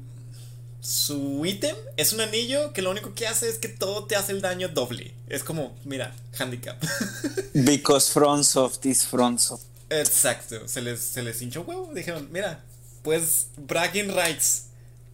[0.80, 4.32] Su ítem es un anillo que lo único que hace es que todo te hace
[4.32, 5.12] el daño doble.
[5.28, 6.80] Es como, mira, handicap.
[7.54, 9.64] Because FromSoft is FromSoft.
[9.90, 11.90] Exacto, se les, se les hinchó huevo.
[11.94, 12.64] Dijeron, mira,
[13.02, 14.66] pues bragging rights.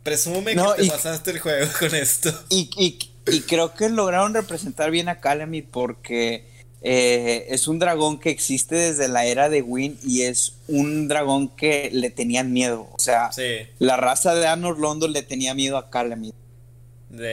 [0.02, 2.30] Presume No, que te y- pasaste el juego con esto.
[2.50, 6.46] Y, y- y creo que lograron representar bien a Calamity porque
[6.82, 11.48] eh, es un dragón que existe desde la era de Win y es un dragón
[11.48, 12.86] que le tenían miedo.
[12.92, 16.36] O sea, Sí, la raza de Anor Londo le tenía miedo a Calamity.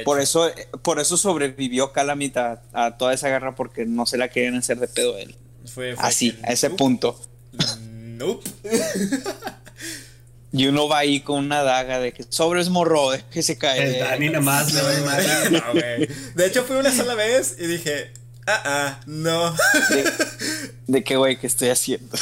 [0.05, 0.49] Por eso,
[0.83, 4.79] por eso sobrevivió Calamity a, a toda esa guerra porque no se la querían hacer
[4.79, 5.35] de pedo a él.
[5.65, 7.19] Fue, fue Así, a ese punto.
[7.81, 8.49] Nope.
[10.53, 13.95] Y uno va ahí con una daga de que sobres morro, que se cae.
[13.95, 15.27] El Dani nada más le vale madre.
[15.51, 16.09] No, güey.
[16.35, 18.11] De hecho, fue una sola vez y dije,
[18.47, 19.51] ah, ah, no.
[19.51, 20.11] De,
[20.87, 22.17] de que, güey, ¿qué estoy haciendo?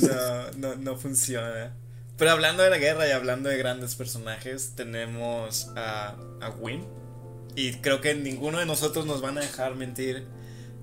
[0.00, 1.74] No, no, no funciona.
[2.16, 6.86] Pero hablando de la guerra y hablando de grandes personajes, tenemos a, a Win.
[7.54, 10.26] Y creo que ninguno de nosotros nos van a dejar mentir.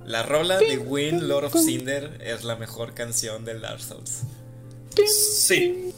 [0.05, 4.21] La rola de Win, Lord of Cinder, es la mejor canción del Dark Souls.
[5.07, 5.93] Sí.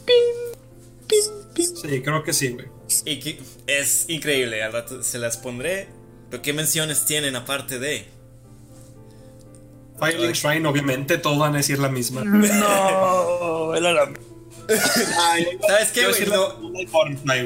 [1.56, 2.66] Sí, creo que sí, güey.
[3.04, 5.88] Y que es increíble, al rato se las pondré.
[6.30, 8.06] Pero ¿qué menciones tienen aparte de?
[10.00, 12.22] Firelink Shrine, obviamente, todos van a decir la misma.
[12.24, 14.12] No, era la
[15.18, 16.26] Ay, ¿Sabes qué, güey?
[16.26, 16.58] No-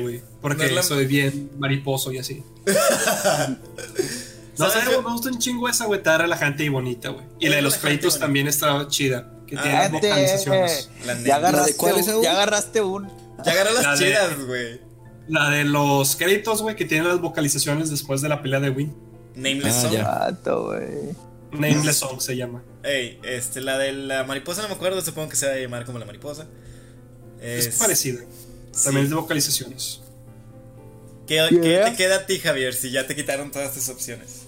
[0.03, 0.23] güey.
[0.41, 2.43] Porque No es la- soy bien mariposo y así.
[4.59, 5.99] No sé, me gusta un chingo esa, güey.
[5.99, 7.25] Está relajante y bonita, güey.
[7.39, 9.31] Y Es la de los créditos también está chida.
[9.47, 10.91] Que Ah, tiene vocalizaciones.
[11.25, 13.09] Ya agarraste, ¿La de cuál es, un- ya agarraste un.
[13.45, 14.81] Ya agarró La las chidas, güey.
[15.29, 18.95] La de los créditos, güey, que tiene las vocalizaciones después de la pelea de Win.
[19.35, 20.67] Nameless Ah, Song.
[20.67, 21.17] güey.
[21.53, 22.63] Nameless Song se llama.
[22.83, 25.85] Ey, este, la de la mariposa no me acuerdo, supongo que se va a llamar
[25.87, 26.47] como la mariposa.
[27.41, 28.21] Es, parecida.
[28.73, 28.85] sí.
[28.85, 30.01] También es de vocalizaciones.
[31.29, 34.41] ¿Qué, te queda a ti, Javier, si ya te quitaron todas tus opciones?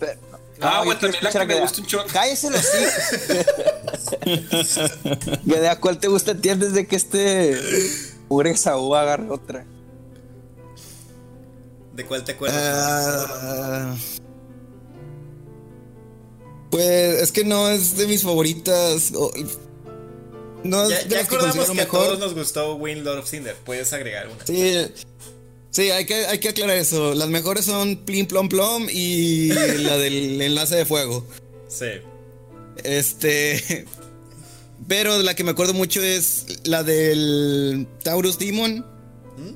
[0.61, 2.07] Ah, No, güey, también la que a me gusta un chorro.
[2.13, 2.65] Cállese los
[4.25, 4.25] hijos.
[5.45, 7.61] Guedea, ¿cuál te gusta a ti antes de que este
[8.29, 9.65] Ure Saúl agarre otra?
[11.93, 12.59] ¿De cuál te acuerdas?
[12.63, 13.95] Ah,
[16.71, 19.13] pues es que no es de mis favoritas.
[20.63, 22.07] no es ya de ya las que acordamos considero que a mejor.
[22.07, 23.55] todos nos gustó Win Lord of Cinder.
[23.65, 24.47] Puedes agregar una.
[24.47, 24.87] Sí,
[25.71, 27.15] sí, hay que, hay que aclarar eso.
[27.15, 29.49] Las mejores son Plim Plom Plom y
[29.79, 31.27] la del enlace de fuego.
[31.69, 31.87] Sí.
[32.85, 33.87] Este.
[34.89, 38.85] Pero la que me acuerdo mucho es la del Taurus Demon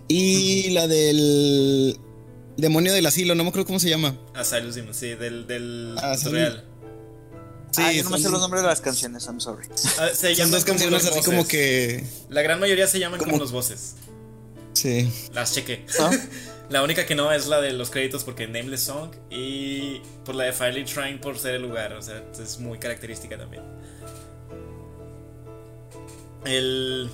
[0.07, 1.99] y la del
[2.57, 4.17] demonio del asilo, no me acuerdo cómo se llama.
[4.35, 6.25] Asylum Demon, sí, del, del Ah, sí.
[6.25, 6.65] tutorial.
[7.73, 9.67] Sí, ah, yo no me sé son- los nombres de las canciones, I'm sorry.
[9.99, 11.25] Ah, se Son llaman dos como canciones así voces.
[11.25, 12.05] como que.
[12.29, 13.95] La gran mayoría se llaman como, como- los voces.
[14.75, 15.11] Sí.
[15.33, 15.87] Las chequé.
[15.99, 16.11] Ah.
[16.71, 20.45] la única que no es la de los créditos porque Nameless Song y por la
[20.45, 21.93] de Firely Shrine por ser el lugar.
[21.95, 23.63] O sea, es muy característica también.
[26.45, 27.11] El.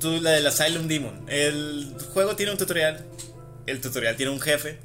[0.00, 1.24] Tú, la del Asylum Demon.
[1.28, 3.04] El juego tiene un tutorial.
[3.66, 4.78] El tutorial tiene un jefe.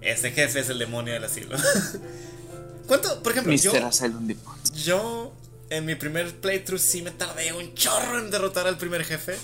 [0.00, 1.56] Ese jefe es el demonio del asilo.
[2.86, 3.22] ¿Cuánto?
[3.22, 3.84] Por ejemplo, yo, Mr.
[3.84, 4.56] Asylum Demon.
[4.74, 5.32] yo
[5.70, 9.34] en mi primer playthrough sí me tardé un chorro en derrotar al primer jefe.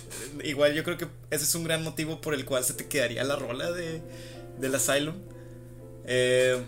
[0.45, 3.25] Igual yo creo que ese es un gran motivo por el cual se te quedaría
[3.25, 4.01] la rola de,
[4.59, 5.17] del Asylum.
[6.07, 6.59] Eh,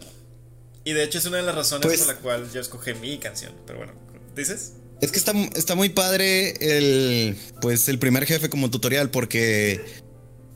[0.84, 3.18] y de hecho es una de las razones Pues- por la cual yo escogí mi
[3.18, 3.52] canción.
[3.66, 3.92] Pero bueno,
[4.36, 4.72] ¿dices?
[5.00, 7.36] Es que está, está muy padre el.
[7.60, 9.80] Pues el primer jefe como tutorial, porque.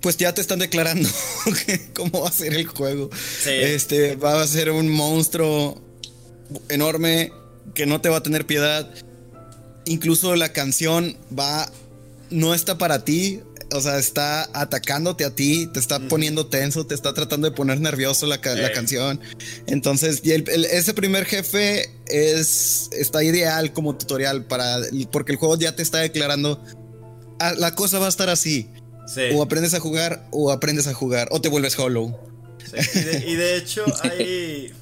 [0.01, 1.09] Pues ya te están declarando
[1.95, 3.11] cómo va a ser el juego.
[3.43, 3.51] Sí.
[3.51, 5.83] Este va a ser un monstruo
[6.69, 7.33] enorme
[7.75, 8.89] que no te va a tener piedad.
[9.85, 11.71] Incluso la canción va.
[12.31, 13.41] No está para ti.
[13.75, 17.79] O sea, está atacándote a ti, te está poniendo tenso, te está tratando de poner
[17.83, 19.21] nervioso la, ca- la canción.
[19.67, 24.79] Entonces, y el- el- ese primer jefe es está ideal como tutorial para
[25.13, 26.65] porque el juego ya te está declarando
[27.41, 28.71] "Ah, la cosa va a estar así.
[29.07, 29.21] Sí.
[29.35, 32.19] O aprendes a jugar o aprendes a jugar o te vuelves hollow.
[32.65, 34.73] Sí, Y, de, y de hecho hay,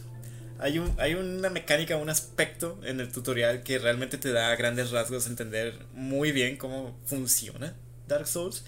[0.58, 4.56] hay, un, hay una mecánica, un aspecto en el tutorial que realmente te da a
[4.56, 7.74] grandes rasgos entender muy bien cómo funciona
[8.08, 8.64] Dark Souls.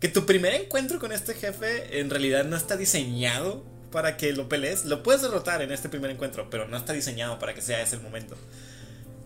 [0.00, 4.48] Que tu primer encuentro con este jefe en realidad no está diseñado para que lo
[4.48, 4.84] pelees.
[4.84, 7.96] Lo puedes derrotar en este primer encuentro, pero no está diseñado para que sea ese
[7.96, 8.36] el momento.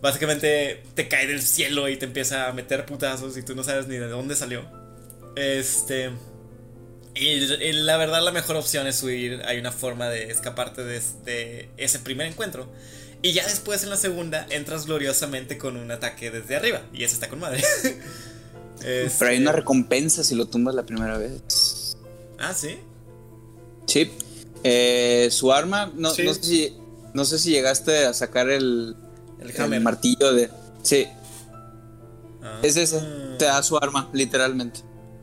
[0.01, 3.87] Básicamente te cae del cielo y te empieza a meter putazos y tú no sabes
[3.87, 4.65] ni de dónde salió.
[5.35, 6.11] Este...
[7.19, 7.27] Y,
[7.63, 9.41] y la verdad la mejor opción es huir.
[9.45, 12.67] Hay una forma de escaparte de, de ese primer encuentro.
[13.21, 16.81] Y ya después en la segunda entras gloriosamente con un ataque desde arriba.
[16.93, 17.63] Y ese está con madre.
[18.79, 21.97] Pero hay una Este- recompensa si lo tumbas la primera vez.
[22.37, 22.77] Ah, sí.
[23.87, 24.11] Sí.
[24.63, 26.23] Eh, su arma, no, Sí.
[26.23, 26.77] no sé si,
[27.13, 28.95] no sé si llegaste a sacar el,
[29.39, 30.49] El el martillo de.
[30.83, 31.07] Sí,
[32.43, 32.59] Ah.
[32.61, 32.99] es ese.
[33.39, 34.81] Te da su arma, literalmente.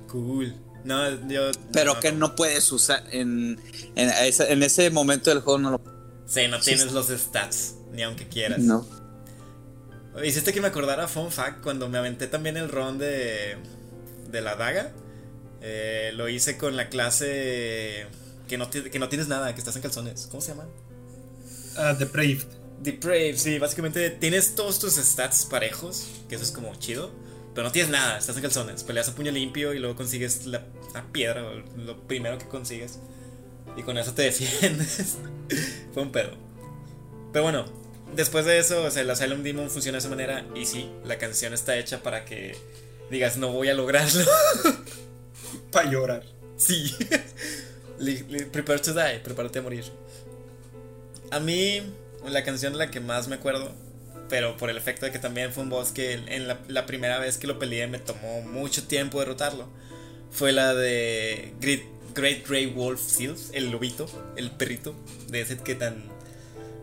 [0.08, 0.54] Cool.
[0.85, 1.51] No, yo.
[1.73, 3.61] Pero que no puedes usar en,
[3.97, 5.81] en, ese, en ese momento del juego, no lo.
[6.27, 8.59] Sí, no tienes los stats, ni aunque quieras.
[8.61, 8.86] No.
[10.23, 13.56] Hiciste que me acordara, fun fact, cuando me aventé también el ron de,
[14.31, 14.93] de la daga.
[15.61, 18.06] eh, lo hice con la clase
[18.48, 20.28] que no, que no tienes nada, que estás en calzones.
[20.31, 20.69] ¿Cómo se llama?
[21.77, 22.44] Ah, Depraved.
[22.81, 27.11] Depraved, sí, básicamente tienes todos tus stats parejos, que eso es como chido,
[27.55, 30.64] pero no tienes nada, estás en calzones, peleas a puño limpio y luego consigues la,
[30.93, 31.43] la piedra,
[31.76, 32.98] lo primero que consigues,
[33.76, 35.16] y con eso te defiendes.
[35.93, 36.32] Fue un pedo.
[37.32, 37.64] Pero bueno,
[38.14, 41.18] después de eso, o sea, el Asylum Demon funciona de esa manera, y sí, la
[41.18, 42.56] canción está hecha para que
[43.10, 44.24] digas, no voy a lograrlo.
[45.70, 46.24] Para llorar.
[46.56, 46.93] Sí.
[48.52, 49.85] Prepare to die, prepárate a morir.
[51.31, 51.82] A mí,
[52.26, 53.72] la canción de la que más me acuerdo,
[54.28, 57.18] pero por el efecto de que también fue un boss que en la, la primera
[57.18, 59.68] vez que lo peleé me tomó mucho tiempo derrotarlo,
[60.34, 61.82] fue la de Great,
[62.14, 64.94] Great Grey Wolf Seals, el lobito, el perrito,
[65.28, 66.05] de ese que tan.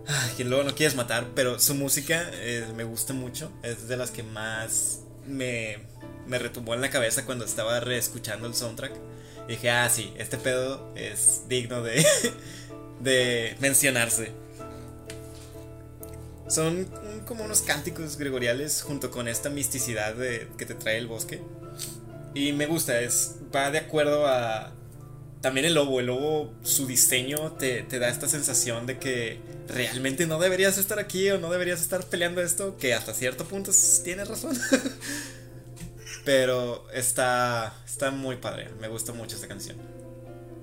[0.07, 3.97] ay, que luego no quieres matar, pero su música eh, me gusta mucho, es de
[3.97, 5.79] las que más me,
[6.27, 8.93] me retumbó en la cabeza cuando estaba reescuchando el soundtrack.
[9.47, 12.05] Y dije, ah, sí, este pedo es digno de,
[13.01, 14.31] de mencionarse.
[16.51, 21.07] Son mm, como unos cánticos gregoriales junto con esta misticidad de- que te trae el
[21.07, 21.41] bosque.
[22.33, 24.73] Y me gusta, es, va de acuerdo a...
[25.41, 30.27] También el lobo, el lobo, su diseño te, te da esta sensación de que realmente
[30.27, 33.71] no deberías estar aquí o no deberías estar peleando esto, que hasta cierto punto
[34.03, 34.55] tienes razón.
[36.25, 39.77] Pero está, está muy padre, me gusta mucho esta canción.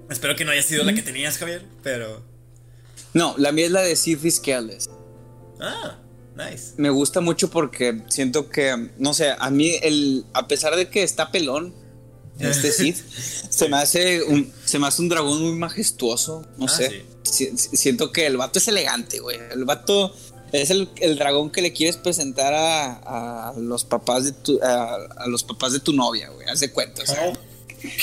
[0.08, 2.22] Espero que no haya sido la que tenías, Javier, pero...
[3.14, 4.88] No, la mía es la de Sifis Careless.
[5.60, 5.98] Ah,
[6.36, 6.74] nice.
[6.76, 11.02] Me gusta mucho porque siento que, no sé, a mí, el, a pesar de que
[11.02, 11.74] está pelón,
[12.38, 12.96] este Sith,
[13.50, 17.04] se me hace un, se me hace un dragón muy majestuoso, no Ah, sé.
[17.24, 19.38] Si- si- siento que el vato es elegante, güey.
[19.50, 20.14] El vato
[20.52, 24.94] es el, el dragón que le quieres presentar a, a los papás de tu, a,
[25.16, 26.46] a los papás de tu novia, güey.
[26.48, 27.32] Haz de cuenta, o sea.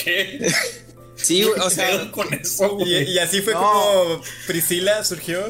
[0.03, 0.47] ¿Qué?
[1.15, 3.11] Sí, güey, o ¿Qué sea, pedo con eso, Y, güey?
[3.11, 3.61] y así fue No.
[3.61, 5.39] como Priscila surgió.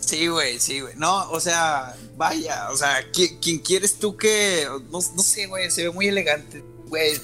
[0.00, 0.92] Sí, güey, sí, güey.
[0.96, 4.66] No, o sea, vaya, o sea, ¿qui- ¿quién quieres tú que.?
[4.90, 7.18] No, no sé, güey, se ve muy elegante, güey.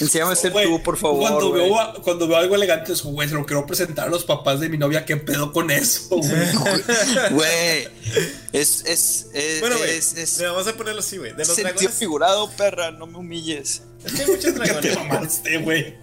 [0.00, 1.20] Enséñame a ser tú, por favor.
[1.20, 1.68] Cuando güey.
[1.68, 4.68] veo, cuando veo algo elegante, es, güey, se lo quiero presentar a los papás de
[4.70, 5.04] mi novia.
[5.04, 6.30] ¿Qué pedo con eso, güey?
[7.32, 7.88] Güey,
[8.52, 8.84] es.
[8.86, 9.26] Es.
[9.34, 9.60] Es.
[9.60, 11.32] Bueno, güey, es, es mira, vamos a ponerlo así, güey.
[11.32, 11.94] De los sentido dragones.
[11.98, 13.82] figurado, perra, no me humilles.
[14.04, 14.96] Es que hay muchos que te dragones.
[14.96, 15.96] mamaste, güey.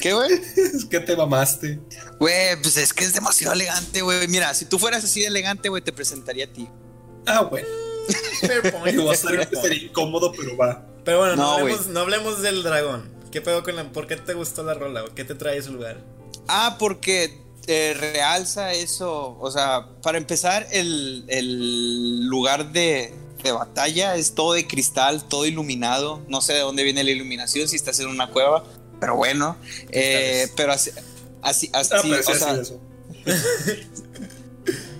[0.00, 0.32] ¿Qué, güey?
[0.56, 1.80] Es que te mamaste.
[2.18, 4.26] Güey, pues es que es demasiado elegante, güey.
[4.28, 6.68] Mira, si tú fueras así de elegante, güey, te presentaría a ti.
[7.26, 7.64] Ah, güey.
[8.40, 10.86] Fair point, va a ser incómodo, pero va.
[11.04, 13.10] Pero bueno, no, No, hablemos, no hablemos del dragón.
[13.30, 13.92] ¿Qué pedo con la.?
[13.92, 15.04] ¿Por qué te gustó la rola?
[15.04, 15.98] ¿O qué te trae a ese lugar?
[16.48, 19.36] Ah, porque eh, realza eso.
[19.38, 25.46] O sea, para empezar, el, el lugar de, de batalla es todo de cristal, todo
[25.46, 26.20] iluminado.
[26.28, 28.64] No sé de dónde viene la iluminación, si estás en una cueva,
[29.00, 29.56] pero bueno.
[29.90, 30.90] Eh, pero así,
[31.42, 32.80] así, así, Ah, pero sí, o sea, eso.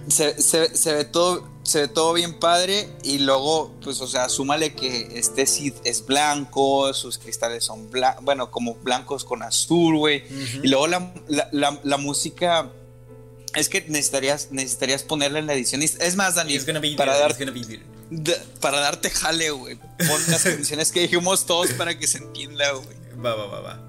[0.09, 4.29] se, se- se ve todo se ve todo bien padre y luego pues o sea
[4.29, 9.97] súmale que este Sith es blanco sus cristales son blancos bueno como blancos con azul
[9.97, 10.25] güey
[10.63, 12.71] y luego la, la, la- la música
[13.55, 16.55] es que necesitarías necesitarías ponerla en la edición es más Dani
[16.97, 17.31] para dar
[18.61, 22.97] para darte jale güey pon las canciones que dijimos todos para que se entienda güey
[23.25, 23.87] Va, va, va, va.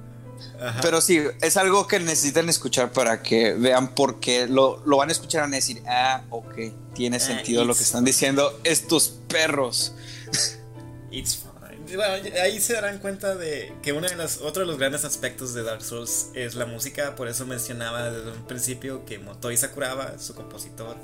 [0.60, 0.80] Ajá.
[0.82, 5.10] pero sí, es algo que necesitan escuchar para que vean por qué lo, lo van
[5.10, 6.56] a escuchar y van a decir, ah, ok,
[6.94, 9.94] tiene sentido lo que están diciendo estos perros.
[11.12, 11.52] It's fine.
[11.96, 15.54] Bueno, ahí se darán cuenta de que uno de los, otro de los grandes aspectos
[15.54, 20.18] de Dark Souls es la música, por eso mencionaba desde un principio que Motoi Sakuraba,
[20.20, 20.96] su compositor,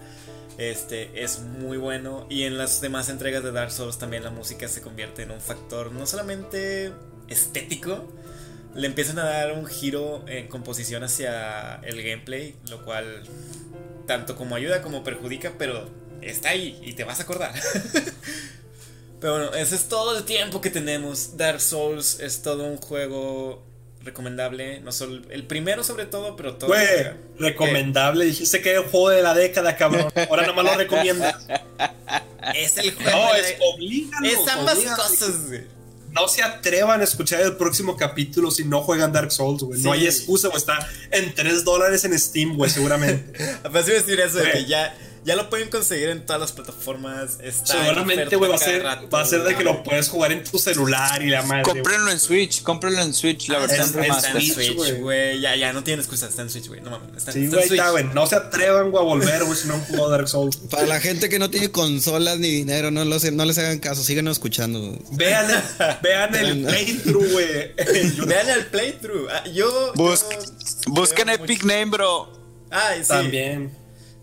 [0.57, 4.67] este, es muy bueno y en las demás entregas de Dark Souls también la música
[4.67, 6.93] se convierte en un factor no solamente
[7.27, 8.05] estético,
[8.77, 13.23] le empiezan a dar un giro en composición hacia el gameplay, lo cual
[14.05, 15.89] tanto como ayuda como perjudica, pero
[16.21, 17.53] está ahí y te vas a acordar.
[19.19, 21.37] Pero bueno, ese es todo el tiempo que tenemos.
[21.37, 23.65] Dark Souls es todo un juego
[24.03, 24.79] recomendable.
[24.81, 26.67] No solo el primero sobre todo, pero todo.
[26.69, 28.25] Güey, recomendable.
[28.25, 30.11] Dijiste que era el juego de la década, cabrón.
[30.29, 31.35] Ahora nomás lo recomiendas.
[32.55, 33.11] Es el juego.
[33.11, 34.31] No, de es oblíganos.
[34.31, 35.05] es ambas oblíganos.
[35.05, 35.76] cosas, güey.
[36.17, 39.79] No se atrevan a escuchar el próximo capítulo si no juegan Dark Souls, güey.
[39.81, 40.57] No hay excusa, güey.
[40.57, 40.79] Está
[41.11, 43.31] en 3 dólares en Steam, güey, seguramente.
[43.63, 46.51] Apenas iba a decir eso, de que ya, ya lo pueden conseguir en todas las
[46.53, 47.37] plataformas.
[47.65, 50.43] Seguramente, güey, va a ser, rato, va a ser de que lo puedes jugar en
[50.43, 51.63] tu celular y la madre.
[51.63, 55.41] Cómprenlo en Switch, cómprenlo en Switch, la Ah, versión está, está en Switch, Switch, güey.
[55.41, 56.79] Ya, ya no tiene excusa, está en Switch, güey.
[56.79, 57.17] No mames.
[57.17, 57.79] Está, Sí, está güey, en Switch.
[57.79, 58.03] está, güey.
[58.13, 60.55] No se atrevan, güey, a volver, güey, si no han jugado Dark Souls.
[60.71, 64.03] Para la gente que no tiene consolas ni dinero, no, los- no les hagan caso,
[64.03, 64.97] síganos escuchando.
[65.11, 65.61] Vean el,
[66.01, 67.73] vean el playthrough, güey.
[68.27, 69.27] Vean el playthrough.
[69.29, 69.91] Ah, yo.
[69.95, 72.37] Bus- yo busquen Epic mucho- Name, bro.
[72.71, 73.07] Ay, sí.
[73.09, 73.71] También.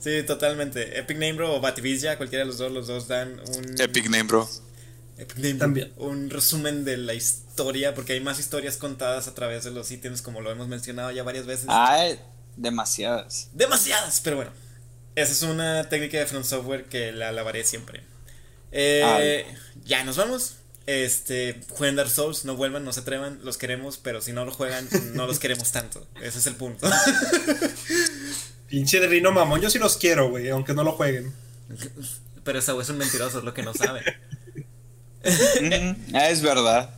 [0.04, 0.98] Sí, totalmente.
[0.98, 3.80] Epic Name Bro o Bativilla, cualquiera de los dos, los dos dan un.
[3.80, 4.46] Epic Name, bro.
[5.16, 5.92] Epic Name Bro, También.
[5.96, 10.20] Un resumen de la historia, porque hay más historias contadas a través de los ítems,
[10.20, 11.64] como lo hemos mencionado ya varias veces.
[11.68, 12.20] Ay,
[12.54, 13.48] demasiadas.
[13.54, 14.50] Demasiadas, pero bueno.
[15.14, 18.02] Esa es una técnica de From Software que la alabaré siempre.
[18.72, 19.46] Eh,
[19.86, 20.56] ya nos vamos.
[20.86, 24.52] Este, jueguen Dark Souls, no vuelvan, no se atrevan, los queremos, pero si no lo
[24.52, 26.06] juegan, no los queremos tanto.
[26.20, 26.90] Ese es el punto.
[28.74, 31.32] Pinche de Rino Mamón, yo sí los quiero, güey, aunque no lo jueguen.
[32.42, 34.02] pero ese güey es un mentiroso, es lo que no sabe.
[35.24, 36.90] Mm, es verdad.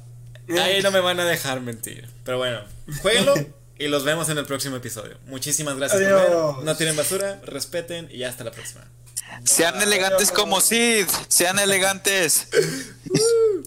[0.49, 2.09] Ahí no me van a dejar mentir.
[2.25, 2.61] Pero bueno,
[3.03, 3.35] jueguenlo
[3.79, 5.19] y los vemos en el próximo episodio.
[5.27, 6.65] Muchísimas gracias por ver.
[6.65, 8.83] No tiren basura, respeten y hasta la próxima.
[9.45, 11.07] Sean elegantes como Sid.
[11.29, 12.49] Sean elegantes.